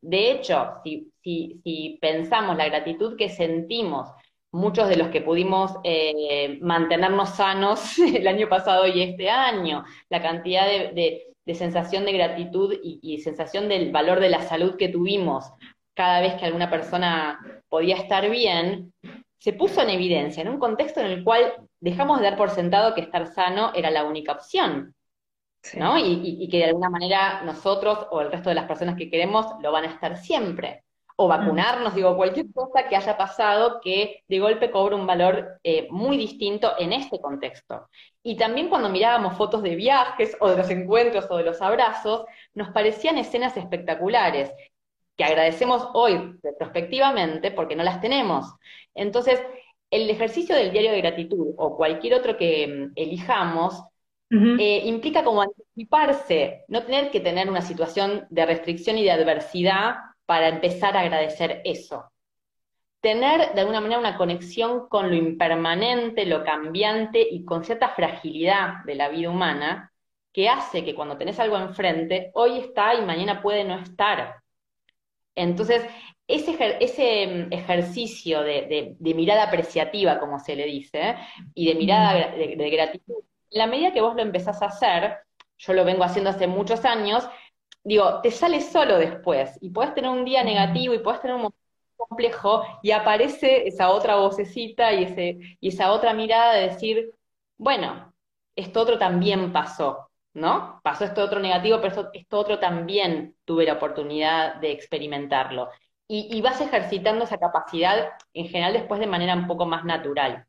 De 0.00 0.32
hecho, 0.32 0.74
si, 0.84 1.12
si, 1.22 1.98
pensamos 2.00 2.56
la 2.56 2.66
gratitud 2.66 3.16
que 3.16 3.28
sentimos 3.28 4.10
muchos 4.52 4.88
de 4.88 4.96
los 4.96 5.08
que 5.08 5.20
pudimos 5.20 5.72
eh, 5.84 6.58
mantenernos 6.60 7.30
sanos 7.36 7.98
el 8.14 8.26
año 8.26 8.48
pasado 8.48 8.86
y 8.86 9.02
este 9.02 9.30
año, 9.30 9.84
la 10.08 10.22
cantidad 10.22 10.66
de, 10.66 11.34
sensación 11.54 12.04
de 12.04 12.12
gratitud 12.12 12.74
y, 12.82 13.18
sensación 13.20 13.68
del 13.68 13.92
valor 13.92 14.20
de 14.20 14.30
la 14.30 14.42
salud 14.42 14.76
que 14.76 14.88
tuvimos 14.88 15.52
cada 15.94 16.20
vez 16.20 16.34
que 16.34 16.44
alguna 16.44 16.68
persona 16.68 17.38
podía 17.68 17.96
estar 17.96 18.28
bien, 18.28 18.92
se 19.38 19.52
puso 19.52 19.80
en 19.82 19.90
evidencia 19.90 20.42
en 20.42 20.48
un 20.48 20.58
contexto 20.58 21.00
en 21.00 21.06
el 21.06 21.24
cual 21.24 21.54
dejamos 21.80 22.18
de 22.18 22.24
dar 22.24 22.36
por 22.36 22.50
sentado 22.50 22.94
que 22.94 23.00
estar 23.00 23.26
sano 23.28 23.72
era 23.74 23.90
la 23.90 24.04
única 24.04 24.32
opción. 24.32 24.94
¿no? 25.74 25.98
y, 25.98 26.48
que 26.48 26.58
de 26.58 26.66
alguna 26.66 26.90
manera 26.90 27.42
nosotros 27.42 28.06
o 28.12 28.20
el 28.20 28.30
resto 28.30 28.50
de 28.50 28.54
las 28.54 28.66
personas 28.66 28.96
que 28.96 29.10
queremos 29.10 29.46
lo 29.60 29.72
van 29.72 29.84
a 29.84 29.92
estar 29.92 30.16
siempre 30.16 30.84
o 31.18 31.28
vacunarnos, 31.28 31.94
digo, 31.94 32.14
cualquier 32.14 32.46
cosa 32.52 32.88
que 32.88 32.96
haya 32.96 33.16
pasado 33.16 33.80
que 33.82 34.22
de 34.28 34.38
golpe 34.38 34.70
cobra 34.70 34.96
un 34.96 35.06
valor 35.06 35.58
eh, 35.64 35.88
muy 35.90 36.18
distinto 36.18 36.72
en 36.78 36.92
este 36.92 37.20
contexto. 37.20 37.88
Y 38.22 38.36
también 38.36 38.68
cuando 38.68 38.90
mirábamos 38.90 39.36
fotos 39.36 39.62
de 39.62 39.76
viajes 39.76 40.36
o 40.40 40.50
de 40.50 40.58
los 40.58 40.68
encuentros 40.68 41.26
o 41.30 41.38
de 41.38 41.44
los 41.44 41.62
abrazos, 41.62 42.26
nos 42.54 42.68
parecían 42.70 43.16
escenas 43.16 43.56
espectaculares, 43.56 44.52
que 45.16 45.24
agradecemos 45.24 45.88
hoy 45.94 46.34
retrospectivamente 46.42 47.50
porque 47.50 47.76
no 47.76 47.82
las 47.82 48.02
tenemos. 48.02 48.52
Entonces, 48.94 49.42
el 49.90 50.10
ejercicio 50.10 50.54
del 50.54 50.70
diario 50.70 50.92
de 50.92 51.00
gratitud 51.00 51.54
o 51.56 51.76
cualquier 51.76 52.14
otro 52.14 52.36
que 52.36 52.66
mm, 52.66 52.92
elijamos, 52.94 53.82
eh, 54.28 54.82
implica 54.84 55.22
como 55.22 55.40
anticiparse, 55.40 56.64
no 56.66 56.82
tener 56.82 57.12
que 57.12 57.20
tener 57.20 57.48
una 57.48 57.62
situación 57.62 58.26
de 58.28 58.44
restricción 58.44 58.98
y 58.98 59.04
de 59.04 59.12
adversidad 59.12 59.94
para 60.26 60.48
empezar 60.48 60.96
a 60.96 61.00
agradecer 61.00 61.62
eso. 61.64 62.10
Tener 63.00 63.54
de 63.54 63.60
alguna 63.60 63.80
manera 63.80 64.00
una 64.00 64.16
conexión 64.16 64.88
con 64.88 65.08
lo 65.08 65.16
impermanente, 65.16 66.26
lo 66.26 66.44
cambiante 66.44 67.20
y 67.20 67.44
con 67.44 67.64
cierta 67.64 67.90
fragilidad 67.90 68.84
de 68.84 68.96
la 68.96 69.08
vida 69.08 69.30
humana 69.30 69.92
que 70.32 70.48
hace 70.48 70.84
que 70.84 70.94
cuando 70.94 71.16
tenés 71.16 71.40
algo 71.40 71.56
enfrente, 71.56 72.30
hoy 72.34 72.58
está 72.58 72.94
y 72.94 73.02
mañana 73.02 73.40
puede 73.40 73.64
no 73.64 73.78
estar. 73.78 74.42
Entonces, 75.34 75.82
ese, 76.28 76.76
ese 76.80 77.26
mm, 77.26 77.52
ejercicio 77.52 78.42
de, 78.42 78.96
mirada 79.00 79.44
apreciativa, 79.44 80.18
como 80.18 80.38
se 80.38 80.56
le 80.56 80.66
dice, 80.66 81.16
y 81.54 81.68
de 81.68 81.74
mirada 81.74 82.36
de, 82.36 82.56
de 82.56 82.70
gratitud, 82.70 83.22
en 83.50 83.58
la 83.58 83.66
medida 83.66 83.92
que 83.92 84.00
vos 84.00 84.14
lo 84.14 84.22
empezás 84.22 84.60
a 84.60 84.66
hacer, 84.66 85.16
yo 85.58 85.72
lo 85.72 85.84
vengo 85.84 86.04
haciendo 86.04 86.30
hace 86.30 86.46
muchos 86.46 86.84
años, 86.84 87.26
digo, 87.86 88.20
te 88.20 88.30
sale 88.32 88.60
solo 88.60 88.98
después 88.98 89.56
y 89.60 89.70
puedes 89.70 89.94
tener 89.94 90.10
un 90.10 90.24
día 90.24 90.42
negativo 90.42 90.92
y 90.92 90.98
puedes 90.98 91.20
tener 91.20 91.36
un 91.36 91.42
momento 91.42 91.58
complejo 91.96 92.64
y 92.82 92.90
aparece 92.90 93.68
esa 93.68 93.90
otra 93.90 94.16
vocecita 94.16 94.92
y, 94.92 95.04
ese, 95.04 95.38
y 95.60 95.68
esa 95.68 95.92
otra 95.92 96.12
mirada 96.12 96.54
de 96.54 96.68
decir, 96.68 97.12
bueno, 97.56 98.12
esto 98.56 98.80
otro 98.80 98.98
también 98.98 99.52
pasó, 99.52 100.10
¿no? 100.34 100.80
Pasó 100.82 101.04
esto 101.04 101.22
otro 101.22 101.38
negativo, 101.38 101.80
pero 101.80 102.10
esto, 102.12 102.38
otro 102.38 102.58
también 102.58 103.36
tuve 103.44 103.64
la 103.64 103.74
oportunidad 103.74 104.56
de 104.56 104.72
experimentarlo. 104.72 105.70
Y, 106.08 106.28
y 106.36 106.40
vas 106.42 106.60
ejercitando 106.60 107.24
esa 107.24 107.38
capacidad 107.38 108.08
en 108.34 108.48
general 108.48 108.72
después 108.72 108.98
de 109.00 109.06
manera 109.06 109.34
un 109.34 109.46
poco 109.46 109.64
más 109.66 109.84
natural. 109.84 110.46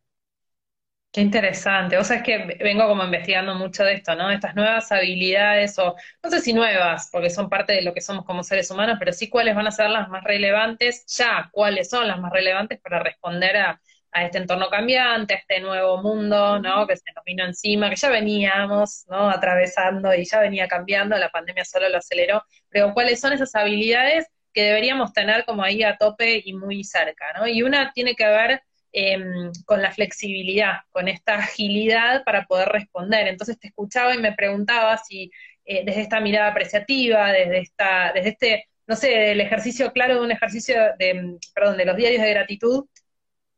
Qué 1.11 1.21
interesante. 1.21 1.97
O 1.97 2.03
sea, 2.03 2.17
es 2.17 2.23
que 2.23 2.57
vengo 2.59 2.87
como 2.87 3.03
investigando 3.03 3.55
mucho 3.55 3.83
de 3.83 3.93
esto, 3.93 4.13
¿no? 4.15 4.29
Estas 4.29 4.55
nuevas 4.55 4.91
habilidades, 4.91 5.79
o 5.79 5.95
no 6.23 6.29
sé 6.29 6.41
si 6.41 6.53
nuevas, 6.53 7.09
porque 7.11 7.29
son 7.31 7.49
parte 7.49 7.73
de 7.73 7.81
lo 7.81 7.93
que 7.93 8.01
somos 8.01 8.23
como 8.25 8.43
seres 8.43 8.69
humanos, 8.69 8.97
pero 8.99 9.11
sí 9.13 9.27
cuáles 9.29 9.55
van 9.55 9.65
a 9.67 9.71
ser 9.71 9.89
las 9.89 10.09
más 10.09 10.23
relevantes, 10.23 11.05
ya 11.07 11.49
cuáles 11.51 11.89
son 11.89 12.07
las 12.07 12.19
más 12.19 12.31
relevantes 12.31 12.79
para 12.81 12.99
responder 12.99 13.57
a, 13.57 13.81
este 14.13 14.39
entorno 14.39 14.67
cambiante, 14.69 15.35
a 15.35 15.37
este 15.37 15.59
nuevo 15.59 16.01
mundo, 16.01 16.59
¿no? 16.59 16.87
Que 16.87 16.97
se 16.97 17.11
nos 17.15 17.23
vino 17.23 17.45
encima, 17.45 17.89
que 17.89 17.95
ya 17.95 18.09
veníamos, 18.09 19.05
¿no? 19.07 19.29
Atravesando 19.29 20.13
y 20.13 20.25
ya 20.25 20.39
venía 20.39 20.67
cambiando, 20.67 21.17
la 21.17 21.29
pandemia 21.29 21.65
solo 21.65 21.87
lo 21.89 21.97
aceleró, 21.97 22.43
pero 22.69 22.93
cuáles 22.93 23.19
son 23.19 23.33
esas 23.33 23.53
habilidades 23.55 24.25
que 24.53 24.63
deberíamos 24.63 25.13
tener 25.13 25.45
como 25.45 25.63
ahí 25.63 25.83
a 25.83 25.97
tope 25.97 26.41
y 26.43 26.53
muy 26.53 26.83
cerca, 26.83 27.25
¿no? 27.37 27.47
Y 27.47 27.61
una 27.63 27.91
tiene 27.93 28.15
que 28.15 28.25
ver 28.25 28.61
Em, 28.93 29.51
con 29.65 29.81
la 29.81 29.91
flexibilidad, 29.91 30.77
con 30.91 31.07
esta 31.07 31.35
agilidad 31.35 32.23
para 32.23 32.45
poder 32.45 32.69
responder. 32.69 33.27
Entonces 33.27 33.59
te 33.59 33.67
escuchaba 33.67 34.15
y 34.15 34.17
me 34.17 34.33
preguntaba 34.33 34.97
si 34.97 35.29
eh, 35.65 35.83
desde 35.85 36.01
esta 36.01 36.21
mirada 36.21 36.49
apreciativa, 36.49 37.31
desde 37.31 37.59
esta, 37.59 38.11
desde 38.13 38.29
este, 38.29 38.65
no 38.87 38.95
sé, 38.95 39.31
el 39.31 39.41
ejercicio 39.41 39.91
claro 39.91 40.15
de 40.15 40.21
un 40.21 40.31
ejercicio 40.31 40.75
de, 40.97 41.37
perdón, 41.53 41.77
de 41.77 41.85
los 41.85 41.97
diarios 41.97 42.23
de 42.23 42.29
gratitud, 42.29 42.85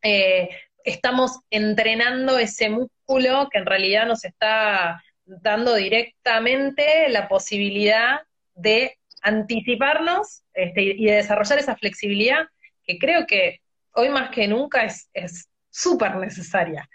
eh, 0.01 0.49
estamos 0.83 1.39
entrenando 1.51 2.37
ese 2.39 2.69
músculo 2.69 3.49
que 3.51 3.59
en 3.59 3.65
realidad 3.67 4.07
nos 4.07 4.25
está 4.25 5.01
dando 5.25 5.75
directamente 5.75 7.07
la 7.09 7.27
posibilidad 7.27 8.21
de 8.55 8.97
anticiparnos 9.21 10.43
este, 10.53 10.81
y 10.81 11.05
de 11.05 11.17
desarrollar 11.17 11.59
esa 11.59 11.75
flexibilidad 11.77 12.47
que 12.83 12.97
creo 12.97 13.27
que 13.27 13.61
hoy 13.99 14.09
más 14.09 14.29
que 14.29 14.47
nunca 14.47 14.83
es 14.83 15.49
súper 15.69 16.15
necesaria. 16.15 16.87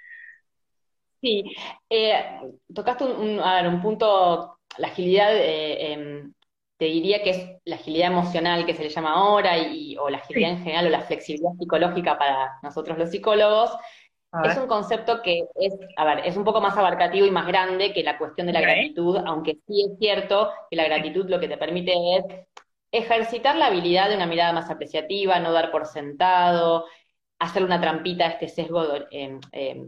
Sí, 1.24 1.42
eh, 1.88 2.38
tocaste 2.74 3.04
un, 3.04 3.40
un, 3.40 3.80
punto, 3.80 4.58
la 4.76 4.88
agilidad, 4.88 5.34
eh, 5.34 5.92
em, 5.92 6.34
te 6.76 6.84
diría 6.84 7.22
que 7.22 7.30
es 7.30 7.48
la 7.64 7.76
agilidad 7.76 8.08
emocional 8.08 8.66
que 8.66 8.74
se 8.74 8.82
le 8.82 8.90
llama 8.90 9.14
ahora, 9.14 9.56
y, 9.56 9.96
o 9.96 10.10
la 10.10 10.18
agilidad 10.18 10.50
en 10.50 10.58
general, 10.58 10.88
o 10.88 10.90
la 10.90 11.00
flexibilidad 11.00 11.52
psicológica 11.58 12.18
para 12.18 12.50
nosotros 12.62 12.98
los 12.98 13.10
psicólogos. 13.10 13.70
Es 14.44 14.58
un 14.58 14.66
concepto 14.66 15.22
que 15.22 15.44
es, 15.54 15.72
a 15.96 16.04
ver, 16.04 16.26
es 16.26 16.36
un 16.36 16.44
poco 16.44 16.60
más 16.60 16.76
abarcativo 16.76 17.24
y 17.24 17.30
más 17.30 17.46
grande 17.46 17.94
que 17.94 18.02
la 18.02 18.18
cuestión 18.18 18.46
de 18.46 18.52
la 18.52 18.60
gratitud, 18.60 19.16
aunque 19.24 19.58
sí 19.66 19.86
es 19.88 19.98
cierto 19.98 20.50
que 20.68 20.76
la 20.76 20.84
gratitud 20.84 21.26
lo 21.30 21.40
que 21.40 21.48
te 21.48 21.56
permite 21.56 21.94
es 22.16 22.24
ejercitar 22.98 23.56
la 23.56 23.66
habilidad 23.66 24.08
de 24.08 24.16
una 24.16 24.26
mirada 24.26 24.52
más 24.52 24.70
apreciativa, 24.70 25.40
no 25.40 25.52
dar 25.52 25.70
por 25.70 25.86
sentado, 25.86 26.86
hacer 27.38 27.64
una 27.64 27.80
trampita 27.80 28.26
a 28.26 28.28
este 28.28 28.48
sesgo, 28.48 28.86
de, 28.86 29.40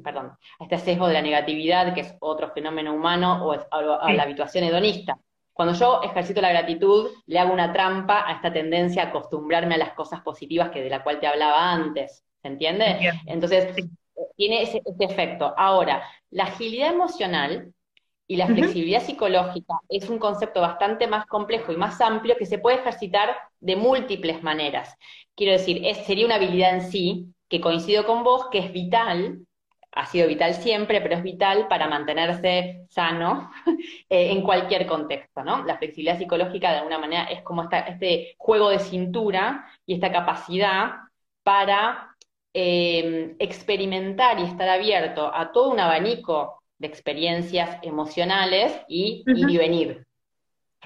perdón, 0.03 0.33
a 0.59 0.65
este 0.65 0.79
sesgo 0.79 1.07
de 1.07 1.15
la 1.15 1.23
negatividad, 1.23 1.95
que 1.95 2.01
es 2.01 2.17
otro 2.21 2.51
fenómeno 2.51 2.95
humano, 2.95 3.47
o 3.47 3.53
a, 3.53 4.13
la 4.13 4.23
habituación 4.23 4.65
hedonista. 4.65 5.17
Cuando 5.53 5.75
yo 5.75 6.03
ejercito 6.03 6.41
la 6.43 6.51
gratitud, 6.51 7.11
le 7.27 7.39
hago 7.39 7.53
una 7.53 7.73
trampa 7.73 8.29
a 8.29 8.33
esta 8.33 8.53
tendencia 8.53 9.05
a 9.05 9.07
acostumbrarme 9.07 9.77
a 9.77 9.79
las 9.79 9.93
cosas 9.93 10.21
positivas 10.21 10.71
que 10.71 10.83
de 10.83 10.91
la 10.91 11.03
cual 11.03 11.19
te 11.19 11.27
hablaba 11.27 11.73
antes. 11.73 12.25
¿Se 12.43 12.49
entiende? 12.49 13.11
Entonces, 13.27 13.75
tiene 14.37 14.63
ese, 14.63 14.83
efecto. 15.01 15.55
Ahora, 15.57 16.03
la 16.31 16.45
agilidad 16.45 16.93
emocional 16.93 17.73
y 18.29 18.37
la 18.37 18.47
flexibilidad 18.47 19.03
psicológica 19.03 19.75
es 19.89 20.09
un 20.09 20.19
concepto 20.19 20.61
bastante 20.61 21.07
más 21.07 21.27
complejo 21.27 21.73
y 21.73 21.77
más 21.77 22.01
amplio 22.01 22.37
que 22.37 22.47
se 22.47 22.59
puede 22.59 22.79
ejercitar 22.79 23.37
de 23.61 23.77
múltiples 23.77 24.43
maneras. 24.43 24.97
Quiero 25.37 25.53
decir, 25.53 25.83
es, 25.85 25.99
sería 26.07 26.27
una 26.27 26.35
habilidad 26.37 26.75
en 26.75 26.83
sí, 26.83 27.27
que 27.49 27.61
coincido 27.61 28.05
con 28.05 28.25
vos, 28.25 28.49
que 28.51 28.59
es 28.59 28.73
vital, 28.73 29.47
ha 29.93 30.07
sido 30.07 30.29
vital 30.29 30.55
siempre, 30.55 31.01
pero 31.01 31.15
es 31.15 31.23
vital 31.23 31.69
para 31.69 31.89
mantenerse 31.89 32.85
sano 32.91 33.51
eh, 34.11 34.31
en 34.31 34.43
cualquier 34.43 34.87
contexto, 34.87 35.43
¿no? 35.43 35.65
La 35.65 35.79
flexibilidad 35.79 36.19
psicológica 36.19 36.71
de 36.71 36.79
alguna 36.79 36.99
manera 36.99 37.25
es 37.25 37.43
como 37.43 37.69
este 37.71 38.35
juego 38.39 38.71
de 38.71 38.79
cintura 38.81 39.67
y 39.87 39.95
esta 39.95 40.13
capacidad 40.13 40.97
para 41.43 42.15
eh, 42.53 43.37
experimentar 43.39 44.39
y 44.41 44.45
estar 44.45 44.69
abierto 44.69 45.33
a 45.33 45.53
todo 45.53 45.71
un 45.71 45.81
abanico 45.81 46.63
de 46.79 46.87
experiencias 46.87 47.79
emocionales 47.83 48.73
y 48.89 49.25
ir 49.27 49.51
y 49.51 49.57
venir. 49.57 50.07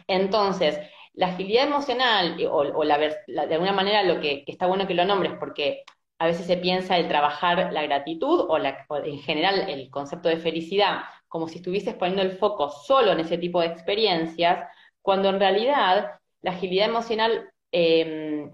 Entonces, 0.06 0.78
la 1.14 1.28
agilidad 1.28 1.66
emocional, 1.66 2.36
o, 2.50 2.84
la, 2.84 2.98
de 2.98 3.54
alguna 3.54 3.72
manera 3.72 4.02
lo 4.02 4.20
que, 4.20 4.44
está 4.46 4.66
bueno 4.66 4.86
que 4.86 4.94
lo 4.94 5.04
nombres, 5.04 5.32
porque 5.38 5.82
a 6.18 6.26
veces 6.26 6.46
se 6.46 6.56
piensa 6.56 6.98
el 6.98 7.08
trabajar 7.08 7.72
la 7.72 7.82
gratitud 7.82 8.46
o, 8.48 8.58
en 8.58 9.18
general 9.20 9.68
el 9.68 9.90
concepto 9.90 10.28
de 10.28 10.36
felicidad 10.36 11.00
como 11.30 11.46
si 11.46 11.58
estuvieses 11.58 11.94
poniendo 11.94 12.22
el 12.22 12.32
foco 12.32 12.70
solo 12.70 13.12
en 13.12 13.20
ese 13.20 13.38
tipo 13.38 13.60
de 13.60 13.68
experiencias, 13.68 14.68
cuando 15.00 15.28
en 15.28 15.38
realidad 15.38 16.18
la 16.42 16.50
agilidad 16.50 16.88
emocional 16.88 17.52
em, 17.70 18.50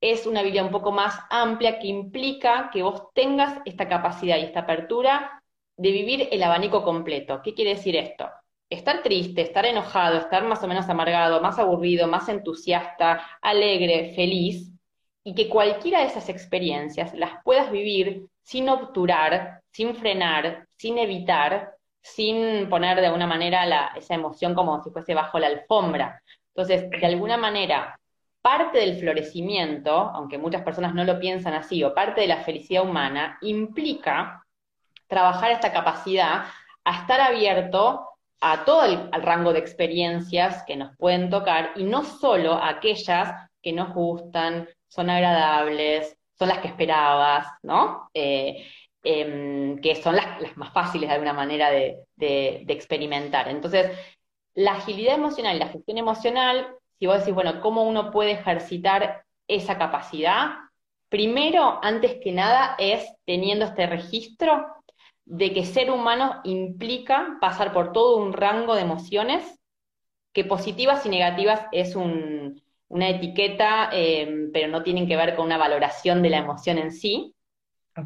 es 0.00 0.24
una 0.26 0.40
habilidad 0.40 0.64
un 0.64 0.70
poco 0.70 0.92
más 0.92 1.18
amplia 1.30 1.80
que 1.80 1.88
implica 1.88 2.70
que 2.72 2.82
vos 2.82 3.12
tengas 3.12 3.60
esta 3.64 3.88
capacidad 3.88 4.38
y 4.38 4.44
esta 4.44 4.60
apertura 4.60 5.41
de 5.82 5.90
vivir 5.90 6.28
el 6.30 6.42
abanico 6.44 6.84
completo. 6.84 7.40
¿Qué 7.42 7.54
quiere 7.54 7.74
decir 7.74 7.96
esto? 7.96 8.30
Estar 8.70 9.02
triste, 9.02 9.42
estar 9.42 9.66
enojado, 9.66 10.16
estar 10.16 10.44
más 10.44 10.62
o 10.62 10.68
menos 10.68 10.88
amargado, 10.88 11.42
más 11.42 11.58
aburrido, 11.58 12.06
más 12.06 12.28
entusiasta, 12.28 13.20
alegre, 13.42 14.12
feliz, 14.14 14.70
y 15.24 15.34
que 15.34 15.48
cualquiera 15.48 16.00
de 16.00 16.06
esas 16.06 16.28
experiencias 16.28 17.12
las 17.14 17.42
puedas 17.44 17.72
vivir 17.72 18.26
sin 18.42 18.68
obturar, 18.68 19.60
sin 19.72 19.96
frenar, 19.96 20.68
sin 20.76 20.98
evitar, 20.98 21.74
sin 22.00 22.68
poner 22.68 23.00
de 23.00 23.06
alguna 23.06 23.26
manera 23.26 23.92
esa 23.96 24.14
emoción 24.14 24.54
como 24.54 24.82
si 24.84 24.90
fuese 24.90 25.14
bajo 25.14 25.40
la 25.40 25.48
alfombra. 25.48 26.22
Entonces, 26.54 26.88
de 26.90 27.06
alguna 27.06 27.36
manera, 27.36 27.98
parte 28.40 28.78
del 28.78 29.00
florecimiento, 29.00 29.90
aunque 29.90 30.38
muchas 30.38 30.62
personas 30.62 30.94
no 30.94 31.02
lo 31.04 31.18
piensan 31.18 31.54
así, 31.54 31.82
o 31.82 31.92
parte 31.92 32.20
de 32.20 32.28
la 32.28 32.44
felicidad 32.44 32.84
humana, 32.84 33.38
implica 33.42 34.41
trabajar 35.12 35.50
esta 35.50 35.70
capacidad 35.74 36.46
a 36.84 37.00
estar 37.00 37.20
abierto 37.20 38.08
a 38.40 38.64
todo 38.64 38.84
el 38.86 39.22
rango 39.22 39.52
de 39.52 39.58
experiencias 39.58 40.64
que 40.66 40.74
nos 40.74 40.96
pueden 40.96 41.28
tocar 41.28 41.72
y 41.76 41.84
no 41.84 42.02
solo 42.02 42.54
a 42.54 42.70
aquellas 42.70 43.50
que 43.60 43.74
nos 43.74 43.92
gustan, 43.92 44.66
son 44.88 45.10
agradables, 45.10 46.16
son 46.38 46.48
las 46.48 46.60
que 46.60 46.68
esperabas, 46.68 47.46
¿no? 47.62 48.08
Eh, 48.14 48.66
em, 49.02 49.78
que 49.82 49.96
son 49.96 50.16
las, 50.16 50.56
más 50.56 50.72
fáciles 50.72 51.10
de 51.10 51.14
alguna 51.14 51.34
manera 51.34 51.70
de, 51.70 51.98
de, 52.16 52.64
experimentar. 52.68 53.48
Entonces, 53.48 53.92
la 54.54 54.72
agilidad 54.72 55.16
emocional 55.16 55.56
y 55.56 55.58
la 55.58 55.68
gestión 55.68 55.98
emocional, 55.98 56.74
si 56.98 57.06
vos 57.06 57.18
decís, 57.18 57.34
bueno, 57.34 57.60
¿cómo 57.60 57.82
uno 57.82 58.10
puede 58.10 58.32
ejercitar 58.32 59.24
esa 59.46 59.76
capacidad? 59.76 60.52
Primero, 61.10 61.80
antes 61.82 62.16
que 62.22 62.32
nada, 62.32 62.76
es 62.78 63.06
teniendo 63.26 63.66
este 63.66 63.86
registro 63.86 64.81
de 65.24 65.52
que 65.52 65.64
ser 65.64 65.90
humano 65.90 66.40
implica 66.44 67.38
pasar 67.40 67.72
por 67.72 67.92
todo 67.92 68.16
un 68.16 68.32
rango 68.32 68.74
de 68.74 68.82
emociones, 68.82 69.60
que 70.32 70.44
positivas 70.44 71.04
y 71.06 71.10
negativas 71.10 71.66
es 71.72 71.94
una 71.94 73.08
etiqueta, 73.08 73.90
eh, 73.92 74.48
pero 74.52 74.68
no 74.68 74.82
tienen 74.82 75.06
que 75.06 75.16
ver 75.16 75.36
con 75.36 75.46
una 75.46 75.58
valoración 75.58 76.22
de 76.22 76.30
la 76.30 76.38
emoción 76.38 76.78
en 76.78 76.92
sí. 76.92 77.34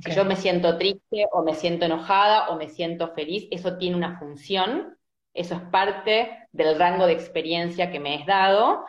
Si 0.01 0.13
yo 0.13 0.25
me 0.25 0.35
siento 0.35 0.79
triste 0.79 1.27
o 1.33 1.45
me 1.45 1.55
siento 1.55 1.87
enojada 1.87 2.49
o 2.49 2.57
me 2.57 2.69
siento 2.69 3.15
feliz, 3.15 3.47
eso 3.53 3.77
tiene 3.77 3.97
una 3.97 4.19
función, 4.19 4.99
eso 5.33 5.55
es 5.55 5.61
parte 5.71 6.49
del 6.51 6.77
rango 6.79 7.07
de 7.07 7.13
experiencia 7.13 7.93
que 7.93 8.01
me 8.01 8.17
es 8.17 8.27
dado 8.27 8.85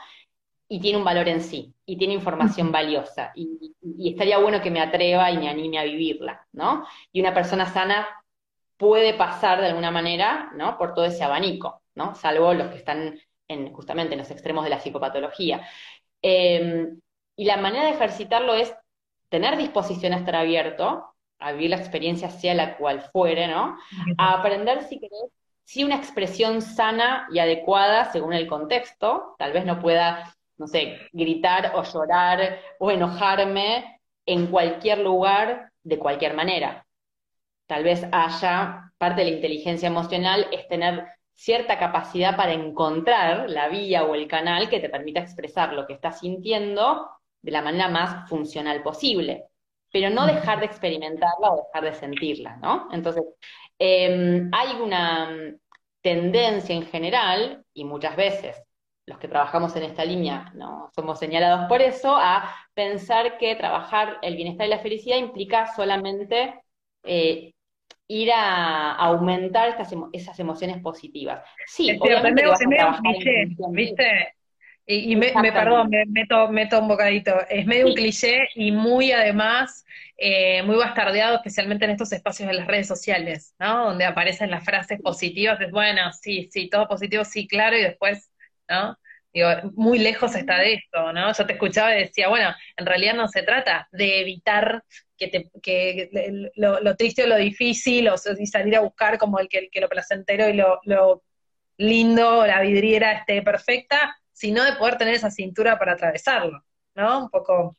y 0.70 0.80
tiene 0.80 0.98
un 0.98 1.04
valor 1.04 1.28
en 1.30 1.42
sí, 1.42 1.74
y 1.86 1.98
tiene 1.98 2.14
información 2.14 2.72
valiosa, 2.72 3.32
y, 3.36 3.76
y, 3.82 4.10
estaría 4.10 4.38
bueno 4.38 4.62
que 4.62 4.72
me 4.72 4.82
atreva 4.82 5.32
y 5.32 5.38
me 5.38 5.50
anime 5.50 5.80
a 5.80 5.84
vivirla, 5.84 6.46
¿no? 6.52 6.86
Y 7.12 7.22
una 7.22 7.34
persona 7.34 7.66
sana 7.66 8.08
puede 8.78 9.14
pasar 9.14 9.62
de 9.62 9.68
alguna 9.68 9.92
manera, 9.92 10.52
¿no? 10.56 10.78
Por 10.78 10.94
todo 10.94 11.06
ese 11.06 11.24
abanico, 11.24 11.82
¿no? 11.96 12.16
Salvo 12.16 12.54
los 12.54 12.68
que 12.68 12.78
están 12.78 13.20
en, 13.48 13.74
justamente 13.74 14.14
en 14.14 14.20
los 14.20 14.32
extremos 14.32 14.64
de 14.64 14.70
la 14.70 14.80
psicopatología. 14.80 15.68
Em, 16.22 17.00
y 17.36 17.46
la 17.46 17.58
manera 17.58 17.86
de 17.86 17.92
ejercitarlo 17.92 18.54
es 18.56 18.74
tener 19.30 19.58
disposición 19.58 20.14
a 20.14 20.18
estar 20.18 20.36
abierto, 20.36 21.14
a 21.40 21.52
vivir 21.52 21.70
la 21.72 21.78
experiencia 21.78 22.30
sea 22.30 22.54
la 22.54 22.78
cual 22.78 23.02
fuere, 23.02 23.48
¿no? 23.48 23.78
A 24.18 24.34
aprender, 24.34 24.84
si 24.84 25.00
querés, 25.00 25.32
si 25.64 25.84
una 25.84 25.98
expresión 25.98 26.62
sana 26.62 27.28
y 27.32 27.40
adecuada 27.40 28.12
según 28.12 28.34
el 28.34 28.48
contexto, 28.48 29.36
tal 29.38 29.52
vez 29.54 29.66
no 29.66 29.80
pueda, 29.80 30.36
no 30.58 30.68
sé, 30.68 31.00
gritar 31.12 31.74
o 31.76 31.84
llorar 31.84 32.60
o 32.80 32.92
enojarme 32.92 34.02
en 34.26 34.48
cualquier 34.48 35.00
lugar 35.00 35.72
de 35.84 36.00
cualquier 36.00 36.34
manera 36.34 36.88
tal 37.68 37.84
vez 37.84 38.06
haya 38.12 38.92
parte 38.98 39.22
de 39.22 39.30
la 39.30 39.36
inteligencia 39.36 39.88
emocional 39.88 40.48
es 40.52 40.68
tener 40.68 41.06
cierta 41.34 41.78
capacidad 41.78 42.36
para 42.36 42.54
encontrar 42.54 43.50
la 43.50 43.68
vía 43.68 44.04
o 44.06 44.16
el 44.16 44.28
canal 44.28 44.70
que 44.70 44.80
te 44.80 44.90
permita 44.90 45.20
expresar 45.20 45.74
lo 45.74 45.86
que 45.86 45.94
estás 45.94 46.22
sintiendo 46.22 47.08
de 47.42 47.52
la 47.52 47.62
manera 47.62 47.90
más 47.90 48.28
funcional 48.28 48.82
posible, 48.82 49.46
pero 49.92 50.10
no 50.10 50.26
dejar 50.26 50.60
de 50.60 50.66
experimentarla 50.66 51.52
o 51.52 51.64
dejar 51.68 51.84
de 51.84 51.94
sentirla, 51.94 52.58
¿no? 52.58 52.88
Entonces, 52.92 53.24
em, 53.78 54.50
hay 54.52 54.76
una 54.82 55.30
mm, 55.30 55.60
tendencia 56.02 56.74
en 56.74 56.86
general, 56.88 57.64
y 57.74 57.84
muchas 57.84 58.16
veces 58.16 58.64
los 59.08 59.18
que 59.18 59.28
trabajamos 59.28 59.76
en 59.76 59.84
esta 59.84 60.06
línea 60.06 60.52
no 60.54 60.92
somos 60.94 61.18
señalados 61.18 61.68
por 61.68 61.82
eso, 61.82 62.16
a 62.16 62.54
pensar 62.74 63.38
que 63.38 63.56
trabajar 63.56 64.20
el 64.22 64.36
bienestar 64.36 64.68
y 64.68 64.70
la 64.70 64.80
felicidad 64.80 65.18
implica 65.18 65.74
solamente 65.74 66.54
eh, 67.04 67.54
ir 68.08 68.32
a, 68.32 68.94
aumentar 68.96 69.70
estas 69.70 69.94
esas 70.12 70.40
emociones 70.40 70.82
positivas. 70.82 71.44
Sí, 71.66 71.90
es 71.90 72.02
obviamente 72.02 72.44
es 72.44 72.68
medio, 72.68 72.88
un 72.90 72.98
cliché, 72.98 73.48
¿viste? 73.72 74.34
Y, 74.90 75.18
me, 75.18 75.34
perdón, 75.34 75.90
me 75.90 76.06
meto, 76.06 76.48
meto 76.48 76.80
un 76.80 76.88
bocadito. 76.88 77.36
Es 77.50 77.66
medio 77.66 77.88
un 77.88 77.94
cliché 77.94 78.48
y 78.56 78.72
muy 78.72 79.12
además, 79.12 79.86
eh, 80.16 80.64
muy 80.64 80.78
bastardeado, 80.78 81.36
especialmente 81.36 81.84
en 81.84 81.92
estos 81.92 82.14
espacios 82.14 82.48
de 82.48 82.56
las 82.56 82.68
redes 82.68 82.88
sociales, 82.88 83.54
¿no? 83.60 83.88
Donde 83.88 84.06
aparecen 84.06 84.50
las 84.50 84.64
frases 84.64 85.02
positivas, 85.02 85.60
es 85.60 85.72
bueno, 85.72 86.14
sí, 86.14 86.48
sí, 86.52 86.70
todo 86.70 86.88
positivo, 86.88 87.26
sí, 87.26 87.48
claro, 87.48 87.78
y 87.78 87.82
después, 87.82 88.32
¿no? 88.70 88.98
Digo, 89.34 89.50
muy 89.76 90.00
lejos 90.00 90.36
está 90.36 90.58
de 90.58 90.76
esto, 90.76 91.14
¿no? 91.14 91.32
Yo 91.32 91.46
te 91.46 91.54
escuchaba 91.54 91.96
y 91.96 92.00
decía, 92.00 92.28
bueno, 92.30 92.50
en 92.76 92.86
realidad 92.86 93.14
no 93.14 93.28
se 93.28 93.44
trata 93.44 93.88
de 93.92 94.22
evitar 94.22 94.84
que, 95.18 95.28
te, 95.28 95.52
que 95.62 96.10
lo, 96.56 96.96
triste 96.96 97.24
o 97.24 97.28
lo 97.28 97.38
difícil, 97.38 98.08
o 98.10 98.16
y 98.38 98.48
salir 98.48 98.76
a 98.76 98.82
buscar 98.82 99.18
como 99.18 99.40
el 99.40 99.48
que, 99.48 99.70
que 99.70 99.82
lo 99.82 99.90
placentero 99.90 100.50
y 100.50 100.54
lo, 100.54 100.80
lo 100.84 101.24
lindo, 101.78 102.46
la 102.46 102.62
vidriera 102.62 103.12
esté 103.12 103.42
perfecta, 103.42 104.18
sino 104.32 104.64
de 104.64 104.74
poder 104.74 104.98
tener 104.98 105.16
esa 105.16 105.32
cintura 105.32 105.78
para 105.78 105.94
atravesarlo, 105.94 106.64
¿no? 106.96 107.24
Un 107.24 107.30
poco. 107.30 107.78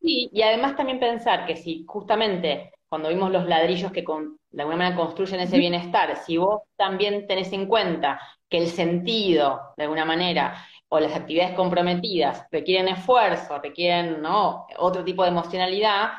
Sí, 0.00 0.30
y 0.32 0.42
además 0.42 0.76
también 0.76 1.00
pensar 1.00 1.46
que 1.46 1.56
si 1.56 1.84
justamente 1.86 2.72
cuando 2.88 3.08
vimos 3.08 3.30
los 3.30 3.46
ladrillos 3.46 3.92
que 3.92 4.04
de 4.50 4.62
alguna 4.62 4.78
manera 4.78 4.96
construyen 4.96 5.40
ese 5.40 5.58
bienestar, 5.58 6.16
si 6.16 6.36
vos 6.36 6.62
también 6.76 7.26
tenés 7.26 7.52
en 7.52 7.66
cuenta 7.66 8.20
que 8.48 8.58
el 8.58 8.68
sentido, 8.68 9.74
de 9.76 9.84
alguna 9.84 10.04
manera, 10.04 10.64
o 10.88 10.98
las 11.00 11.14
actividades 11.14 11.54
comprometidas 11.54 12.46
requieren 12.50 12.88
esfuerzo, 12.88 13.58
requieren 13.58 14.22
¿no? 14.22 14.66
otro 14.78 15.04
tipo 15.04 15.22
de 15.22 15.28
emocionalidad, 15.28 16.10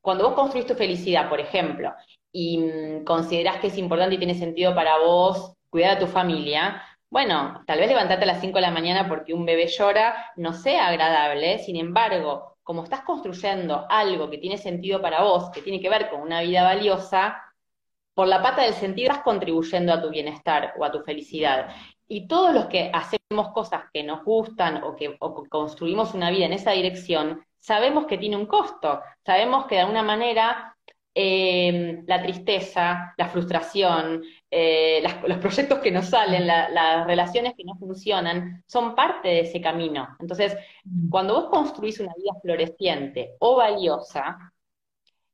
cuando 0.00 0.24
vos 0.24 0.34
construís 0.34 0.66
tu 0.66 0.74
felicidad, 0.74 1.28
por 1.28 1.40
ejemplo, 1.40 1.94
y 2.32 2.58
mm, 2.58 3.04
considerás 3.04 3.58
que 3.58 3.68
es 3.68 3.78
importante 3.78 4.16
y 4.16 4.18
tiene 4.18 4.34
sentido 4.34 4.74
para 4.74 4.98
vos 4.98 5.54
cuidar 5.70 5.96
a 5.96 5.98
tu 6.00 6.06
familia, 6.06 6.82
bueno, 7.08 7.62
tal 7.66 7.78
vez 7.78 7.88
levantarte 7.88 8.24
a 8.24 8.26
las 8.26 8.40
5 8.40 8.56
de 8.56 8.62
la 8.62 8.70
mañana 8.70 9.08
porque 9.08 9.32
un 9.32 9.46
bebé 9.46 9.68
llora 9.68 10.32
no 10.36 10.52
sea 10.52 10.88
agradable, 10.88 11.58
sin 11.60 11.76
embargo, 11.76 12.55
como 12.66 12.82
estás 12.82 13.02
construyendo 13.02 13.86
algo 13.88 14.28
que 14.28 14.38
tiene 14.38 14.58
sentido 14.58 15.00
para 15.00 15.22
vos, 15.22 15.50
que 15.50 15.62
tiene 15.62 15.80
que 15.80 15.88
ver 15.88 16.10
con 16.10 16.20
una 16.20 16.40
vida 16.40 16.64
valiosa, 16.64 17.40
por 18.12 18.26
la 18.26 18.42
pata 18.42 18.62
del 18.62 18.74
sentido 18.74 19.12
estás 19.12 19.22
contribuyendo 19.22 19.92
a 19.92 20.02
tu 20.02 20.10
bienestar 20.10 20.74
o 20.76 20.84
a 20.84 20.90
tu 20.90 21.00
felicidad. 21.02 21.68
Y 22.08 22.26
todos 22.26 22.52
los 22.52 22.66
que 22.66 22.90
hacemos 22.92 23.52
cosas 23.54 23.84
que 23.92 24.02
nos 24.02 24.24
gustan 24.24 24.82
o 24.82 24.96
que, 24.96 25.16
construimos 25.48 26.12
una 26.12 26.28
vida 26.30 26.46
en 26.46 26.54
esa 26.54 26.72
dirección, 26.72 27.46
sabemos 27.56 28.06
que 28.06 28.18
tiene 28.18 28.34
un 28.34 28.46
costo, 28.46 29.00
sabemos 29.24 29.66
que 29.66 29.76
de 29.76 29.82
alguna 29.82 30.02
manera 30.02 30.76
eh, 31.14 32.02
la 32.04 32.20
tristeza, 32.20 33.14
la 33.16 33.28
frustración, 33.28 34.24
eh, 34.50 35.02
los 35.26 35.38
proyectos 35.38 35.80
que 35.80 35.90
nos 35.90 36.06
salen, 36.06 36.46
las 36.46 37.06
relaciones 37.06 37.54
que 37.56 37.64
no 37.64 37.76
funcionan, 37.76 38.62
son 38.66 38.94
parte 38.94 39.28
de 39.28 39.40
ese 39.40 39.60
camino. 39.60 40.16
Entonces, 40.20 40.56
mm. 40.84 41.08
cuando 41.10 41.34
vos 41.34 41.50
construís 41.50 42.00
una 42.00 42.14
vida 42.16 42.32
floreciente 42.40 43.34
o 43.40 43.56
valiosa, 43.56 44.52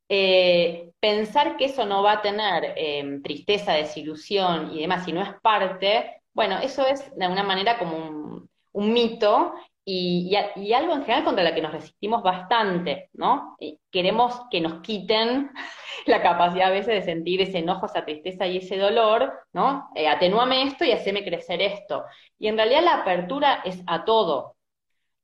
eh, 0.08 0.90
pensar 1.00 1.56
que 1.56 1.66
eso 1.66 1.86
no 1.86 2.02
va 2.02 2.12
a 2.12 2.22
tener 2.22 2.74
tristeza, 3.22 3.72
desilusión 3.72 4.72
y 4.72 4.80
demás, 4.80 5.04
si 5.04 5.12
no 5.12 5.22
es 5.22 5.34
parte, 5.40 6.22
bueno, 6.34 6.58
eso 6.58 6.86
es 6.86 7.14
de 7.16 7.24
alguna 7.24 7.42
manera 7.42 7.78
como 7.78 8.48
un, 8.72 8.92
mito 8.92 9.54
y, 9.84 10.34
algo 10.74 10.94
en 10.94 11.02
general 11.02 11.24
contra 11.24 11.44
lo 11.44 11.54
que 11.54 11.62
nos 11.62 11.72
resistimos 11.72 12.22
bastante, 12.22 13.10
¿no? 13.14 13.56
queremos 13.90 14.42
que 14.50 14.60
nos 14.60 14.80
quiten 14.80 15.50
la 16.06 16.22
capacidad 16.22 16.68
a 16.68 16.70
veces 16.70 16.94
de 16.94 17.02
sentir 17.02 17.40
ese 17.40 17.58
enojo, 17.58 17.86
esa 17.86 18.04
tristeza 18.04 18.46
y 18.46 18.58
ese 18.58 18.76
dolor, 18.76 19.32
¿no? 19.52 19.88
Eh, 19.94 20.08
atenúame 20.08 20.62
esto 20.62 20.84
y 20.84 20.92
haceme 20.92 21.24
crecer 21.24 21.60
esto. 21.60 22.04
Y 22.38 22.48
en 22.48 22.56
realidad 22.56 22.82
la 22.82 22.94
apertura 23.02 23.62
es 23.64 23.82
a 23.86 24.04
todo. 24.04 24.56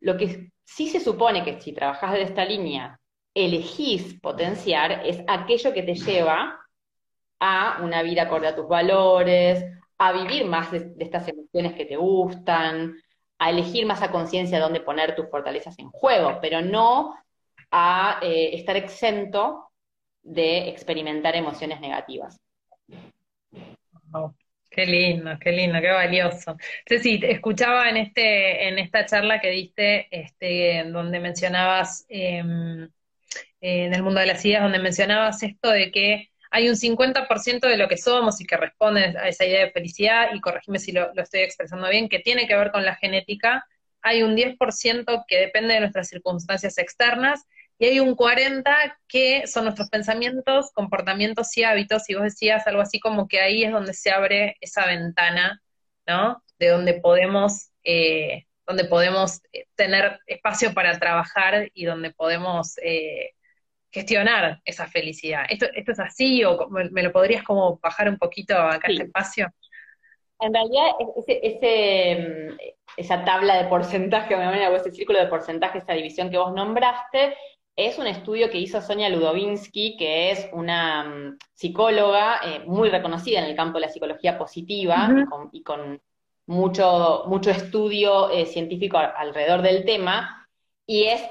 Lo 0.00 0.16
que 0.16 0.50
sí 0.64 0.88
se 0.88 1.00
supone 1.00 1.44
que 1.44 1.60
si 1.60 1.72
trabajas 1.72 2.12
de 2.12 2.22
esta 2.22 2.44
línea, 2.44 3.00
elegís 3.34 4.18
potenciar 4.20 5.06
es 5.06 5.22
aquello 5.26 5.72
que 5.72 5.82
te 5.82 5.94
lleva 5.94 6.60
a 7.40 7.80
una 7.82 8.02
vida 8.02 8.22
acorde 8.22 8.48
a 8.48 8.56
tus 8.56 8.68
valores, 8.68 9.64
a 9.98 10.12
vivir 10.12 10.46
más 10.46 10.70
de, 10.70 10.92
estas 10.98 11.28
emociones 11.28 11.74
que 11.74 11.84
te 11.84 11.96
gustan, 11.96 12.96
a 13.38 13.50
elegir 13.50 13.86
más 13.86 14.02
a 14.02 14.10
conciencia 14.10 14.60
dónde 14.60 14.80
poner 14.80 15.14
tus 15.14 15.28
fortalezas 15.30 15.78
en 15.78 15.90
juego, 15.90 16.38
pero 16.40 16.60
no 16.60 17.14
a 17.70 18.18
eh, 18.22 18.50
estar 18.54 18.76
exento 18.76 19.70
de 20.22 20.68
experimentar 20.68 21.36
emociones 21.36 21.80
negativas. 21.80 22.38
qué 24.70 24.86
lindo, 24.86 25.30
qué 25.40 25.52
lindo, 25.52 25.80
qué 25.80 25.90
valioso. 25.90 26.56
sí, 27.00 27.20
escuchaba 27.22 27.88
en 27.88 27.98
este, 27.98 28.68
en 28.68 28.78
esta 28.78 29.06
charla 29.06 29.40
que 29.40 29.50
diste, 29.50 30.08
este, 30.10 30.84
donde 30.86 31.20
mencionabas 31.20 32.04
em, 32.08 32.88
en 33.60 33.94
el 33.94 34.02
mundo 34.02 34.20
de 34.20 34.26
las 34.26 34.44
ideas, 34.44 34.62
donde 34.62 34.78
mencionabas 34.78 35.42
esto 35.42 35.70
de 35.70 35.90
que 35.90 36.30
hay 36.50 36.68
un 36.68 36.76
50% 36.76 37.66
de 37.66 37.76
lo 37.76 37.88
que 37.88 37.96
somos 37.96 38.40
y 38.40 38.46
que 38.46 38.56
responde 38.56 39.14
a 39.18 39.28
esa 39.28 39.44
idea 39.44 39.64
de 39.64 39.70
felicidad, 39.70 40.28
y 40.34 40.40
corregime 40.40 40.78
si 40.78 40.92
lo, 40.92 41.12
estoy 41.14 41.40
expresando 41.40 41.88
bien, 41.88 42.08
que 42.08 42.18
tiene 42.18 42.46
que 42.46 42.56
ver 42.56 42.70
con 42.70 42.84
la 42.84 42.96
genética, 42.96 43.66
hay 44.02 44.22
un 44.22 44.36
10% 44.36 45.24
que 45.26 45.38
depende 45.38 45.74
de 45.74 45.80
nuestras 45.80 46.08
circunstancias 46.08 46.78
externas, 46.78 47.44
y 47.78 47.86
hay 47.86 48.00
un 48.00 48.16
40% 48.16 48.94
que 49.06 49.46
son 49.46 49.64
nuestros 49.64 49.88
pensamientos, 49.88 50.72
comportamientos 50.72 51.56
y 51.56 51.64
hábitos, 51.64 52.08
y 52.08 52.14
vos 52.14 52.24
decías 52.24 52.66
algo 52.66 52.82
así 52.82 52.98
como 52.98 53.28
que 53.28 53.40
ahí 53.40 53.64
es 53.64 53.72
donde 53.72 53.94
se 53.94 54.10
abre 54.10 54.56
esa 54.60 54.86
ventana, 54.86 55.62
¿no? 56.06 56.42
De 56.58 56.68
donde 56.68 56.94
podemos, 56.94 57.70
eh, 57.84 58.46
donde 58.66 58.84
podemos 58.84 59.40
eh, 59.52 59.66
tener 59.76 60.18
espacio 60.26 60.74
para 60.74 60.98
trabajar 60.98 61.70
y 61.74 61.84
donde 61.84 62.10
podemos... 62.12 62.78
Eh, 62.78 63.34
gestionar 63.90 64.60
esa 64.64 64.86
felicidad. 64.86 65.44
¿Esto, 65.48 65.66
esto 65.74 65.92
es 65.92 66.00
así 66.00 66.44
o 66.44 66.68
me, 66.68 67.02
lo 67.02 67.12
podrías 67.12 67.42
como 67.42 67.78
bajar 67.78 68.08
un 68.08 68.18
poquito 68.18 68.56
acá 68.56 68.88
este 68.88 69.04
espacio? 69.04 69.48
En 70.40 70.54
realidad, 70.54 70.92
ese, 71.26 72.16
mm, 72.20 72.56
esa 72.96 73.24
tabla 73.24 73.62
de 73.62 73.68
porcentaje, 73.68 74.34
o 74.34 74.76
ese 74.76 74.92
círculo 74.92 75.18
de 75.18 75.26
porcentaje, 75.26 75.78
esa 75.78 75.94
división 75.94 76.30
que 76.30 76.38
vos 76.38 76.52
nombraste, 76.54 77.34
es 77.78 77.96
un 77.96 78.08
estudio 78.08 78.50
que 78.50 78.58
hizo 78.58 78.80
Sonia 78.82 79.08
Ludovinsky, 79.08 79.96
que 79.96 80.32
es 80.32 80.48
una 80.52 81.04
mm, 81.04 81.38
psicóloga 81.54 82.40
eh, 82.44 82.62
muy 82.66 82.88
reconocida 82.88 83.38
en 83.38 83.46
el 83.46 83.56
campo 83.56 83.78
de 83.78 83.86
la 83.86 83.92
psicología 83.92 84.36
positiva 84.36 85.08
y, 85.52 85.62
con, 85.62 86.00
mucho, 86.46 87.24
mucho 87.26 87.50
estudio 87.50 88.30
eh, 88.30 88.46
científico 88.46 88.98
alrededor 88.98 89.62
del 89.62 89.84
tema. 89.84 90.48
Y 90.86 91.04
es 91.04 91.22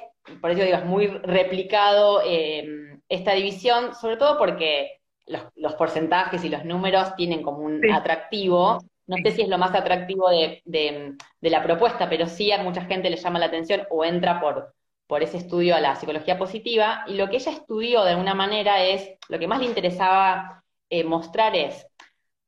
por 0.42 0.52
eso 0.52 0.64
digo, 0.64 0.78
es 0.78 0.86
muy 0.86 1.08
replicado 1.08 2.22
eh, 2.26 3.00
esta 3.10 3.34
división, 3.34 3.96
sobre 3.96 4.18
todo 4.18 4.38
porque 4.38 5.00
los, 5.26 5.76
porcentajes 5.76 6.44
y 6.44 6.50
los 6.50 6.66
números 6.66 7.16
tienen 7.16 7.44
como 7.44 7.60
un 7.60 7.90
atractivo. 7.92 8.80
No 9.06 9.18
sé 9.24 9.32
si 9.32 9.42
es 9.42 9.48
lo 9.48 9.58
más 9.58 9.74
atractivo 9.74 10.30
de, 10.30 11.18
la 11.42 11.64
propuesta, 11.64 12.10
pero 12.10 12.28
sí 12.28 12.52
a 12.52 12.62
mucha 12.62 12.82
gente 12.82 13.10
le 13.10 13.18
llama 13.18 13.40
la 13.40 13.46
atención 13.46 13.84
o 13.90 14.04
entra 14.04 14.40
por, 14.42 14.74
por 15.08 15.24
ese 15.24 15.38
estudio 15.38 15.76
a 15.76 15.80
la 15.80 15.96
psicología 15.96 16.38
positiva. 16.38 17.04
Y 17.08 17.16
lo 17.16 17.30
que 17.30 17.38
ella 17.38 17.52
estudió 17.52 18.04
de 18.04 18.12
alguna 18.12 18.34
manera 18.34 18.84
es, 18.84 19.10
lo 19.30 19.40
que 19.40 19.48
más 19.48 19.60
le 19.60 19.66
interesaba 19.66 20.64
eh, 20.90 21.04
mostrar 21.04 21.56
es, 21.56 21.88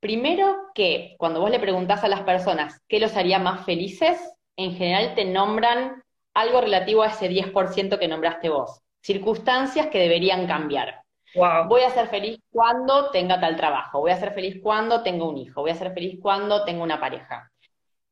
primero 0.00 0.56
que 0.74 1.14
cuando 1.18 1.40
vos 1.40 1.50
le 1.50 1.60
preguntás 1.60 2.04
a 2.04 2.08
las 2.08 2.22
personas 2.22 2.80
qué 2.88 3.00
los 3.00 3.16
haría 3.16 3.38
más 3.38 3.64
felices, 3.64 4.18
en 4.56 4.74
general 4.74 5.14
te 5.14 5.24
nombran 5.24 6.02
algo 6.34 6.60
relativo 6.60 7.02
a 7.02 7.08
ese 7.08 7.28
10% 7.28 7.98
que 7.98 8.08
nombraste 8.08 8.48
vos. 8.48 8.80
Circunstancias 9.00 9.88
que 9.88 9.98
deberían 9.98 10.46
cambiar. 10.46 11.02
Voy 11.68 11.82
a 11.82 11.90
ser 11.90 12.08
feliz 12.08 12.40
cuando 12.50 13.10
tenga 13.10 13.40
tal 13.40 13.56
trabajo, 13.56 14.00
voy 14.00 14.10
a 14.10 14.16
ser 14.16 14.32
feliz 14.32 14.58
cuando 14.60 15.02
tenga 15.02 15.24
un 15.24 15.38
hijo, 15.38 15.60
voy 15.60 15.70
a 15.70 15.76
ser 15.76 15.92
feliz 15.94 16.18
cuando 16.20 16.64
tenga 16.64 16.82
una 16.82 16.98
pareja. 16.98 17.50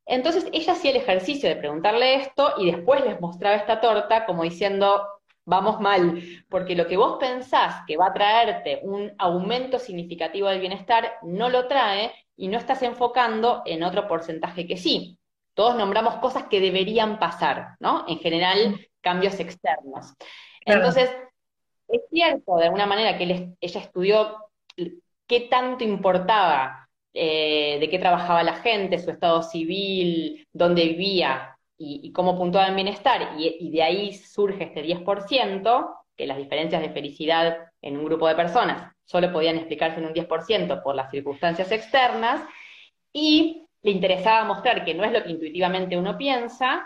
Entonces 0.06 0.46
ella 0.52 0.72
hacía 0.72 0.92
el 0.92 0.98
ejercicio 0.98 1.48
de 1.48 1.56
preguntarle 1.56 2.14
esto 2.14 2.54
y 2.58 2.70
después 2.70 3.04
les 3.04 3.20
mostraba 3.20 3.56
esta 3.56 3.80
torta 3.80 4.24
como 4.24 4.44
diciendo, 4.44 5.04
vamos 5.44 5.80
mal, 5.80 6.22
porque 6.48 6.76
lo 6.76 6.86
que 6.86 6.96
vos 6.96 7.16
pensás 7.18 7.82
que 7.86 7.96
va 7.96 8.06
a 8.06 8.14
traerte 8.14 8.80
un 8.84 9.12
aumento 9.18 9.80
significativo 9.80 10.48
del 10.48 10.60
bienestar 10.60 11.14
no 11.22 11.48
lo 11.48 11.66
trae 11.66 12.12
y 12.36 12.46
no 12.46 12.56
estás 12.56 12.82
enfocando 12.82 13.62
en 13.66 13.82
otro 13.82 14.06
porcentaje 14.06 14.66
que 14.66 14.76
sí 14.76 15.17
todos 15.58 15.74
nombramos 15.74 16.14
cosas 16.18 16.44
que 16.44 16.60
deberían 16.60 17.18
pasar, 17.18 17.74
¿no? 17.80 18.04
En 18.06 18.20
general, 18.20 18.78
cambios 19.00 19.40
externos. 19.40 20.14
Entonces, 20.64 21.10
es 21.88 22.00
cierto, 22.12 22.58
de 22.58 22.66
alguna 22.66 22.86
manera, 22.86 23.18
que 23.18 23.24
ella 23.60 23.80
estudió 23.80 24.36
qué 25.26 25.40
tanto 25.50 25.82
importaba, 25.82 26.88
eh, 27.12 27.78
de 27.80 27.90
qué 27.90 27.98
trabajaba 27.98 28.44
la 28.44 28.54
gente, 28.54 29.00
su 29.00 29.10
estado 29.10 29.42
civil, 29.42 30.46
dónde 30.52 30.84
vivía 30.84 31.58
y, 31.76 32.12
cómo 32.12 32.38
puntuaba 32.38 32.68
en 32.68 32.76
bienestar, 32.76 33.32
y, 33.36 33.56
y, 33.58 33.72
de 33.72 33.82
ahí 33.82 34.14
surge 34.14 34.62
este 34.62 34.84
10%, 34.84 35.90
que 36.16 36.28
las 36.28 36.38
diferencias 36.38 36.82
de 36.82 36.90
felicidad 36.90 37.58
en 37.82 37.96
un 37.96 38.04
grupo 38.04 38.28
de 38.28 38.36
personas 38.36 38.92
solo 39.04 39.32
podían 39.32 39.56
explicarse 39.56 39.98
en 39.98 40.06
un 40.06 40.14
10% 40.14 40.84
por 40.84 40.94
las 40.94 41.10
circunstancias 41.10 41.72
externas, 41.72 42.48
y 43.12 43.67
le 43.88 43.94
interesaba 43.94 44.44
mostrar 44.44 44.84
que 44.84 44.92
no 44.92 45.02
es 45.02 45.12
lo 45.12 45.22
que 45.22 45.30
intuitivamente 45.30 45.96
uno 45.96 46.18
piensa. 46.18 46.84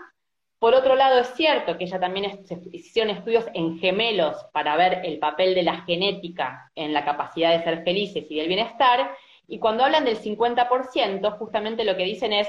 Por 0.61 0.75
otro 0.75 0.95
lado, 0.95 1.19
es 1.19 1.35
cierto 1.35 1.77
que 1.77 1.85
ella 1.85 1.99
también 1.99 2.47
se 2.47 2.61
hicieron 2.71 3.11
estudios 3.11 3.45
en 3.55 3.81
gemelos 3.81 4.37
para 4.53 4.77
ver 4.77 5.01
el 5.05 5.19
papel 5.19 5.57
de 5.57 5.65
la 5.65 5.81
genética 5.83 6.71
en 6.77 6.93
la 6.93 7.05
capacidad 7.05 7.51
de 7.51 7.65
ser 7.65 7.83
felices 7.83 8.27
y 8.31 8.37
del 8.37 8.47
bienestar, 8.47 9.11
y 9.49 9.59
cuando 9.59 9.85
hablan 9.85 10.05
del 10.05 10.17
50%, 10.17 11.37
justamente 11.37 11.85
lo 11.85 11.97
que 11.97 12.05
dicen 12.05 12.33
es, 12.33 12.49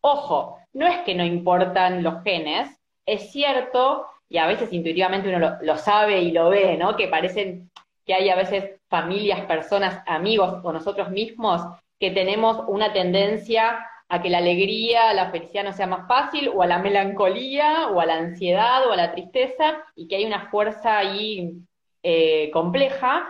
ojo, 0.00 0.58
no 0.72 0.88
es 0.88 0.98
que 1.02 1.14
no 1.14 1.24
importan 1.24 2.02
los 2.02 2.24
genes, 2.24 2.68
es 3.06 3.30
cierto, 3.30 4.06
y 4.28 4.38
a 4.38 4.48
veces 4.48 4.72
intuitivamente 4.72 5.28
uno 5.28 5.38
lo, 5.38 5.62
lo 5.62 5.76
sabe 5.76 6.20
y 6.20 6.32
lo 6.32 6.50
ve, 6.50 6.76
¿no? 6.76 6.96
Que 6.96 7.06
parecen 7.06 7.70
que 8.04 8.14
hay 8.14 8.28
a 8.28 8.34
veces 8.34 8.80
familias, 8.88 9.42
personas, 9.42 10.02
amigos 10.06 10.60
o 10.64 10.72
nosotros 10.72 11.10
mismos 11.10 11.62
que 12.02 12.10
tenemos 12.10 12.64
una 12.66 12.92
tendencia 12.92 13.78
a 14.12 14.20
que 14.20 14.28
la 14.28 14.38
alegría, 14.38 15.14
la 15.14 15.30
felicidad 15.30 15.64
no 15.64 15.72
sea 15.72 15.86
más 15.86 16.06
fácil, 16.06 16.50
o 16.54 16.62
a 16.62 16.66
la 16.66 16.78
melancolía, 16.78 17.88
o 17.88 17.98
a 17.98 18.04
la 18.04 18.16
ansiedad, 18.16 18.86
o 18.86 18.92
a 18.92 18.96
la 18.96 19.12
tristeza, 19.12 19.82
y 19.96 20.06
que 20.06 20.16
hay 20.16 20.26
una 20.26 20.50
fuerza 20.50 20.98
ahí 20.98 21.54
eh, 22.02 22.50
compleja. 22.52 23.26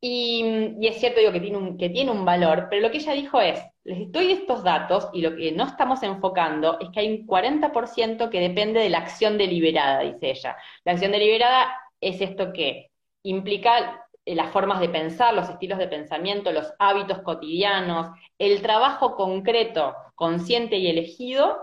Y, 0.00 0.78
es 0.80 0.98
cierto, 0.98 1.20
digo, 1.20 1.30
que 1.30 1.40
tiene, 1.40 1.58
un, 1.58 1.76
que 1.76 1.90
tiene 1.90 2.10
un 2.10 2.24
valor, 2.24 2.68
pero 2.70 2.80
lo 2.80 2.90
que 2.90 2.98
ella 2.98 3.12
dijo 3.12 3.38
es, 3.38 3.60
les 3.84 4.10
doy 4.10 4.32
estos 4.32 4.64
datos 4.64 5.10
y 5.12 5.20
lo 5.20 5.36
que 5.36 5.52
no 5.52 5.64
estamos 5.64 6.02
enfocando 6.02 6.80
es 6.80 6.88
que 6.88 7.00
hay 7.00 7.20
un 7.20 7.26
40% 7.26 8.30
que 8.30 8.40
depende 8.40 8.80
de 8.80 8.88
la 8.88 9.00
acción 9.00 9.36
deliberada, 9.36 10.00
dice 10.00 10.30
ella. 10.30 10.56
La 10.86 10.92
acción 10.92 11.12
deliberada 11.12 11.70
es 12.00 12.22
esto 12.22 12.50
que 12.54 12.90
implica 13.24 14.03
las 14.26 14.50
formas 14.50 14.80
de 14.80 14.88
pensar, 14.88 15.34
los 15.34 15.48
estilos 15.48 15.78
de 15.78 15.88
pensamiento, 15.88 16.52
los 16.52 16.72
hábitos 16.78 17.20
cotidianos, 17.20 18.08
el 18.38 18.62
trabajo 18.62 19.16
concreto, 19.16 19.94
consciente 20.14 20.76
y 20.76 20.88
elegido, 20.88 21.58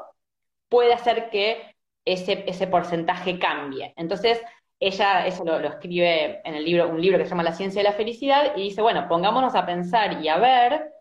puede 0.69 0.93
hacer 0.93 1.29
que 1.29 1.75
ese, 2.05 2.43
ese 2.47 2.67
porcentaje 2.67 3.39
cambie. 3.39 3.93
Entonces, 3.97 4.41
ella 4.79 5.27
eso 5.27 5.43
lo, 5.45 5.57
escribe 5.59 6.41
en 6.43 6.55
el 6.55 6.65
libro, 6.65 6.89
un 6.89 7.01
libro 7.01 7.17
que 7.17 7.25
se 7.25 7.29
llama 7.29 7.43
La 7.43 7.53
ciencia 7.53 7.81
de 7.81 7.89
la 7.89 7.95
felicidad, 7.95 8.55
y 8.55 8.63
dice, 8.63 8.81
bueno, 8.81 9.07
pongámonos 9.07 9.55
a 9.55 9.65
pensar 9.65 10.21
y 10.21 10.27
a 10.27 10.37
ver 10.37 10.91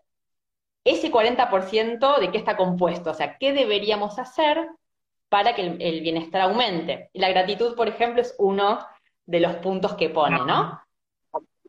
ese 0.83 1.11
40% 1.11 2.19
de 2.19 2.31
qué 2.31 2.37
está 2.37 2.57
compuesto, 2.57 3.11
o 3.11 3.13
sea, 3.13 3.37
qué 3.37 3.53
deberíamos 3.53 4.19
hacer 4.19 4.67
para 5.29 5.55
que 5.55 5.61
el, 5.61 6.01
bienestar 6.01 6.41
aumente. 6.41 7.09
La 7.13 7.29
gratitud, 7.29 7.75
por 7.75 7.87
ejemplo, 7.87 8.21
es 8.21 8.35
uno 8.37 8.85
de 9.25 9.39
los 9.39 9.55
puntos 9.55 9.93
que 9.93 10.09
pone, 10.09 10.39
¿no? 10.45 10.80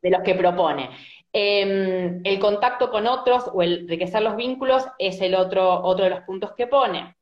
De 0.03 0.11
los 0.11 0.23
que 0.23 0.35
propone. 0.35 0.91
Em, 1.33 2.21
el 2.25 2.39
contacto 2.39 2.91
con 2.91 3.07
otros 3.07 3.51
o 3.55 3.63
el 3.63 3.81
enriquecer 3.81 4.21
los 4.21 4.37
vínculos 4.37 4.85
es 4.99 5.21
el 5.23 5.35
otro, 5.35 5.83
otro 5.83 6.05
de 6.05 6.11
los 6.11 6.21
puntos 6.23 6.53
que 6.53 6.67
pone. 6.67 7.17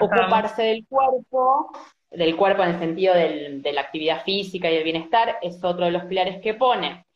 Ocuparse 0.00 0.62
del 0.62 0.86
cuerpo, 0.86 1.70
del 2.10 2.36
cuerpo 2.36 2.62
en 2.62 2.70
el 2.70 2.78
sentido 2.78 3.14
de 3.14 3.72
la 3.72 3.80
actividad 3.80 4.22
física 4.22 4.70
y 4.70 4.76
el 4.76 4.84
bienestar, 4.84 5.38
es 5.40 5.62
otro 5.64 5.86
de 5.86 5.92
los 5.92 6.04
pilares 6.04 6.42
que 6.42 6.54
pone. 6.54 7.06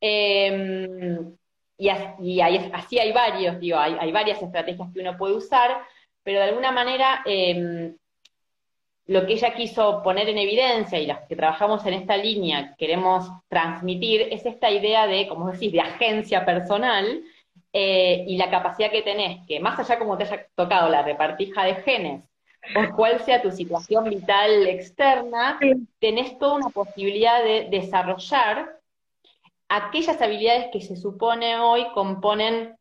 Em, 0.00 1.36
y, 1.76 1.88
así, 1.88 2.98
hay 2.98 3.12
varios, 3.12 3.60
digo, 3.60 3.78
hay, 3.78 3.96
hay, 3.98 4.12
varias 4.12 4.42
estrategias 4.42 4.88
que 4.92 5.00
uno 5.00 5.16
puede 5.16 5.34
usar, 5.34 5.82
pero 6.22 6.38
de 6.40 6.46
alguna 6.46 6.72
manera 6.72 7.22
em, 7.26 7.96
lo 9.10 9.26
que 9.26 9.32
ella 9.32 9.52
quiso 9.54 10.04
poner 10.04 10.28
en 10.28 10.38
evidencia 10.38 11.00
y 11.00 11.06
los 11.08 11.18
que 11.28 11.34
trabajamos 11.34 11.84
en 11.84 11.94
esta 11.94 12.16
línea 12.16 12.76
queremos 12.78 13.28
transmitir 13.48 14.28
es 14.30 14.46
esta 14.46 14.70
idea 14.70 15.08
de, 15.08 15.26
como 15.26 15.50
decís, 15.50 15.72
de 15.72 15.80
agencia 15.80 16.44
personal 16.46 17.20
eh, 17.72 18.24
y 18.28 18.36
la 18.36 18.48
capacidad 18.52 18.92
que 18.92 19.02
tenés, 19.02 19.44
que 19.48 19.58
más 19.58 19.76
allá 19.80 19.98
como 19.98 20.16
te 20.16 20.22
haya 20.22 20.46
tocado 20.54 20.88
la 20.88 21.02
repartija 21.02 21.64
de 21.64 21.74
genes, 21.82 22.24
o 22.76 22.94
cuál 22.94 23.18
sea 23.18 23.42
tu 23.42 23.50
situación 23.50 24.04
vital 24.04 24.68
externa, 24.68 25.58
tenés 25.98 26.38
toda 26.38 26.54
una 26.54 26.68
posibilidad 26.68 27.42
de 27.42 27.66
desarrollar 27.68 28.78
aquellas 29.68 30.22
habilidades 30.22 30.68
que 30.72 30.82
se 30.82 30.94
supone 30.94 31.58
hoy 31.58 31.84
componen, 31.94 32.76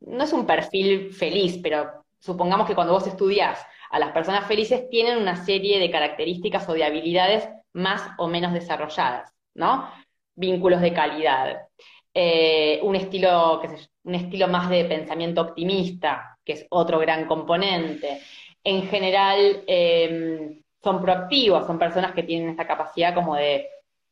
no 0.00 0.24
es 0.24 0.32
un 0.32 0.46
perfil 0.46 1.12
feliz, 1.12 1.60
pero 1.62 2.04
supongamos 2.18 2.66
que 2.66 2.74
cuando 2.74 2.94
vos 2.94 3.06
estudiás 3.06 3.64
a 3.90 3.98
las 3.98 4.12
personas 4.12 4.46
felices 4.46 4.88
tienen 4.90 5.18
una 5.18 5.44
serie 5.44 5.78
de 5.78 5.90
características 5.90 6.68
o 6.68 6.72
de 6.72 6.84
habilidades 6.84 7.48
más 7.72 8.02
o 8.18 8.28
menos 8.28 8.52
desarrolladas, 8.52 9.32
¿no? 9.54 9.90
Vínculos 10.36 10.80
de 10.80 10.92
calidad, 10.92 11.68
eh, 12.16 12.78
un, 12.82 12.94
estilo, 12.94 13.60
un 14.04 14.14
estilo 14.14 14.46
más 14.46 14.70
de 14.70 14.84
pensamiento 14.84 15.40
optimista, 15.40 16.38
que 16.44 16.52
es 16.52 16.66
otro 16.70 16.98
gran 17.00 17.26
componente. 17.26 18.20
En 18.62 18.86
general, 18.88 19.64
em, 19.66 20.62
son 20.82 21.00
proactivos, 21.02 21.66
son 21.66 21.78
personas 21.78 22.12
que 22.12 22.22
tienen 22.22 22.50
esta 22.50 22.66
capacidad 22.66 23.14
como 23.14 23.34
de, 23.36 23.68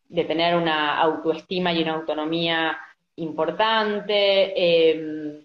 tener 0.09 0.57
una 0.57 0.99
autoestima 0.99 1.73
y 1.73 1.83
una 1.83 1.95
autonomía 1.95 2.79
importante. 3.17 4.53
Em, 4.91 5.45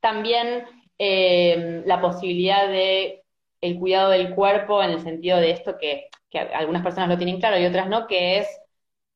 también 0.00 0.64
em, 0.98 1.82
la 1.86 2.00
posibilidad 2.00 2.66
de 2.68 3.19
el 3.60 3.78
cuidado 3.78 4.10
del 4.10 4.34
cuerpo 4.34 4.82
en 4.82 4.90
el 4.90 5.00
sentido 5.00 5.38
de 5.38 5.50
esto 5.50 5.76
que, 5.78 6.08
algunas 6.54 6.82
personas 6.82 7.08
lo 7.08 7.18
tienen 7.18 7.40
claro 7.40 7.58
y 7.58 7.66
otras 7.66 7.88
no, 7.88 8.06
que 8.06 8.38
es 8.38 8.60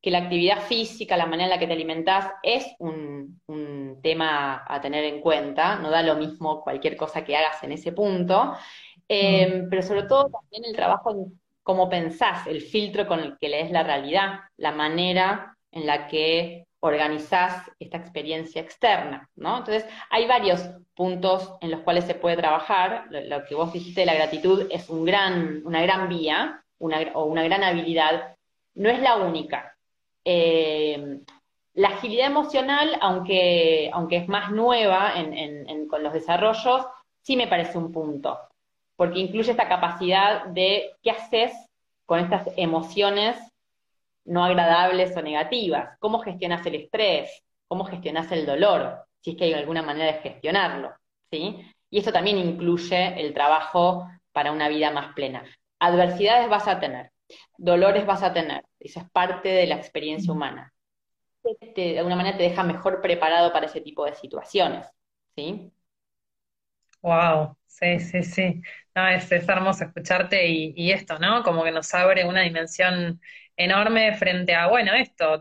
que 0.02 0.10
la 0.10 0.18
actividad 0.18 0.60
física, 0.60 1.16
la 1.16 1.26
manera 1.26 1.44
en 1.44 1.50
la 1.50 1.58
que 1.58 1.66
te 1.66 1.72
alimentás, 1.72 2.30
es 2.42 2.66
un, 2.78 3.40
tema 4.02 4.62
a 4.68 4.80
tener 4.82 5.04
en 5.04 5.22
cuenta, 5.22 5.76
no 5.76 5.88
da 5.88 6.02
lo 6.02 6.16
mismo 6.16 6.60
cualquier 6.62 6.94
cosa 6.94 7.24
que 7.24 7.36
hagas 7.36 7.62
en 7.62 7.72
ese 7.72 7.92
punto, 7.92 8.54
em, 9.08 9.70
pero 9.70 9.80
sobre 9.80 10.02
todo 10.02 10.28
también 10.28 10.64
el 10.66 10.76
trabajo 10.76 11.10
en 11.10 11.40
cómo 11.62 11.88
pensás, 11.88 12.46
el 12.46 12.60
filtro 12.60 13.06
con 13.06 13.20
el 13.20 13.38
que 13.38 13.48
lees 13.48 13.70
la 13.70 13.82
realidad, 13.82 14.40
la 14.58 14.72
manera 14.72 15.56
en 15.72 15.86
la 15.86 16.06
que 16.06 16.66
organizás 16.84 17.70
esta 17.78 17.96
experiencia 17.96 18.60
externa, 18.60 19.30
¿no? 19.36 19.58
Entonces, 19.58 19.86
hay 20.10 20.26
varios 20.26 20.60
puntos 20.94 21.54
en 21.62 21.70
los 21.70 21.80
cuales 21.80 22.04
se 22.04 22.14
puede 22.14 22.36
trabajar. 22.36 23.06
Lo, 23.10 23.44
que 23.46 23.54
vos 23.54 23.72
dijiste 23.72 24.02
de 24.02 24.06
la 24.06 24.14
gratitud 24.14 24.66
es 24.70 24.90
una 24.90 25.82
gran 25.82 26.08
vía 26.10 26.62
o 26.78 27.24
una 27.24 27.42
gran 27.42 27.64
habilidad. 27.64 28.36
No 28.74 28.90
es 28.90 29.00
la 29.00 29.16
única. 29.16 29.74
Eh, 30.26 31.20
la 31.72 31.88
agilidad 31.88 32.26
emocional, 32.26 32.98
aunque 33.00 33.90
es 34.10 34.28
más 34.28 34.50
nueva 34.50 35.14
con 35.88 36.02
los 36.02 36.12
desarrollos, 36.12 36.86
sí 37.22 37.34
me 37.36 37.48
parece 37.48 37.78
un 37.78 37.92
punto, 37.92 38.38
porque 38.94 39.20
incluye 39.20 39.50
esta 39.50 39.68
capacidad 39.68 40.44
de 40.46 40.90
qué 41.02 41.12
haces 41.12 41.52
con 42.04 42.20
estas 42.20 42.46
emociones 42.56 43.36
no 44.24 44.44
agradables 44.44 45.16
o 45.16 45.22
negativas, 45.22 45.98
cómo 45.98 46.20
gestionas 46.20 46.64
el 46.66 46.76
estrés, 46.76 47.44
cómo 47.68 47.84
gestionas 47.84 48.30
el 48.32 48.46
dolor, 48.46 49.04
si 49.20 49.32
es 49.32 49.36
que 49.36 49.44
hay 49.44 49.54
alguna 49.54 49.82
manera 49.82 50.12
de 50.12 50.20
gestionarlo, 50.20 50.92
¿sí? 51.30 51.64
Y 51.90 51.98
esto 51.98 52.12
también 52.12 52.38
incluye 52.38 53.20
el 53.20 53.34
trabajo 53.34 54.08
para 54.32 54.52
una 54.52 54.68
vida 54.68 54.90
más 54.90 55.14
plena. 55.14 55.44
Adversidades 55.78 56.48
vas 56.48 56.68
a 56.68 56.80
tener, 56.80 57.10
dolores 57.56 58.06
vas 58.06 58.22
a 58.22 58.32
tener, 58.32 58.64
eso 58.80 59.00
es 59.00 59.10
parte 59.10 59.48
de 59.48 59.66
la 59.66 59.76
experiencia 59.76 60.32
humana. 60.32 60.72
de 61.76 61.98
alguna 61.98 62.16
manera 62.16 62.36
te 62.38 62.44
deja 62.44 62.62
mejor 62.62 63.00
preparado 63.02 63.52
para 63.52 63.66
ese 63.66 63.80
tipo 63.80 64.04
de 64.06 64.14
situaciones, 64.14 64.86
¿sí? 65.36 65.72
Wow, 67.02 67.56
sí, 67.66 68.00
sí, 68.00 68.22
sí. 68.22 68.62
No, 68.94 69.06
es, 69.08 69.30
hermoso 69.30 69.84
escucharte 69.84 70.46
y, 70.48 70.90
esto, 70.90 71.18
¿no? 71.18 71.42
Como 71.42 71.62
que 71.62 71.70
nos 71.70 71.92
abre 71.92 72.24
una 72.24 72.42
dimensión 72.42 73.20
enorme 73.56 74.16
frente 74.16 74.54
a, 74.54 74.66
bueno, 74.68 74.92
esto, 74.94 75.40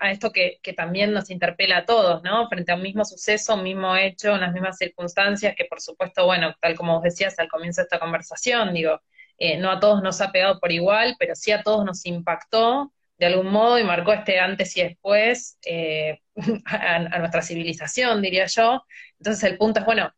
a, 0.00 0.10
esto 0.10 0.32
que, 0.32 0.60
también 0.76 1.12
nos 1.12 1.30
interpela 1.30 1.78
a 1.78 1.84
todos, 1.86 2.22
¿no? 2.22 2.48
Frente 2.48 2.72
a 2.72 2.76
un 2.76 2.82
mismo 2.82 3.04
suceso, 3.04 3.54
un 3.54 3.62
mismo 3.62 3.96
hecho, 3.96 4.34
unas 4.34 4.52
mismas 4.52 4.78
circunstancias 4.78 5.54
que, 5.56 5.64
por 5.66 5.80
supuesto, 5.80 6.26
bueno, 6.26 6.54
tal 6.60 6.74
como 6.76 6.94
vos 6.94 7.02
decías 7.02 7.38
al 7.38 7.48
comienzo 7.48 7.80
de 7.80 7.84
esta 7.84 8.00
conversación, 8.00 8.74
digo, 8.74 9.00
eh, 9.38 9.56
no 9.58 9.70
a 9.70 9.80
todos 9.80 10.02
nos 10.02 10.20
ha 10.20 10.32
pegado 10.32 10.60
por 10.60 10.72
igual, 10.72 11.16
pero 11.18 11.34
sí 11.34 11.52
a 11.52 11.62
todos 11.62 11.84
nos 11.84 12.04
impactó 12.06 12.92
de 13.18 13.26
algún 13.26 13.50
modo 13.50 13.78
y 13.78 13.84
marcó 13.84 14.12
este 14.12 14.38
antes 14.38 14.76
y 14.76 14.82
después 14.82 15.58
eh, 15.64 16.20
a, 16.66 17.18
nuestra 17.18 17.42
civilización, 17.42 18.22
diría 18.22 18.46
yo. 18.46 18.84
Entonces 19.18 19.44
el 19.44 19.58
punto 19.58 19.80
es, 19.80 19.86
bueno, 19.86 20.12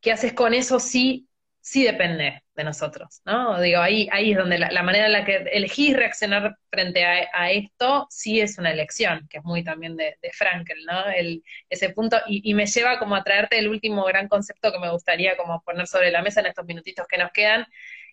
¿qué 0.00 0.12
haces 0.12 0.32
con 0.34 0.54
eso? 0.54 0.78
Sí, 0.80 1.28
sí 1.64 1.82
depende 1.82 2.42
de 2.54 2.62
nosotros, 2.62 3.22
¿no? 3.24 3.58
Digo, 3.58 3.80
ahí, 3.80 4.06
ahí 4.12 4.32
es 4.32 4.36
donde 4.36 4.58
la, 4.58 4.82
manera 4.82 5.06
en 5.06 5.12
la 5.12 5.24
que 5.24 5.36
elegís 5.50 5.96
reaccionar 5.96 6.58
frente 6.70 7.02
a, 7.06 7.50
esto 7.50 8.06
sí 8.10 8.38
es 8.38 8.58
una 8.58 8.70
elección, 8.70 9.26
que 9.30 9.38
es 9.38 9.44
muy 9.44 9.64
también 9.64 9.96
de, 9.96 10.18
de 10.20 10.30
Frankel, 10.32 10.84
¿no? 10.84 11.06
El, 11.08 11.42
ese 11.70 11.88
punto, 11.88 12.18
y, 12.26 12.42
y, 12.50 12.52
me 12.52 12.66
lleva 12.66 12.98
como 12.98 13.16
a 13.16 13.24
traerte 13.24 13.58
el 13.58 13.68
último 13.68 14.04
gran 14.04 14.28
concepto 14.28 14.70
que 14.72 14.78
me 14.78 14.90
gustaría 14.90 15.38
como 15.38 15.62
poner 15.62 15.86
sobre 15.86 16.10
la 16.10 16.20
mesa 16.20 16.40
en 16.40 16.46
estos 16.46 16.66
minutitos 16.66 17.06
que 17.08 17.16
nos 17.16 17.32
quedan, 17.32 17.66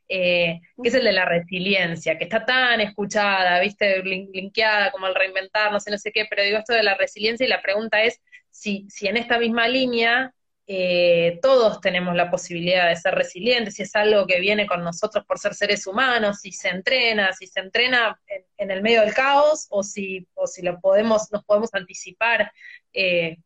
eh, 0.08 0.62
que 0.82 0.88
es 0.88 0.96
el 0.96 1.04
de 1.04 1.12
la 1.12 1.26
resiliencia, 1.26 2.18
que 2.18 2.24
está 2.24 2.46
tan 2.46 2.80
escuchada, 2.80 3.60
viste, 3.60 4.02
linkeada 4.02 4.92
como 4.92 5.08
el 5.08 5.16
reinventar, 5.16 5.74
no 5.74 5.82
sé, 5.82 5.92
no 5.92 5.98
sé 5.98 6.14
qué, 6.14 6.26
pero 6.30 6.44
digo 6.44 6.58
esto 6.58 6.74
de 6.74 6.84
la 6.84 6.96
resiliencia 6.96 7.46
y 7.46 7.50
la 7.50 7.62
pregunta 7.62 8.02
es 8.02 8.22
si, 8.50 8.86
si 8.90 9.08
en 9.08 9.18
esta 9.18 9.40
misma 9.40 9.68
línea 9.68 10.34
eh, 10.68 11.40
todos 11.42 11.82
tenemos 11.82 12.16
la 12.16 12.30
posibilidad 12.30 12.88
de 12.88 12.96
ser 12.96 13.16
resilientes, 13.16 13.76
si 13.76 13.84
es 13.84 13.96
algo 13.96 14.26
que 14.28 14.40
viene 14.40 14.68
con 14.68 14.84
nosotros 14.84 15.26
por 15.26 15.40
ser 15.40 15.54
seres 15.54 15.86
humanos, 15.88 16.40
si 16.40 16.52
se 16.52 16.70
entrena, 16.70 17.34
si 17.34 17.48
se 17.48 17.60
entrena 17.60 18.20
en, 18.58 18.72
el 18.72 18.82
medio 18.82 19.02
del 19.02 19.14
caos 19.14 19.68
o 19.70 19.84
si, 19.84 20.28
o 20.34 20.48
si 20.48 20.62
lo 20.62 20.80
podemos, 20.80 21.32
nos 21.32 21.44
podemos 21.44 21.74
anticipar. 21.74 22.52
Eh, 22.94 23.38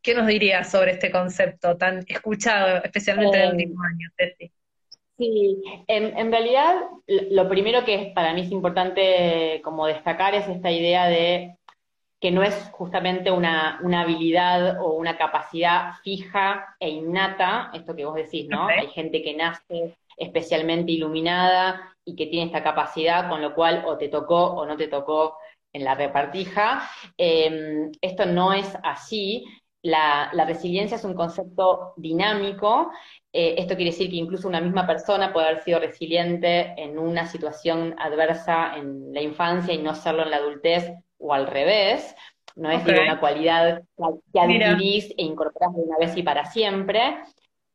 ¿Qué 0.00 0.14
nos 0.14 0.26
dirías 0.26 0.70
sobre 0.70 0.92
este 0.92 1.10
concepto 1.10 1.76
tan 1.76 2.04
escuchado, 2.06 2.82
especialmente 2.84 3.38
en 3.38 3.42
el 3.42 3.50
último 3.52 3.82
año, 3.82 4.08
Teti? 4.16 4.52
Sí, 5.18 5.60
en, 5.88 6.30
realidad 6.30 6.76
lo 7.08 7.48
primero 7.48 7.84
que 7.84 8.12
para 8.14 8.32
mí 8.32 8.42
es 8.42 8.52
importante 8.52 9.60
como 9.64 9.88
destacar 9.88 10.36
es 10.36 10.46
esta 10.46 10.70
idea 10.70 11.08
de 11.08 11.57
que 12.20 12.30
no 12.30 12.42
es 12.42 12.54
justamente 12.72 13.30
una, 13.30 13.78
habilidad 13.78 14.80
o 14.82 14.94
una 14.94 15.16
capacidad 15.16 15.94
fija 16.02 16.76
e 16.80 16.88
innata, 16.88 17.70
esto 17.72 17.94
que 17.94 18.04
vos 18.04 18.16
decís, 18.16 18.48
¿no? 18.48 18.66
Hay 18.66 18.88
gente 18.88 19.22
que 19.22 19.34
nace 19.34 19.96
especialmente 20.16 20.92
iluminada 20.92 21.94
y 22.04 22.16
que 22.16 22.26
tiene 22.26 22.46
esta 22.46 22.64
capacidad, 22.64 23.28
con 23.28 23.40
lo 23.40 23.54
cual 23.54 23.84
o 23.86 23.96
te 23.96 24.08
tocó 24.08 24.46
o 24.46 24.66
no 24.66 24.76
te 24.76 24.88
tocó 24.88 25.36
en 25.72 25.84
la 25.84 25.94
repartija. 25.94 26.88
Em, 27.16 27.92
esto 28.00 28.26
no 28.26 28.52
es 28.52 28.76
así. 28.82 29.44
La, 29.80 30.30
la, 30.32 30.44
resiliencia 30.44 30.96
es 30.96 31.04
un 31.04 31.14
concepto 31.14 31.92
dinámico 31.96 32.90
eh, 33.32 33.56
esto 33.58 33.76
quiere 33.76 33.90
decir 33.90 34.10
que 34.10 34.16
incluso 34.16 34.48
una 34.48 34.60
misma 34.60 34.86
persona 34.86 35.32
puede 35.32 35.48
haber 35.48 35.62
sido 35.62 35.80
resiliente 35.80 36.74
en 36.76 36.98
una 36.98 37.26
situación 37.26 37.94
adversa 37.98 38.76
en 38.76 39.12
la 39.12 39.20
infancia 39.20 39.74
y 39.74 39.78
no 39.78 39.94
serlo 39.94 40.22
en 40.22 40.30
la 40.30 40.38
adultez 40.38 40.90
o 41.18 41.32
al 41.32 41.46
revés. 41.46 42.14
No 42.56 42.70
es 42.70 42.84
una 42.84 43.20
cualidad 43.20 43.82
que 44.32 44.40
adquirís 44.40 45.10
e 45.10 45.22
incorporás 45.22 45.74
de 45.74 45.82
una 45.82 45.96
vez 45.98 46.16
y 46.16 46.22
para 46.22 46.44
siempre. 46.46 47.18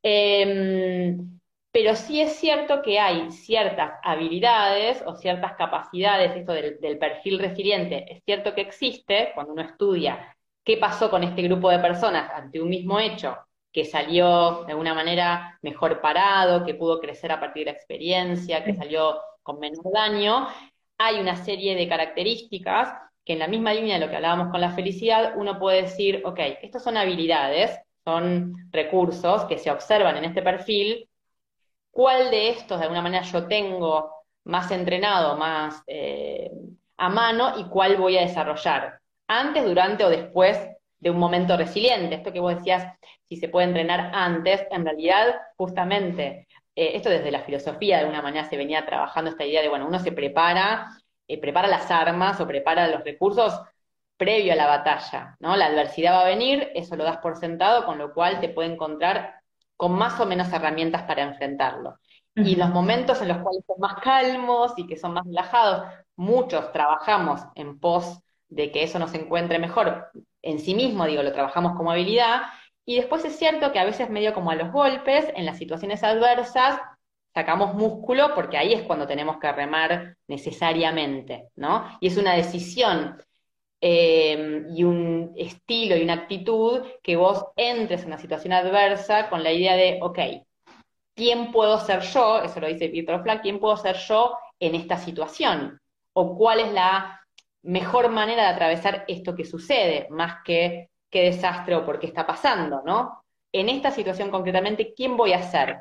Em, 0.01 1.39
pero 1.71 1.95
sí 1.95 2.21
es 2.21 2.35
cierto 2.35 2.81
que 2.81 2.99
hay 2.99 3.31
ciertas 3.31 3.93
habilidades 4.03 5.01
o 5.05 5.15
ciertas 5.15 5.53
capacidades, 5.53 6.35
esto 6.35 6.51
del, 6.51 6.79
del 6.81 6.97
perfil 6.97 7.39
resiliente, 7.39 8.05
es 8.11 8.23
cierto 8.25 8.53
que 8.53 8.61
existe 8.61 9.31
cuando 9.33 9.53
uno 9.53 9.63
estudia 9.63 10.35
qué 10.63 10.77
pasó 10.77 11.09
con 11.09 11.23
este 11.23 11.41
grupo 11.41 11.69
de 11.69 11.79
personas 11.79 12.31
ante 12.33 12.61
un 12.61 12.69
mismo 12.69 12.99
hecho 12.99 13.37
que 13.71 13.85
salió 13.85 14.63
de 14.65 14.73
alguna 14.73 14.93
manera 14.93 15.57
mejor 15.61 15.99
parado, 15.99 16.63
que 16.63 16.75
pudo 16.75 16.99
crecer 16.99 17.31
a 17.31 17.39
partir 17.39 17.65
de 17.65 17.71
la 17.71 17.77
experiencia, 17.77 18.63
que 18.63 18.75
salió 18.75 19.19
con 19.41 19.59
menor 19.59 19.91
daño, 19.91 20.47
hay 20.97 21.19
una 21.19 21.35
serie 21.35 21.75
de 21.75 21.87
características 21.87 22.93
que 23.25 23.33
en 23.33 23.39
la 23.39 23.47
misma 23.47 23.73
línea 23.73 23.95
de 23.95 24.05
lo 24.05 24.09
que 24.09 24.17
hablábamos 24.17 24.49
con 24.49 24.61
la 24.61 24.71
felicidad, 24.71 25.33
uno 25.37 25.59
puede 25.59 25.83
decir, 25.83 26.21
ok, 26.25 26.39
estas 26.61 26.83
son 26.83 26.97
habilidades, 26.97 27.79
son 28.03 28.55
recursos 28.71 29.45
que 29.45 29.57
se 29.57 29.71
observan 29.71 30.17
en 30.17 30.25
este 30.25 30.41
perfil, 30.41 31.09
¿cuál 31.91 32.31
de 32.31 32.49
estos 32.49 32.79
de 32.79 32.83
alguna 32.83 33.01
manera 33.01 33.23
yo 33.23 33.47
tengo 33.47 34.11
más 34.45 34.71
entrenado, 34.71 35.37
más 35.37 35.83
eh, 35.87 36.51
a 36.97 37.09
mano 37.09 37.59
y 37.59 37.65
cuál 37.65 37.97
voy 37.97 38.17
a 38.17 38.21
desarrollar? 38.21 38.99
Antes, 39.27 39.63
durante 39.63 40.03
o 40.03 40.09
después 40.09 40.59
de 41.03 41.09
un 41.09 41.19
momento 41.19 41.57
resiliente. 41.57 42.15
Esto 42.15 42.31
que 42.31 42.39
vos 42.39 42.55
decías, 42.55 42.97
si 43.27 43.35
se 43.35 43.49
puede 43.49 43.67
entrenar 43.67 44.11
antes, 44.13 44.65
en 44.71 44.85
realidad, 44.85 45.35
justamente, 45.57 46.47
eh, 46.75 46.91
esto 46.95 47.09
desde 47.09 47.29
la 47.29 47.41
filosofía 47.43 47.97
de 47.97 48.03
alguna 48.03 48.21
manera 48.21 48.49
se 48.49 48.57
venía 48.57 48.85
trabajando 48.85 49.29
esta 49.29 49.45
idea 49.45 49.61
de, 49.61 49.67
bueno, 49.69 49.85
uno 49.85 49.99
se 49.99 50.13
prepara, 50.13 50.87
eh, 51.27 51.39
prepara 51.39 51.67
las 51.67 51.89
armas 51.91 52.39
o 52.39 52.47
prepara 52.47 52.87
los 52.87 53.03
recursos 53.03 53.59
previo 54.17 54.53
a 54.53 54.55
la 54.55 54.67
batalla, 54.67 55.35
¿no? 55.39 55.55
La 55.55 55.65
adversidad 55.67 56.13
va 56.13 56.21
a 56.21 56.25
venir, 56.25 56.71
eso 56.75 56.95
lo 56.95 57.03
das 57.03 57.17
por 57.17 57.37
sentado, 57.37 57.85
con 57.85 57.97
lo 57.97 58.13
cual 58.13 58.39
te 58.39 58.49
puede 58.49 58.71
encontrar 58.73 59.35
con 59.75 59.93
más 59.93 60.19
o 60.19 60.25
menos 60.25 60.51
herramientas 60.53 61.03
para 61.03 61.23
enfrentarlo. 61.23 61.97
Y 62.35 62.55
los 62.55 62.69
momentos 62.69 63.21
en 63.21 63.27
los 63.29 63.37
cuales 63.39 63.63
son 63.67 63.79
más 63.79 63.95
calmos 64.01 64.73
y 64.77 64.87
que 64.87 64.97
son 64.97 65.13
más 65.13 65.25
relajados, 65.25 65.87
muchos 66.15 66.71
trabajamos 66.71 67.41
en 67.55 67.79
pos 67.79 68.19
de 68.49 68.71
que 68.71 68.83
eso 68.83 68.99
nos 68.99 69.13
encuentre 69.13 69.59
mejor 69.59 70.11
en 70.41 70.59
sí 70.59 70.75
mismo, 70.75 71.05
digo, 71.05 71.23
lo 71.23 71.31
trabajamos 71.33 71.75
como 71.75 71.91
habilidad, 71.91 72.41
Y 72.85 72.97
después 72.97 73.23
es 73.25 73.37
cierto 73.37 73.71
que 73.71 73.79
a 73.79 73.85
veces 73.85 74.09
medio 74.09 74.33
como 74.33 74.51
a 74.51 74.55
los 74.55 74.71
golpes, 74.71 75.31
en 75.35 75.45
las 75.45 75.57
situaciones 75.57 76.03
adversas, 76.03 76.79
sacamos 77.33 77.73
músculo 77.73 78.33
porque 78.35 78.57
ahí 78.57 78.73
es 78.73 78.83
cuando 78.83 79.07
tenemos 79.07 79.37
que 79.37 79.51
remar 79.51 80.17
necesariamente, 80.27 81.49
¿no? 81.55 81.97
Y 81.99 82.07
es 82.07 82.17
una 82.17 82.33
decisión 82.33 83.17
eh, 83.81 84.63
y 84.69 84.83
un 84.83 85.33
estilo 85.35 85.97
y 85.97 86.03
una 86.03 86.13
actitud 86.13 86.81
que 87.01 87.15
vos 87.15 87.45
entres 87.55 88.01
en 88.01 88.07
una 88.07 88.17
situación 88.17 88.53
adversa 88.53 89.29
con 89.29 89.43
la 89.43 89.51
idea 89.51 89.75
de, 89.75 89.99
ok, 90.01 90.19
¿quién 91.15 91.51
puedo 91.51 91.79
ser 91.79 92.01
yo? 92.01 92.41
Eso 92.43 92.59
lo 92.59 92.67
dice 92.67 92.89
Peter 92.89 93.21
Flack, 93.21 93.41
¿quién 93.41 93.59
puedo 93.59 93.77
ser 93.77 93.97
yo 93.97 94.37
en 94.59 94.75
esta 94.75 94.97
situación? 94.97 95.79
¿O 96.13 96.37
cuál 96.37 96.59
es 96.59 96.71
la 96.71 97.19
mejor 97.63 98.09
manera 98.09 98.43
de 98.43 98.49
atravesar 98.49 99.05
esto 99.07 99.35
que 99.35 99.45
sucede, 99.45 100.07
más 100.09 100.43
que 100.43 100.89
qué 101.09 101.23
desastre 101.23 101.75
o 101.75 101.85
por 101.85 101.99
qué 101.99 102.07
está 102.07 102.25
pasando, 102.25 102.81
¿no? 102.85 103.23
En 103.51 103.69
esta 103.69 103.91
situación 103.91 104.31
concretamente, 104.31 104.93
¿quién 104.95 105.15
voy 105.15 105.33
a 105.33 105.43
ser? 105.43 105.77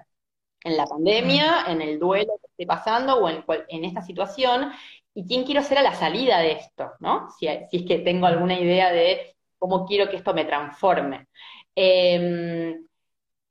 En 0.65 0.77
la 0.77 0.87
pandemia, 0.87 1.65
en 1.69 1.83
el 1.83 1.99
duelo 1.99 2.33
que 2.41 2.49
esté 2.51 2.67
pasando 2.67 3.17
o 3.17 3.29
en, 3.29 3.45
en 3.69 3.85
esta 3.85 4.03
situación, 4.03 4.73
y 5.15 5.27
quién 5.27 5.45
quiero 5.45 5.63
ser 5.63 5.79
a 5.79 5.83
la 5.83 5.95
salida 5.95 6.39
de 6.39 6.53
esto, 6.53 6.93
¿no? 7.01 7.29
Si, 7.39 7.47
es 7.47 7.69
que 7.71 7.99
tengo 7.99 8.27
alguna 8.27 8.59
idea 8.59 8.93
de 8.93 9.37
cómo 9.59 9.87
quiero 9.87 10.09
que 10.11 10.17
esto 10.17 10.35
me 10.35 10.45
transforme. 10.45 11.29
Em, 11.75 12.87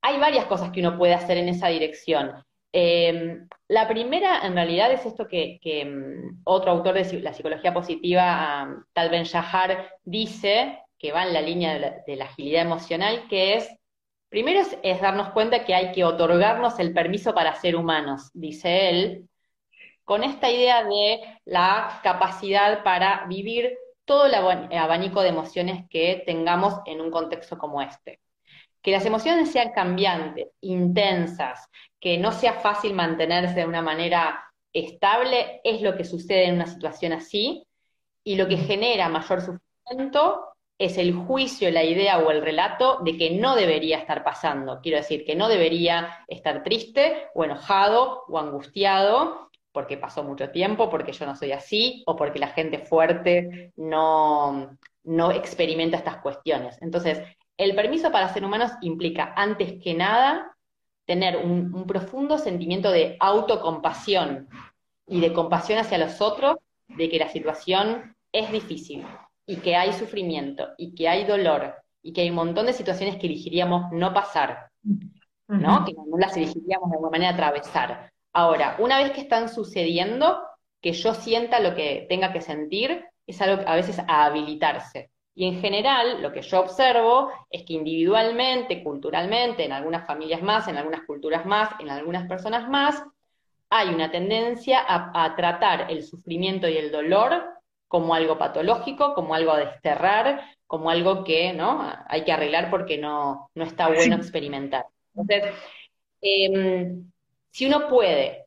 hay 0.01 0.20
varias 0.20 0.45
cosas 0.45 0.72
que 0.72 0.80
uno 0.80 0.97
puede 0.97 1.14
hacer 1.14 1.38
en 1.38 1.49
esa 1.49 1.68
dirección. 1.68 2.43
Em, 2.74 3.47
la 3.68 3.88
primera, 3.88 4.45
en 4.45 4.55
realidad, 4.55 4.91
es 4.91 5.05
esto 5.05 5.28
que, 5.28 5.59
em, 5.64 6.41
otro 6.45 6.72
autor 6.72 6.95
de 6.95 7.22
la 7.22 7.34
psicología 7.34 7.74
positiva, 7.74 8.84
Tal 8.93 9.09
Ben 9.09 9.24
Shahar, 9.24 9.91
dice, 10.03 10.80
que 10.97 11.12
va 11.12 11.24
en 11.24 11.34
la 11.34 11.41
línea 11.41 12.01
de 12.05 12.16
la 12.16 12.26
agilidad 12.26 12.64
emocional, 12.64 13.28
que 13.30 13.55
es 13.55 13.70
Primero 14.32 14.61
es, 14.82 15.01
darnos 15.01 15.32
cuenta 15.32 15.65
que 15.65 15.75
hay 15.75 15.91
que 15.91 16.05
otorgarnos 16.05 16.79
el 16.79 16.93
permiso 16.93 17.34
para 17.34 17.53
ser 17.55 17.75
humanos, 17.75 18.32
dice 18.34 18.88
él, 18.88 19.29
con 20.05 20.23
esta 20.23 20.49
idea 20.49 20.86
de 20.86 21.19
la 21.43 21.99
capacidad 22.01 22.82
para 22.82 23.25
vivir 23.27 23.77
todo 24.05 24.27
el 24.27 24.34
abanico 24.34 25.21
de 25.21 25.27
emociones 25.27 25.84
que 25.89 26.23
tengamos 26.25 26.75
en 26.86 27.01
un 27.01 27.11
contexto 27.11 27.57
como 27.57 27.82
este. 27.82 28.21
Que 28.82 28.91
las 28.91 29.05
emociones 29.05 29.51
sean 29.51 29.73
cambiantes, 29.73 30.47
intensas, 30.61 31.67
que 31.99 32.17
no 32.17 32.32
sea 32.32 32.53
fácil 32.53 32.93
mantenerse 32.93 33.55
de 33.55 33.65
una 33.65 33.82
manera 33.82 34.45
estable, 34.71 35.59
es 35.65 35.82
lo 35.82 35.97
que 35.97 36.05
sucede 36.05 36.45
en 36.45 36.55
una 36.55 36.67
situación 36.67 37.11
así, 37.11 37.67
y 38.23 38.38
lo 38.38 38.47
que 38.47 38.55
genera 38.55 39.09
mayor 39.09 39.41
sufrimiento 39.41 40.51
es 40.82 40.97
el 40.97 41.13
juicio, 41.13 41.69
la 41.69 41.84
idea 41.84 42.17
o 42.17 42.32
el 42.32 42.41
relato 42.41 42.99
de 43.03 43.15
que 43.15 43.29
no 43.29 43.55
debería 43.55 43.99
estar 43.99 44.23
pasando. 44.23 44.79
Quiero 44.82 44.97
decir, 44.97 45.23
que 45.25 45.36
no 45.36 45.47
debería 45.47 46.25
estar 46.27 46.63
triste 46.63 47.27
o 47.36 47.43
enojado 47.43 48.23
o 48.27 48.39
angustiado 48.39 49.51
porque 49.71 49.97
pasó 49.97 50.23
mucho 50.23 50.49
tiempo, 50.49 50.89
porque 50.89 51.13
yo 51.13 51.27
no 51.27 51.36
soy 51.36 51.51
así 51.51 52.03
o 52.07 52.15
porque 52.15 52.39
la 52.39 52.47
gente 52.47 52.79
fuerte 52.79 53.71
no, 53.75 54.75
no 55.03 55.32
experimenta 55.32 55.97
estas 55.97 56.17
cuestiones. 56.17 56.82
Entonces, 56.82 57.21
el 57.57 57.75
permiso 57.75 58.11
para 58.11 58.34
ser 58.34 58.43
humanos 58.43 58.71
implica, 58.82 59.34
antes 59.38 59.79
que 59.84 59.93
nada, 59.93 60.57
tener 61.05 61.38
un, 61.38 61.73
un 61.75 61.86
profundo 61.86 62.39
sentimiento 62.39 62.91
de 62.91 63.17
autocompasión 63.19 64.49
y 65.05 65.21
de 65.21 65.32
compasión 65.32 65.77
hacia 65.77 65.99
los 65.99 66.21
otros, 66.21 66.57
de 66.88 67.07
que 67.07 67.19
la 67.19 67.29
situación 67.29 68.15
es 68.32 68.51
difícil, 68.51 69.05
y 69.52 69.58
que 69.58 69.76
hay 69.76 69.91
sufrimiento 69.91 70.70
y 70.78 70.95
que 70.95 71.10
hay 71.10 71.26
dolor 71.26 71.76
y 72.02 72.14
que 72.14 72.22
hay 72.22 72.30
un 72.30 72.38
montón 72.38 72.68
de 72.68 72.74
situaciones 72.74 73.18
que 73.18 73.28
elegiríamos 73.28 73.91
no 73.91 74.14
pasar, 74.14 74.70
¿no? 75.49 75.84
Que 75.84 75.91
no 75.91 76.18
las 76.18 76.38
elegiríamos 76.38 76.89
de 76.89 76.95
alguna 76.95 77.12
manera 77.12 77.34
atravesar. 77.34 78.14
Ahora, 78.32 78.78
una 78.80 78.97
vez 78.97 79.12
que 79.12 79.20
están 79.20 79.49
sucediendo, 79.49 80.41
que 80.82 80.93
yo 80.93 81.14
sienta 81.14 81.60
lo 81.60 81.76
que 81.76 82.06
tenga 82.08 82.32
que 82.32 82.39
sentir, 82.39 83.04
es 83.28 83.41
algo 83.41 83.62
a 83.68 83.76
veces 83.76 83.99
a 83.99 84.24
habilitarse. 84.24 85.12
Y 85.36 85.45
en 85.47 85.60
general, 85.60 86.22
lo 86.22 86.32
que 86.32 86.43
yo 86.43 86.62
observo 86.62 87.30
es 87.49 87.64
que 87.64 87.74
individualmente, 87.74 88.82
culturalmente, 88.82 89.66
en 89.66 89.74
algunas 89.74 90.08
familias 90.08 90.41
más, 90.41 90.70
en 90.70 90.78
algunas 90.78 91.02
culturas 91.02 91.45
más, 91.45 91.72
en 91.82 91.89
algunas 91.89 92.26
personas 92.26 92.70
más, 92.70 93.04
hay 93.70 93.89
una 93.89 94.12
tendencia 94.12 94.80
a, 94.80 95.26
a 95.26 95.36
tratar 95.36 95.91
el 95.91 96.04
sufrimiento 96.04 96.70
y 96.70 96.78
el 96.78 96.89
dolor 96.89 97.61
como 97.91 98.15
algo 98.15 98.37
patológico, 98.37 99.13
como 99.13 99.35
algo 99.35 99.51
a 99.51 99.59
desterrar, 99.59 100.41
como 100.65 100.89
algo 100.89 101.25
que 101.25 101.51
¿no? 101.51 101.91
hay 102.07 102.23
que 102.23 102.31
arreglar 102.31 102.69
porque 102.69 102.97
no, 102.97 103.49
no 103.53 103.65
está 103.65 103.89
bueno 103.89 104.15
experimentar. 104.15 104.85
Entonces, 105.13 105.53
em, 106.21 107.11
si 107.49 107.65
uno 107.65 107.89
puede 107.89 108.45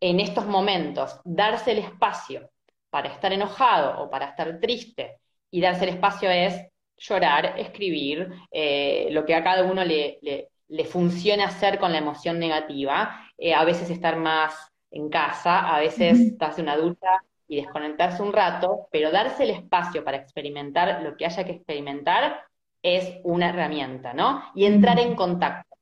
en 0.00 0.18
estos 0.18 0.46
momentos 0.46 1.20
darse 1.24 1.72
el 1.72 1.80
espacio 1.80 2.48
para 2.88 3.10
estar 3.10 3.34
enojado 3.34 4.02
o 4.02 4.08
para 4.08 4.30
estar 4.30 4.58
triste, 4.60 5.18
y 5.50 5.60
darse 5.60 5.84
el 5.84 5.90
espacio 5.90 6.30
es 6.30 6.58
llorar, 6.96 7.56
escribir, 7.58 8.30
eh, 8.50 9.08
lo 9.10 9.26
que 9.26 9.34
a 9.34 9.44
cada 9.44 9.64
uno 9.64 9.84
le, 9.84 10.18
le, 10.22 10.84
funciona 10.86 11.44
hacer 11.44 11.78
con 11.78 11.92
la 11.92 11.98
emoción 11.98 12.38
negativa, 12.38 13.30
eh, 13.36 13.52
a 13.52 13.62
veces 13.64 13.90
estar 13.90 14.16
más 14.16 14.54
en 14.90 15.10
casa, 15.10 15.68
a 15.76 15.80
veces 15.80 16.38
darse 16.38 16.62
una 16.62 16.72
adulta 16.72 17.22
y 17.46 17.56
desconectarse 17.56 18.22
un 18.22 18.32
rato, 18.32 18.88
pero 18.90 19.10
darse 19.10 19.44
el 19.44 19.50
espacio 19.50 20.04
para 20.04 20.16
experimentar 20.16 21.02
lo 21.02 21.16
que 21.16 21.26
haya 21.26 21.44
que 21.44 21.52
experimentar 21.52 22.44
es 22.82 23.18
una 23.24 23.48
herramienta, 23.48 24.12
¿no? 24.12 24.42
Y 24.54 24.66
entrar 24.66 24.98
en 24.98 25.14
contacto. 25.14 25.76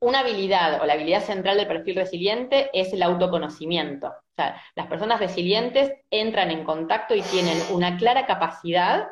Una 0.00 0.20
habilidad 0.20 0.82
o 0.82 0.86
la 0.86 0.94
habilidad 0.94 1.22
central 1.22 1.56
del 1.56 1.68
perfil 1.68 1.96
resiliente 1.96 2.70
es 2.72 2.92
el 2.92 3.02
autoconocimiento. 3.02 4.08
O 4.08 4.34
sea, 4.34 4.60
las 4.74 4.88
personas 4.88 5.20
resilientes 5.20 5.92
entran 6.10 6.50
en 6.50 6.64
contacto 6.64 7.14
y 7.14 7.22
tienen 7.22 7.56
una 7.72 7.96
clara 7.96 8.26
capacidad, 8.26 9.06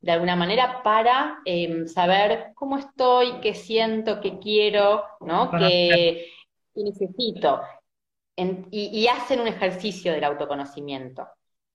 de 0.00 0.12
alguna 0.12 0.36
manera, 0.36 0.82
para 0.82 1.38
em, 1.46 1.86
saber 1.86 2.52
cómo 2.54 2.76
estoy, 2.76 3.40
qué 3.40 3.54
siento, 3.54 4.20
qué 4.20 4.38
quiero, 4.38 5.04
¿no? 5.20 5.50
qué 5.50 6.26
necesito 6.74 7.62
y, 8.36 9.08
hacen 9.08 9.40
un 9.40 9.48
ejercicio 9.48 10.12
del 10.12 10.24
autoconocimiento. 10.24 11.26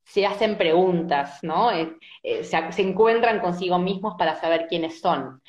Se 0.04 0.26
hacen 0.26 0.58
preguntas, 0.58 1.40
¿no? 1.44 1.72
Eh, 1.72 1.98
eh, 2.24 2.44
se, 2.44 2.58
encuentran 2.82 3.40
consigo 3.40 3.80
mismos 3.80 4.16
para 4.18 4.36
saber 4.40 4.68
quiénes 4.68 5.00
son. 5.00 5.42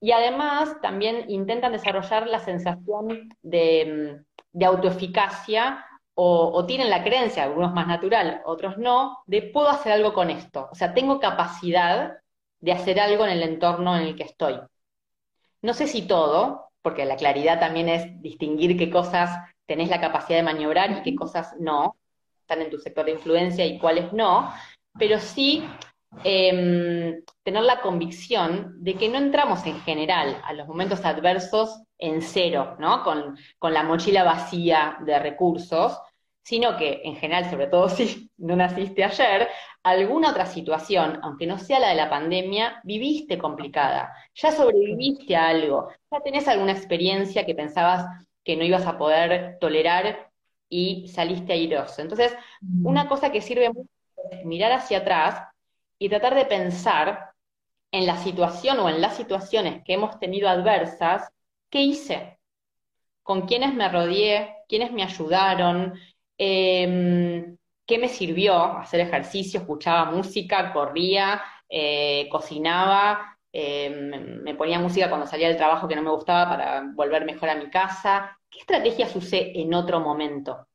Y 0.00 0.12
además 0.12 0.80
también 0.80 1.30
intentan 1.30 1.72
desarrollar 1.72 2.26
la 2.26 2.40
sensación 2.40 3.28
de, 3.42 4.24
mm, 4.52 4.64
autoeficacia 4.64 5.84
o, 6.14 6.52
o, 6.54 6.66
tienen 6.66 6.90
la 6.90 7.02
creencia, 7.04 7.44
algunos 7.44 7.72
más 7.72 7.86
natural, 7.86 8.42
otros 8.44 8.78
no, 8.78 9.22
de 9.26 9.42
puedo 9.42 9.68
hacer 9.68 9.92
algo 9.92 10.12
con 10.12 10.30
esto. 10.30 10.68
O 10.70 10.74
sea, 10.74 10.94
tengo 10.94 11.20
capacidad 11.20 12.18
de 12.60 12.72
hacer 12.72 13.00
algo 13.00 13.24
en 13.24 13.32
el 13.32 13.42
entorno 13.42 13.96
en 13.96 14.02
el 14.02 14.16
que 14.16 14.24
estoy. 14.24 14.60
No 15.62 15.74
sé 15.74 15.86
si 15.86 16.02
todo, 16.02 16.70
porque 16.82 17.04
la 17.04 17.16
claridad 17.16 17.60
también 17.60 17.88
es 17.88 18.20
distinguir 18.20 18.76
qué 18.76 18.90
cosas 18.90 19.38
tenés 19.72 19.88
la 19.88 20.02
capacidad 20.02 20.38
de 20.38 20.42
maniobrar 20.42 20.90
y 20.90 21.02
qué 21.02 21.14
cosas 21.14 21.54
no, 21.58 21.96
están 22.42 22.60
en 22.60 22.68
tu 22.68 22.76
sector 22.76 23.06
de 23.06 23.12
influencia 23.12 23.64
y 23.64 23.78
cuáles 23.78 24.12
no, 24.12 24.52
pero 24.98 25.18
sí 25.18 25.64
em, 26.24 27.22
tener 27.42 27.62
la 27.62 27.80
convicción 27.80 28.74
de 28.84 28.96
que 28.96 29.08
no 29.08 29.16
entramos 29.16 29.64
en 29.64 29.80
general 29.80 30.38
a 30.44 30.52
los 30.52 30.68
momentos 30.68 31.06
adversos 31.06 31.80
en 31.96 32.20
cero, 32.20 32.76
¿no? 32.78 33.02
Con, 33.02 33.38
con 33.58 33.72
la 33.72 33.82
mochila 33.82 34.24
vacía 34.24 34.98
de 35.06 35.18
recursos, 35.18 35.98
sino 36.42 36.76
que 36.76 37.00
en 37.02 37.16
general, 37.16 37.48
sobre 37.48 37.68
todo 37.68 37.88
si 37.96 38.30
no 38.36 38.54
naciste 38.54 39.04
ayer, 39.04 39.48
alguna 39.82 40.32
otra 40.32 40.44
situación, 40.44 41.18
aunque 41.22 41.46
no 41.46 41.58
sea 41.58 41.80
la 41.80 41.88
de 41.88 41.94
la 41.94 42.10
pandemia, 42.10 42.82
viviste 42.84 43.38
complicada, 43.38 44.12
ya 44.34 44.52
sobreviviste 44.52 45.34
a 45.34 45.48
algo, 45.48 45.88
ya 46.10 46.20
tenés 46.20 46.46
alguna 46.46 46.72
experiencia 46.72 47.46
que 47.46 47.54
pensabas 47.54 48.04
que 48.44 48.56
no 48.56 48.64
ibas 48.64 48.86
a 48.86 48.98
poder 48.98 49.58
tolerar 49.60 50.30
y 50.68 51.08
saliste 51.08 51.52
airoso. 51.52 52.00
Entonces, 52.02 52.34
una 52.82 53.08
cosa 53.08 53.30
que 53.30 53.40
sirve 53.40 53.68
mucho 53.68 53.90
es 54.30 54.44
mirar 54.44 54.72
hacia 54.72 54.98
atrás 54.98 55.42
y 55.98 56.08
tratar 56.08 56.34
de 56.34 56.46
pensar 56.46 57.32
en 57.92 58.06
la 58.06 58.16
situación 58.16 58.78
o 58.80 58.88
en 58.88 59.00
las 59.00 59.16
situaciones 59.16 59.84
que 59.84 59.92
hemos 59.94 60.18
tenido 60.18 60.48
adversas, 60.48 61.30
¿qué 61.68 61.82
hice? 61.82 62.38
¿Con 63.22 63.42
quiénes 63.42 63.74
me 63.74 63.88
rodeé? 63.88 64.56
¿Quiénes 64.68 64.92
me 64.92 65.02
ayudaron? 65.02 65.94
Em, 66.38 67.56
¿Qué 67.86 67.98
me 67.98 68.08
sirvió? 68.08 68.54
Hacer 68.78 69.00
ejercicio, 69.00 69.60
escuchaba 69.60 70.10
música, 70.10 70.72
corría, 70.72 71.42
eh, 71.68 72.28
cocinaba, 72.30 73.31
Em, 73.52 74.42
me 74.42 74.54
ponía 74.54 74.78
música 74.78 75.08
cuando 75.10 75.26
salía 75.26 75.48
del 75.48 75.58
trabajo 75.58 75.86
que 75.86 75.94
no 75.94 76.02
me 76.02 76.10
gustaba 76.10 76.48
para 76.48 76.82
volver 76.94 77.24
mejor 77.26 77.50
a 77.50 77.54
mi 77.54 77.68
casa. 77.68 78.38
¿Qué 78.48 78.60
estrategias 78.60 79.14
usé 79.14 79.52
en 79.60 79.74
otro 79.74 80.00
momento? 80.00 80.66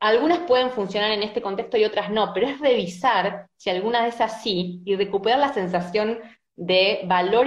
Algunas 0.00 0.38
pueden 0.40 0.70
funcionar 0.70 1.10
en 1.10 1.22
este 1.22 1.42
contexto 1.42 1.76
y 1.76 1.84
otras 1.84 2.10
no, 2.10 2.32
pero 2.32 2.48
es 2.48 2.58
revisar 2.58 3.48
si 3.56 3.68
alguna 3.68 4.02
de 4.02 4.08
esas 4.08 4.42
sí 4.42 4.80
y 4.86 4.96
recuperar 4.96 5.38
la 5.38 5.52
sensación 5.52 6.18
de 6.56 7.02
valor 7.04 7.46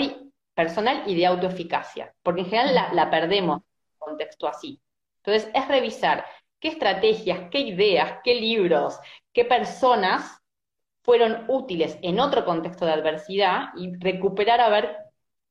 personal 0.53 1.03
y 1.07 1.15
de 1.15 1.25
autoeficacia, 1.25 2.13
porque 2.21 2.41
en 2.41 2.49
general 2.49 2.91
la, 2.93 3.09
perdemos 3.09 3.57
en 3.57 3.63
un 3.63 3.99
contexto 3.99 4.47
así. 4.47 4.79
Entonces, 5.23 5.49
es 5.55 5.67
revisar 5.67 6.25
qué 6.59 6.67
estrategias, 6.67 7.49
qué 7.49 7.59
ideas, 7.61 8.19
qué 8.23 8.35
libros, 8.35 8.99
qué 9.33 9.45
personas 9.45 10.42
fueron 11.03 11.45
útiles 11.47 11.97
en 12.01 12.19
otro 12.19 12.45
contexto 12.45 12.85
de 12.85 12.93
adversidad 12.93 13.69
y 13.75 13.95
recuperar 13.97 14.61
a 14.61 14.69
ver 14.69 14.97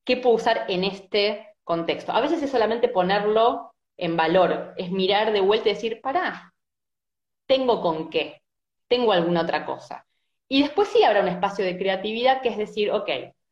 qué 0.05 0.17
puedo 0.17 0.37
usar 0.37 0.65
en 0.69 0.85
este 0.85 1.55
contexto. 1.63 2.13
A 2.13 2.21
veces 2.21 2.43
es 2.43 2.51
solamente 2.51 2.89
ponerlo 2.89 3.75
en 3.97 4.17
valor, 4.17 4.75
es 4.77 4.91
mirar 4.91 5.33
de 5.33 5.41
vuelta 5.41 5.69
y 5.69 5.75
decir, 5.75 6.01
pará, 6.01 6.53
tengo 7.47 7.83
con 7.83 8.11
qué, 8.11 8.43
tengo 8.89 9.13
alguna 9.13 9.43
otra 9.43 9.65
cosa. 9.67 10.07
Y 10.49 10.63
después 10.63 10.89
sí 10.89 11.03
habrá 11.05 11.21
un 11.21 11.29
espacio 11.29 11.65
de 11.65 11.79
creatividad 11.79 12.41
que 12.43 12.49
es 12.49 12.57
decir, 12.57 12.91
ok, 12.91 13.09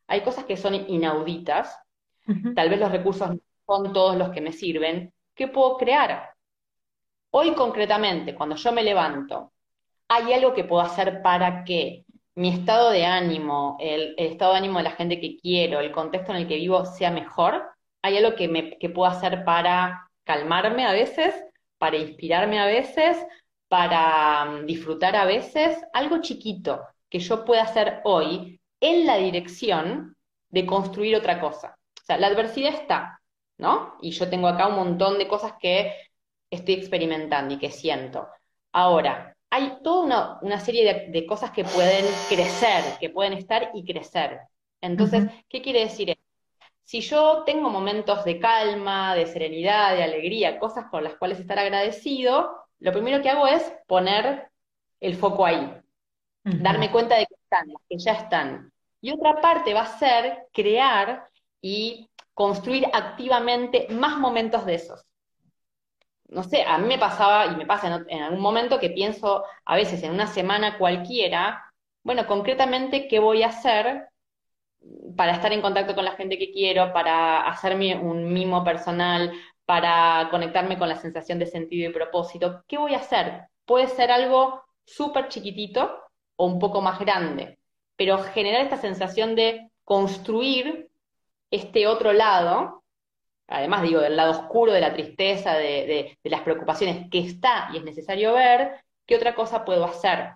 hay 0.07 0.21
cosas 0.21 0.45
que 0.45 0.57
son 0.57 0.75
inauditas, 0.89 1.77
tal 2.55 2.69
vez 2.69 2.79
los 2.79 2.91
recursos 2.91 3.29
no 3.29 3.39
son 3.65 3.93
todos 3.93 4.17
los 4.17 4.29
que 4.29 4.41
me 4.41 4.51
sirven, 4.51 5.13
¿qué 5.35 5.47
puedo 5.47 5.77
crear? 5.77 6.31
Hoy 7.31 7.53
concretamente, 7.53 8.35
cuando 8.35 8.55
yo 8.55 8.71
me 8.71 8.83
levanto, 8.83 9.53
¿hay 10.11 10.33
algo 10.33 10.53
que 10.53 10.65
puedo 10.65 10.81
hacer 10.81 11.21
para 11.21 11.63
que 11.63 12.03
mi 12.35 12.49
estado 12.49 12.91
de 12.91 13.05
ánimo, 13.05 13.77
el, 13.79 14.13
estado 14.17 14.51
de 14.51 14.57
ánimo 14.57 14.79
de 14.79 14.83
la 14.83 14.91
gente 14.91 15.21
que 15.21 15.37
quiero, 15.37 15.79
el 15.79 15.93
contexto 15.93 16.33
en 16.33 16.39
el 16.39 16.47
que 16.49 16.57
vivo 16.57 16.85
sea 16.85 17.11
mejor? 17.11 17.63
¿Hay 18.01 18.17
algo 18.17 18.35
que, 18.35 18.77
que 18.77 18.89
puedo 18.89 19.09
hacer 19.09 19.45
para 19.45 20.09
calmarme 20.25 20.85
a 20.85 20.91
veces, 20.91 21.33
para 21.77 21.95
inspirarme 21.95 22.59
a 22.59 22.65
veces, 22.65 23.25
para 23.69 24.43
mm, 24.43 24.65
disfrutar 24.65 25.15
a 25.15 25.23
veces? 25.23 25.81
Algo 25.93 26.19
chiquito 26.19 26.81
que 27.09 27.19
yo 27.19 27.45
pueda 27.45 27.63
hacer 27.63 28.01
hoy 28.03 28.59
en 28.81 29.05
la 29.05 29.15
dirección 29.15 30.17
de 30.49 30.65
construir 30.65 31.15
otra 31.15 31.39
cosa. 31.39 31.77
O 32.01 32.05
sea, 32.05 32.17
la 32.17 32.27
adversidad 32.27 32.73
está, 32.73 33.21
¿no? 33.57 33.95
Y 34.01 34.11
yo 34.11 34.29
tengo 34.29 34.49
acá 34.49 34.67
un 34.67 34.75
montón 34.75 35.17
de 35.17 35.29
cosas 35.29 35.53
que 35.57 35.95
estoy 36.49 36.73
experimentando 36.73 37.53
y 37.53 37.59
que 37.59 37.71
siento. 37.71 38.27
Ahora, 38.73 39.37
hay 39.51 39.79
toda 39.83 40.39
una, 40.41 40.59
serie 40.61 41.09
de, 41.11 41.25
cosas 41.25 41.51
que 41.51 41.65
pueden 41.65 42.05
crecer, 42.29 42.83
que 42.99 43.09
pueden 43.09 43.33
estar 43.33 43.69
y 43.73 43.83
crecer. 43.83 44.39
Entonces, 44.79 45.25
¿qué 45.49 45.61
quiere 45.61 45.81
decir 45.81 46.17
Si 46.83 47.01
yo 47.01 47.43
tengo 47.45 47.69
momentos 47.69 48.23
de 48.23 48.39
calma, 48.39 49.13
de 49.13 49.27
serenidad, 49.27 49.93
de 49.93 50.03
alegría, 50.03 50.57
cosas 50.57 50.85
por 50.89 51.03
las 51.03 51.15
cuales 51.15 51.39
estar 51.39 51.59
agradecido, 51.59 52.65
lo 52.79 52.93
primero 52.93 53.21
que 53.21 53.29
hago 53.29 53.45
es 53.45 53.61
poner 53.87 54.49
el 55.01 55.15
foco 55.17 55.45
ahí, 55.45 55.69
darme 56.43 56.89
cuenta 56.89 57.17
de 57.17 57.25
que 57.25 57.35
están, 57.35 57.67
que 57.89 57.97
ya 57.97 58.13
están. 58.13 58.71
Y 59.01 59.11
otra 59.11 59.41
parte 59.41 59.73
va 59.73 59.81
a 59.81 59.99
ser 59.99 60.47
crear 60.53 61.27
y 61.61 62.09
construir 62.33 62.87
activamente 62.93 63.87
más 63.89 64.17
momentos 64.17 64.65
de 64.65 64.75
esos. 64.75 65.05
No 66.31 66.43
sé, 66.43 66.63
a 66.63 66.77
mí 66.77 66.87
me 66.87 66.97
pasaba 66.97 67.45
y 67.47 67.55
me 67.55 67.65
pasa 67.65 68.03
en, 68.07 68.23
algún 68.23 68.41
momento 68.41 68.79
que 68.79 68.89
pienso 68.89 69.43
a 69.65 69.75
veces 69.75 70.01
en 70.03 70.11
una 70.11 70.27
semana 70.27 70.77
cualquiera, 70.77 71.63
bueno, 72.03 72.25
concretamente, 72.25 73.07
¿qué 73.07 73.19
voy 73.19 73.43
a 73.43 73.49
hacer 73.49 74.07
para 75.15 75.33
estar 75.33 75.53
en 75.53 75.61
contacto 75.61 75.93
con 75.93 76.05
la 76.05 76.13
gente 76.13 76.37
que 76.39 76.51
quiero, 76.51 76.91
para 76.93 77.47
hacerme 77.47 77.95
un 77.95 78.33
mimo 78.33 78.63
personal, 78.63 79.31
para 79.65 80.29
conectarme 80.31 80.79
con 80.79 80.89
la 80.89 80.95
sensación 80.95 81.37
de 81.37 81.45
sentido 81.45 81.89
y 81.89 81.93
propósito? 81.93 82.63
¿Qué 82.67 82.77
voy 82.77 82.95
a 82.95 82.99
hacer? 82.99 83.43
Puede 83.65 83.87
ser 83.87 84.11
algo 84.11 84.63
súper 84.83 85.27
chiquitito 85.27 86.01
o 86.37 86.45
un 86.47 86.59
poco 86.59 86.81
más 86.81 86.99
grande 86.99 87.59
pero 88.01 88.17
generar 88.17 88.61
esta 88.61 88.77
sensación 88.77 89.35
de 89.35 89.69
construir 89.83 90.89
este 91.51 91.85
otro 91.85 92.13
lado, 92.13 92.80
además 93.51 93.83
digo, 93.83 93.99
del 93.99 94.15
lado 94.15 94.31
oscuro 94.31 94.71
de 94.71 94.81
la 94.81 94.93
tristeza, 94.93 95.53
de, 95.53 96.17
las 96.23 96.41
preocupaciones 96.41 97.09
que 97.09 97.19
está 97.19 97.69
y 97.73 97.77
es 97.77 97.83
necesario 97.83 98.33
ver, 98.33 98.81
¿qué 99.05 99.15
otra 99.15 99.35
cosa 99.35 99.65
puedo 99.65 99.85
hacer? 99.85 100.33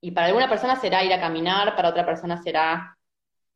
Y 0.00 0.12
para 0.12 0.28
alguna 0.28 0.48
persona 0.48 0.76
será 0.76 1.02
ir 1.02 1.12
a 1.12 1.20
caminar, 1.20 1.74
para 1.74 1.88
otra 1.88 2.06
persona 2.06 2.40
será 2.42 2.96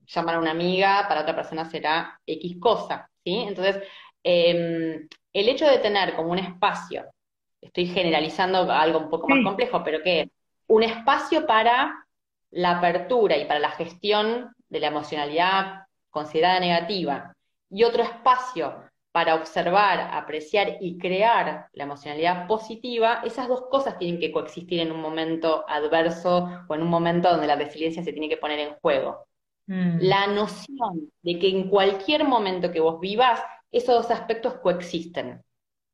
llamar 0.06 0.36
a 0.36 0.38
una 0.38 0.50
amiga, 0.50 1.06
para 1.08 1.22
otra 1.22 1.36
persona 1.36 1.64
será 1.70 2.20
X 2.26 2.56
cosa, 2.60 3.08
¿sí? 3.22 3.44
Entonces, 3.48 3.82
em, 4.22 5.08
el 5.32 5.48
hecho 5.48 5.66
de 5.66 5.78
tener 5.78 6.14
como 6.14 6.30
un 6.32 6.38
espacio, 6.38 7.06
estoy 7.60 7.86
generalizando 7.86 8.70
algo 8.70 8.98
un 8.98 9.10
poco 9.10 9.28
más 9.28 9.42
complejo, 9.44 9.82
pero 9.84 10.02
que 10.02 10.30
un 10.68 10.82
espacio 10.82 11.46
para 11.46 12.06
la 12.50 12.78
apertura 12.78 13.36
y 13.36 13.46
para 13.46 13.60
la 13.60 13.70
gestión 13.70 14.54
de 14.68 14.80
la 14.80 14.88
emocionalidad 14.88 15.86
considerada 16.10 16.60
negativa 16.60 17.33
y 17.74 17.82
otro 17.82 18.04
espacio 18.04 18.84
para 19.10 19.34
observar, 19.34 20.10
apreciar 20.12 20.78
y 20.80 20.96
crear 20.96 21.68
la 21.72 21.84
emocionalidad 21.84 22.46
positiva, 22.46 23.20
esas 23.24 23.48
dos 23.48 23.62
cosas 23.62 23.98
tienen 23.98 24.20
que 24.20 24.30
coexistir 24.30 24.78
en 24.78 24.92
un 24.92 25.00
momento 25.00 25.64
adverso 25.68 26.48
o 26.68 26.74
en 26.74 26.82
un 26.82 26.88
momento 26.88 27.30
donde 27.30 27.48
la 27.48 27.56
resiliencia 27.56 28.04
se 28.04 28.12
tiene 28.12 28.28
que 28.28 28.36
poner 28.36 28.60
en 28.60 28.74
juego. 28.76 29.26
Mm. 29.66 29.98
La 30.02 30.28
noción 30.28 31.10
de 31.22 31.38
que 31.38 31.48
en 31.48 31.68
cualquier 31.68 32.24
momento 32.24 32.70
que 32.70 32.80
vos 32.80 33.00
vivas, 33.00 33.42
esos 33.72 34.02
dos 34.02 34.10
aspectos 34.10 34.54
coexisten. 34.54 35.42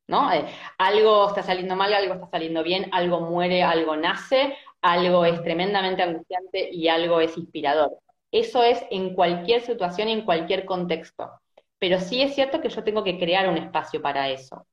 ¿no? 0.07 0.31
Eh, 0.31 0.45
algo 0.77 1.29
está 1.29 1.41
saliendo 1.41 1.75
mal, 1.75 1.93
algo 1.93 2.13
está 2.13 2.27
saliendo 2.27 2.61
bien, 2.61 2.89
algo 2.91 3.21
muere, 3.21 3.63
algo 3.63 3.95
nace, 3.95 4.55
algo 4.81 5.25
es 5.25 5.41
tremendamente 5.41 6.03
angustiante 6.03 6.69
y 6.71 6.89
algo 6.89 7.19
es 7.19 7.35
inspirador. 7.37 7.97
Eso 8.31 8.63
es 8.63 8.83
en 8.91 9.15
cualquier 9.15 9.61
situación 9.61 10.09
y 10.09 10.11
en 10.11 10.25
cualquier 10.25 10.65
contexto. 10.65 11.40
Pero 11.81 11.99
sí 11.99 12.21
es 12.21 12.35
cierto 12.35 12.61
que 12.61 12.69
yo 12.69 12.83
tengo 12.83 13.03
que 13.03 13.17
crear 13.17 13.49
un 13.49 13.57
espacio 13.57 14.03
para 14.03 14.29
eso. 14.29 14.67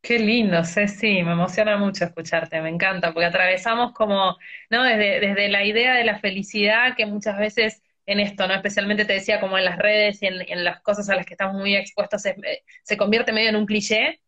Qué 0.00 0.16
lindo, 0.20 0.62
Ceci, 0.62 1.24
me 1.24 1.32
emociona 1.32 1.76
mucho 1.76 2.04
escucharte, 2.04 2.60
me 2.60 2.68
encanta, 2.68 3.12
porque 3.12 3.26
atravesamos 3.26 3.92
como, 3.92 4.36
¿no? 4.70 4.84
Desde, 4.84 5.18
desde 5.18 5.48
la 5.48 5.64
idea 5.64 5.94
de 5.94 6.04
la 6.04 6.20
felicidad 6.20 6.94
que 6.96 7.04
muchas 7.04 7.36
veces 7.36 7.82
en 8.06 8.20
esto, 8.20 8.46
¿no? 8.46 8.54
Especialmente 8.54 9.04
te 9.06 9.14
decía 9.14 9.40
como 9.40 9.58
en 9.58 9.64
las 9.64 9.76
redes 9.76 10.22
y 10.22 10.26
en, 10.26 10.62
las 10.62 10.80
cosas 10.82 11.08
a 11.10 11.16
las 11.16 11.26
que 11.26 11.34
estamos 11.34 11.56
muy 11.56 11.74
expuestos, 11.74 12.22
se 12.22 12.96
convierte 12.96 13.32
medio 13.32 13.48
en 13.48 13.56
un 13.56 13.66
cliché, 13.66 14.20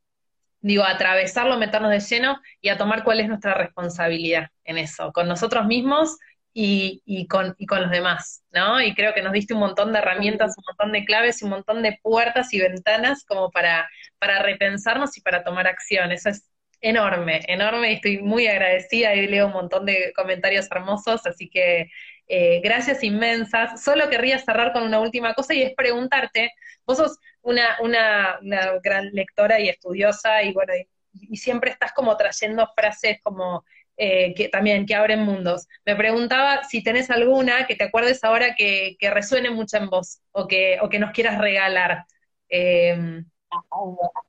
digo, 0.60 0.82
atravesarlo, 0.82 1.56
meternos 1.56 1.92
de 1.92 2.00
lleno 2.00 2.40
y 2.60 2.70
a 2.70 2.78
tomar 2.78 3.04
cuál 3.04 3.20
es 3.20 3.28
nuestra 3.28 3.54
responsabilidad 3.54 4.48
en 4.64 4.78
eso, 4.78 5.12
con 5.12 5.28
nosotros 5.28 5.66
mismos 5.66 6.16
y, 6.58 7.26
con, 7.28 7.54
con 7.68 7.82
los 7.82 7.90
demás, 7.90 8.42
¿no? 8.50 8.80
Y 8.80 8.94
creo 8.94 9.12
que 9.12 9.20
nos 9.20 9.32
diste 9.32 9.52
un 9.52 9.60
montón 9.60 9.92
de 9.92 9.98
herramientas, 9.98 10.54
un 10.56 10.64
montón 10.66 10.92
de 10.92 11.04
claves 11.04 11.42
y 11.42 11.44
un 11.44 11.50
montón 11.50 11.82
de 11.82 11.98
puertas 12.02 12.54
y 12.54 12.60
ventanas 12.60 13.24
como 13.26 13.50
para, 13.50 13.86
para 14.18 14.42
repensarnos 14.42 15.18
y 15.18 15.20
para 15.20 15.44
tomar 15.44 15.66
acción. 15.66 16.12
Eso 16.12 16.30
es 16.30 16.48
enorme, 16.80 17.42
enorme 17.48 17.92
y 17.92 17.94
estoy 17.96 18.22
muy 18.22 18.46
agradecida 18.46 19.14
y 19.14 19.26
leo 19.26 19.48
un 19.48 19.52
montón 19.52 19.84
de 19.84 20.14
comentarios 20.16 20.66
hermosos, 20.70 21.26
así 21.26 21.50
que 21.50 21.90
eh, 22.26 22.60
gracias 22.64 23.04
inmensas. 23.04 23.84
Solo 23.84 24.08
querría 24.08 24.38
cerrar 24.38 24.72
con 24.72 24.82
una 24.82 24.98
última 25.00 25.34
cosa 25.34 25.52
y 25.52 25.62
es 25.62 25.74
preguntarte, 25.74 26.52
vos 26.86 26.96
sos 26.96 27.18
una, 27.42 27.76
una, 27.82 28.38
gran 28.82 29.10
lectora 29.12 29.60
y 29.60 29.68
estudiosa 29.68 30.42
y 30.42 30.54
bueno, 30.54 30.72
y, 31.12 31.36
siempre 31.36 31.70
estás 31.70 31.92
como 31.92 32.16
trayendo 32.16 32.66
frases 32.74 33.18
como 33.22 33.64
eh, 33.96 34.34
que 34.34 34.48
también 34.48 34.86
que 34.86 34.94
abren 34.94 35.20
mundos. 35.20 35.66
Me 35.84 35.96
preguntaba 35.96 36.64
si 36.64 36.82
tenés 36.82 37.10
alguna 37.10 37.66
que 37.66 37.76
te 37.76 37.84
acuerdes 37.84 38.22
ahora 38.24 38.54
que, 38.54 38.96
resuene 39.00 39.50
mucho 39.50 39.76
en 39.78 39.88
vos 39.88 40.20
o 40.32 40.46
que, 40.46 40.78
o 40.82 40.88
que 40.88 40.98
nos 40.98 41.12
quieras 41.12 41.38
regalar. 41.38 42.04
Em, 42.48 43.24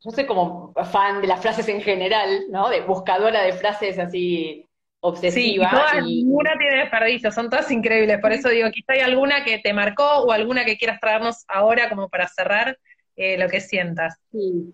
yo 0.04 0.12
soy 0.12 0.26
como 0.26 0.74
fan 0.92 1.22
de 1.22 1.28
las 1.28 1.42
frases 1.42 1.68
en 1.68 1.82
general, 1.82 2.46
¿no? 2.50 2.70
De 2.70 2.82
buscadora 2.82 3.44
de 3.44 3.54
frases 3.54 4.00
así 4.00 4.68
obsesiva. 5.00 5.90
Sí, 5.92 6.02
ninguna 6.02 6.54
tiene 6.58 6.78
desperdicio, 6.78 7.32
son 7.32 7.50
todas 7.50 7.70
increíbles. 7.72 8.20
Por 8.20 8.32
eso 8.32 8.50
digo, 8.50 8.70
quizá 8.72 8.94
hay 8.94 9.02
alguna 9.02 9.44
que 9.44 9.60
te 9.60 9.74
marcó 9.74 10.20
o 10.20 10.32
alguna 10.32 10.66
que 10.66 10.78
quieras 10.78 11.00
traernos 11.00 11.44
ahora 11.48 11.90
como 11.90 12.10
para 12.10 12.28
cerrar 12.28 12.78
eh, 13.16 13.38
lo 13.38 13.50
que 13.50 13.62
sientas. 13.62 14.18
Sí. 14.32 14.74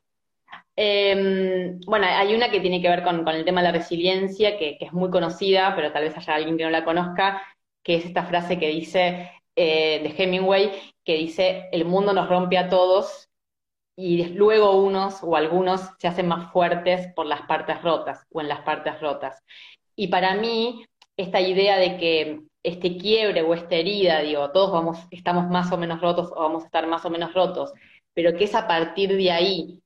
Em, 0.75 1.79
bueno, 1.81 2.07
hay 2.07 2.33
una 2.33 2.49
que 2.49 2.59
tiene 2.59 2.81
que 2.81 2.89
ver 2.89 3.03
con, 3.03 3.27
el 3.27 3.45
tema 3.45 3.61
de 3.61 3.67
la 3.67 3.77
resiliencia, 3.77 4.57
que, 4.57 4.77
es 4.79 4.91
muy 4.93 5.09
conocida, 5.09 5.75
pero 5.75 5.91
tal 5.91 6.03
vez 6.03 6.17
haya 6.17 6.35
alguien 6.35 6.57
que 6.57 6.63
no 6.63 6.69
la 6.71 6.83
conozca, 6.83 7.41
que 7.83 7.95
es 7.95 8.05
esta 8.05 8.23
frase 8.25 8.57
que 8.59 8.69
dice 8.69 9.31
eh, 9.55 10.01
de 10.01 10.23
Hemingway, 10.23 10.71
que 11.03 11.15
dice, 11.15 11.69
el 11.71 11.85
mundo 11.85 12.13
nos 12.13 12.27
rompe 12.29 12.57
a 12.57 12.69
todos 12.69 13.29
y 13.95 14.25
luego 14.29 14.81
unos 14.81 15.23
o 15.23 15.35
algunos 15.35 15.81
se 15.99 16.07
hacen 16.07 16.27
más 16.27 16.51
fuertes 16.51 17.13
por 17.15 17.27
las 17.27 17.43
partes 17.43 17.81
rotas 17.83 18.25
o 18.31 18.41
en 18.41 18.47
las 18.47 18.61
partes 18.61 18.99
rotas. 18.99 19.43
Y 19.95 20.07
para 20.07 20.35
mí, 20.35 20.85
esta 21.17 21.39
idea 21.41 21.77
de 21.77 21.97
que 21.97 22.41
este 22.63 22.97
quiebre 22.97 23.41
o 23.43 23.53
esta 23.53 23.75
herida, 23.75 24.21
digo, 24.21 24.51
todos 24.51 24.71
vamos, 24.71 24.99
estamos 25.11 25.47
más 25.49 25.71
o 25.71 25.77
menos 25.77 26.01
rotos 26.01 26.31
o 26.35 26.41
vamos 26.41 26.63
a 26.63 26.65
estar 26.67 26.87
más 26.87 27.05
o 27.05 27.09
menos 27.11 27.33
rotos, 27.33 27.73
pero 28.13 28.35
que 28.35 28.45
es 28.45 28.55
a 28.55 28.67
partir 28.67 29.15
de 29.15 29.31
ahí 29.31 29.82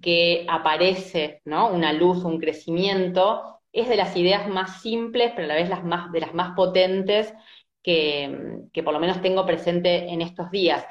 que 0.00 0.46
aparece 0.48 1.40
¿no? 1.44 1.70
una 1.70 1.92
luz, 1.92 2.24
un 2.24 2.38
crecimiento, 2.38 3.60
es 3.72 3.88
de 3.88 3.96
las 3.96 4.16
ideas 4.16 4.48
más 4.48 4.80
simples, 4.82 5.32
pero 5.34 5.44
a 5.44 5.48
la 5.48 5.54
vez 5.54 5.68
las 5.68 5.84
más, 5.84 6.10
de 6.12 6.20
las 6.20 6.34
más 6.34 6.54
potentes 6.54 7.32
que, 7.82 8.62
por 8.84 8.92
lo 8.92 9.00
menos 9.00 9.22
tengo 9.22 9.46
presente 9.46 10.08
en 10.08 10.22
estos 10.22 10.50
días. 10.50 10.84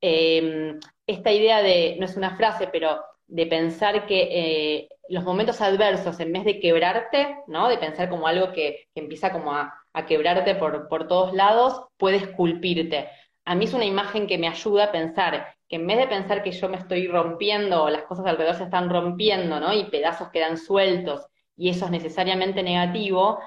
Em, 0.00 0.78
esta 1.06 1.32
idea 1.32 1.62
de, 1.62 1.96
no 1.98 2.06
es 2.06 2.16
una 2.16 2.36
frase, 2.36 2.68
pero 2.70 3.00
de 3.26 3.46
pensar 3.46 4.06
que 4.06 4.28
eh, 4.30 4.88
los 5.08 5.24
momentos 5.24 5.60
adversos, 5.60 6.20
en 6.20 6.32
vez 6.32 6.44
de 6.44 6.60
quebrarte, 6.60 7.38
¿no? 7.46 7.68
De 7.68 7.78
pensar 7.78 8.08
como 8.10 8.26
algo 8.26 8.52
que, 8.52 8.86
empieza 8.94 9.32
como 9.32 9.52
a, 9.52 9.72
quebrarte 10.06 10.54
por, 10.56 10.88
por, 10.88 11.06
todos 11.08 11.32
lados, 11.34 11.84
puede 11.96 12.16
esculpirte. 12.16 13.08
A 13.44 13.54
mí 13.54 13.64
es 13.66 13.74
una 13.74 13.84
imagen 13.84 14.26
que 14.26 14.38
me 14.38 14.48
ayuda 14.48 14.84
a 14.84 14.92
pensar 14.92 15.53
que 15.68 15.76
en 15.76 15.86
vez 15.86 15.98
de 15.98 16.06
pensar 16.06 16.42
que 16.42 16.52
yo 16.52 16.68
me 16.68 16.76
estoy 16.76 17.06
rompiendo 17.08 17.84
o 17.84 17.90
las 17.90 18.02
cosas 18.04 18.26
alrededor 18.26 18.56
se 18.56 18.64
están 18.64 18.90
rompiendo, 18.90 19.60
¿no? 19.60 19.72
Y 19.72 19.84
pedazos 19.84 20.28
quedan 20.30 20.56
sueltos 20.56 21.26
y 21.56 21.70
eso 21.70 21.86
es 21.86 21.90
necesariamente 21.90 22.62
negativo, 22.62 23.38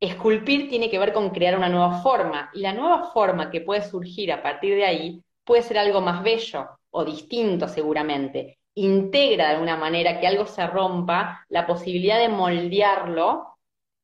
esculpir 0.00 0.68
tiene 0.68 0.90
que 0.90 0.98
ver 0.98 1.12
con 1.12 1.30
crear 1.30 1.56
una 1.56 1.68
nueva 1.68 2.02
forma. 2.02 2.50
Y 2.54 2.60
la 2.60 2.72
nueva 2.72 3.10
forma 3.12 3.50
que 3.50 3.60
puede 3.60 3.82
surgir 3.82 4.32
a 4.32 4.42
partir 4.42 4.74
de 4.74 4.84
ahí 4.84 5.22
puede 5.44 5.62
ser 5.62 5.78
algo 5.78 6.00
más 6.00 6.22
bello 6.22 6.68
o 6.90 7.04
distinto 7.04 7.68
seguramente 7.68 8.58
integra 8.74 9.48
de 9.48 9.54
alguna 9.54 9.76
manera 9.76 10.18
que 10.20 10.26
algo 10.26 10.46
se 10.46 10.66
rompa, 10.66 11.44
la 11.48 11.66
posibilidad 11.66 12.18
de 12.18 12.28
moldearlo 12.28 13.56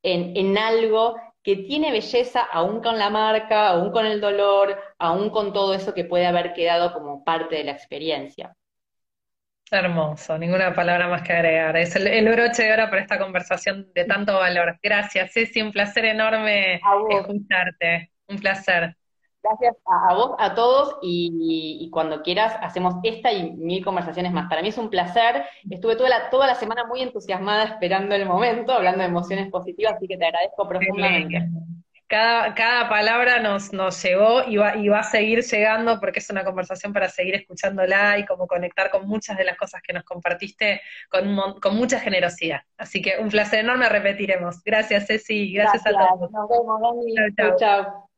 en, 0.03 0.37
en 0.37 0.57
algo 0.57 1.17
que 1.43 1.57
tiene 1.57 1.91
belleza 1.93 2.41
aún 2.43 2.81
con 2.83 2.99
la 2.99 3.11
marca, 3.11 3.69
aún 3.69 3.91
con 3.93 4.07
el 4.07 4.21
dolor, 4.21 4.77
aún 4.99 5.31
con 5.31 5.53
todo 5.53 5.75
eso 5.75 5.95
que 5.95 6.05
puede 6.05 6.27
haber 6.27 6.53
quedado 6.55 6.93
como 6.93 7.25
parte 7.25 7.57
de 7.57 7.65
la 7.65 7.73
experiencia. 7.73 8.57
Hermoso, 9.73 10.37
ninguna 10.37 10.75
palabra 10.75 11.07
más 11.09 11.23
que 11.23 11.33
agregar. 11.33 11.77
Es 11.77 11.95
el, 11.95 12.09
el 12.09 12.29
broche 12.29 12.65
de 12.65 12.73
oro 12.73 12.91
para 12.91 13.03
esta 13.03 13.19
conversación 13.19 13.93
de 13.95 14.05
tanto 14.05 14.35
valor. 14.35 14.79
Gracias, 14.83 15.33
Ceci, 15.33 15.63
un 15.63 15.71
placer 15.73 16.07
enorme 16.07 16.89
escucharte. 17.07 18.11
Un 18.27 18.39
placer. 18.41 18.97
Gracias 19.43 19.77
a, 19.87 20.15
vos, 20.15 20.35
a 20.39 20.55
todos, 20.55 20.99
y, 21.03 21.89
cuando 21.93 22.23
quieras 22.23 22.57
hacemos 22.61 22.97
esta 23.03 23.33
y 23.33 23.53
mil 23.53 23.85
conversaciones 23.85 24.33
más. 24.33 24.49
Para 24.49 24.63
mí 24.63 24.69
es 24.69 24.79
un 24.79 24.91
placer. 24.91 25.45
Estuve 25.69 25.97
toda 25.97 26.09
la, 26.09 26.31
toda 26.31 26.47
la 26.47 26.55
semana 26.55 26.85
muy 26.87 27.01
entusiasmada 27.01 27.65
esperando 27.65 28.15
el 28.15 28.27
momento, 28.27 28.73
hablando 28.73 29.01
de 29.01 29.07
emociones 29.07 29.51
positivas, 29.51 29.95
así 29.95 30.07
que 30.07 30.19
te 30.19 30.27
agradezco 30.27 30.69
profundamente. 30.69 31.49
Cada, 32.07 32.55
cada 32.55 32.89
palabra 32.89 33.39
nos, 33.39 33.73
nos 33.73 34.03
llegó 34.03 34.43
y 34.45 34.57
va, 34.57 34.77
y 34.77 34.89
va 34.89 34.99
a 34.99 35.05
seguir 35.05 35.43
llegando 35.43 36.01
porque 36.01 36.19
es 36.19 36.29
una 36.29 36.45
conversación 36.45 36.93
para 36.93 37.09
seguir 37.09 37.37
escuchándola 37.37 38.19
y 38.19 38.27
como 38.27 38.49
conectar 38.49 38.91
con 38.91 39.07
muchas 39.07 39.39
de 39.39 39.45
las 39.45 39.57
cosas 39.57 39.81
que 39.81 39.93
nos 39.93 40.03
compartiste 40.03 40.83
con, 41.09 41.61
con 41.61 41.77
mucha 41.77 42.01
generosidad. 42.01 42.63
Así 42.77 43.01
que 43.01 43.15
un 43.21 43.29
placer 43.29 43.61
enorme, 43.61 43.89
repetiremos. 43.89 44.63
Gracias, 44.65 45.07
Ceci. 45.07 45.53
Gracias, 45.53 45.87
a 45.87 45.91
todos. 45.93 46.31
Nos 46.33 46.49
vemos, 46.49 46.81
Dani. 46.81 47.35
chao. 47.37 47.57
chao. 47.57 48.10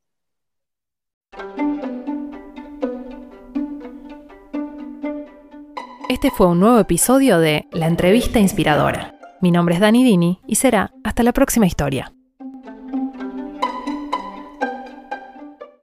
Este 6.12 6.30
fue 6.30 6.47
un 6.47 6.61
nuevo 6.61 6.78
episodio 6.78 7.39
de 7.39 7.66
La 7.72 7.87
entrevista 7.87 8.39
inspiradora. 8.39 9.18
Mi 9.41 9.51
nombre 9.51 9.76
es 9.76 9.80
Dani 9.80 10.05
Dini 10.05 10.41
y 10.47 10.57
será 10.57 10.93
hasta 11.05 11.22
la 11.22 11.33
próxima 11.33 11.66
historia. 11.66 12.12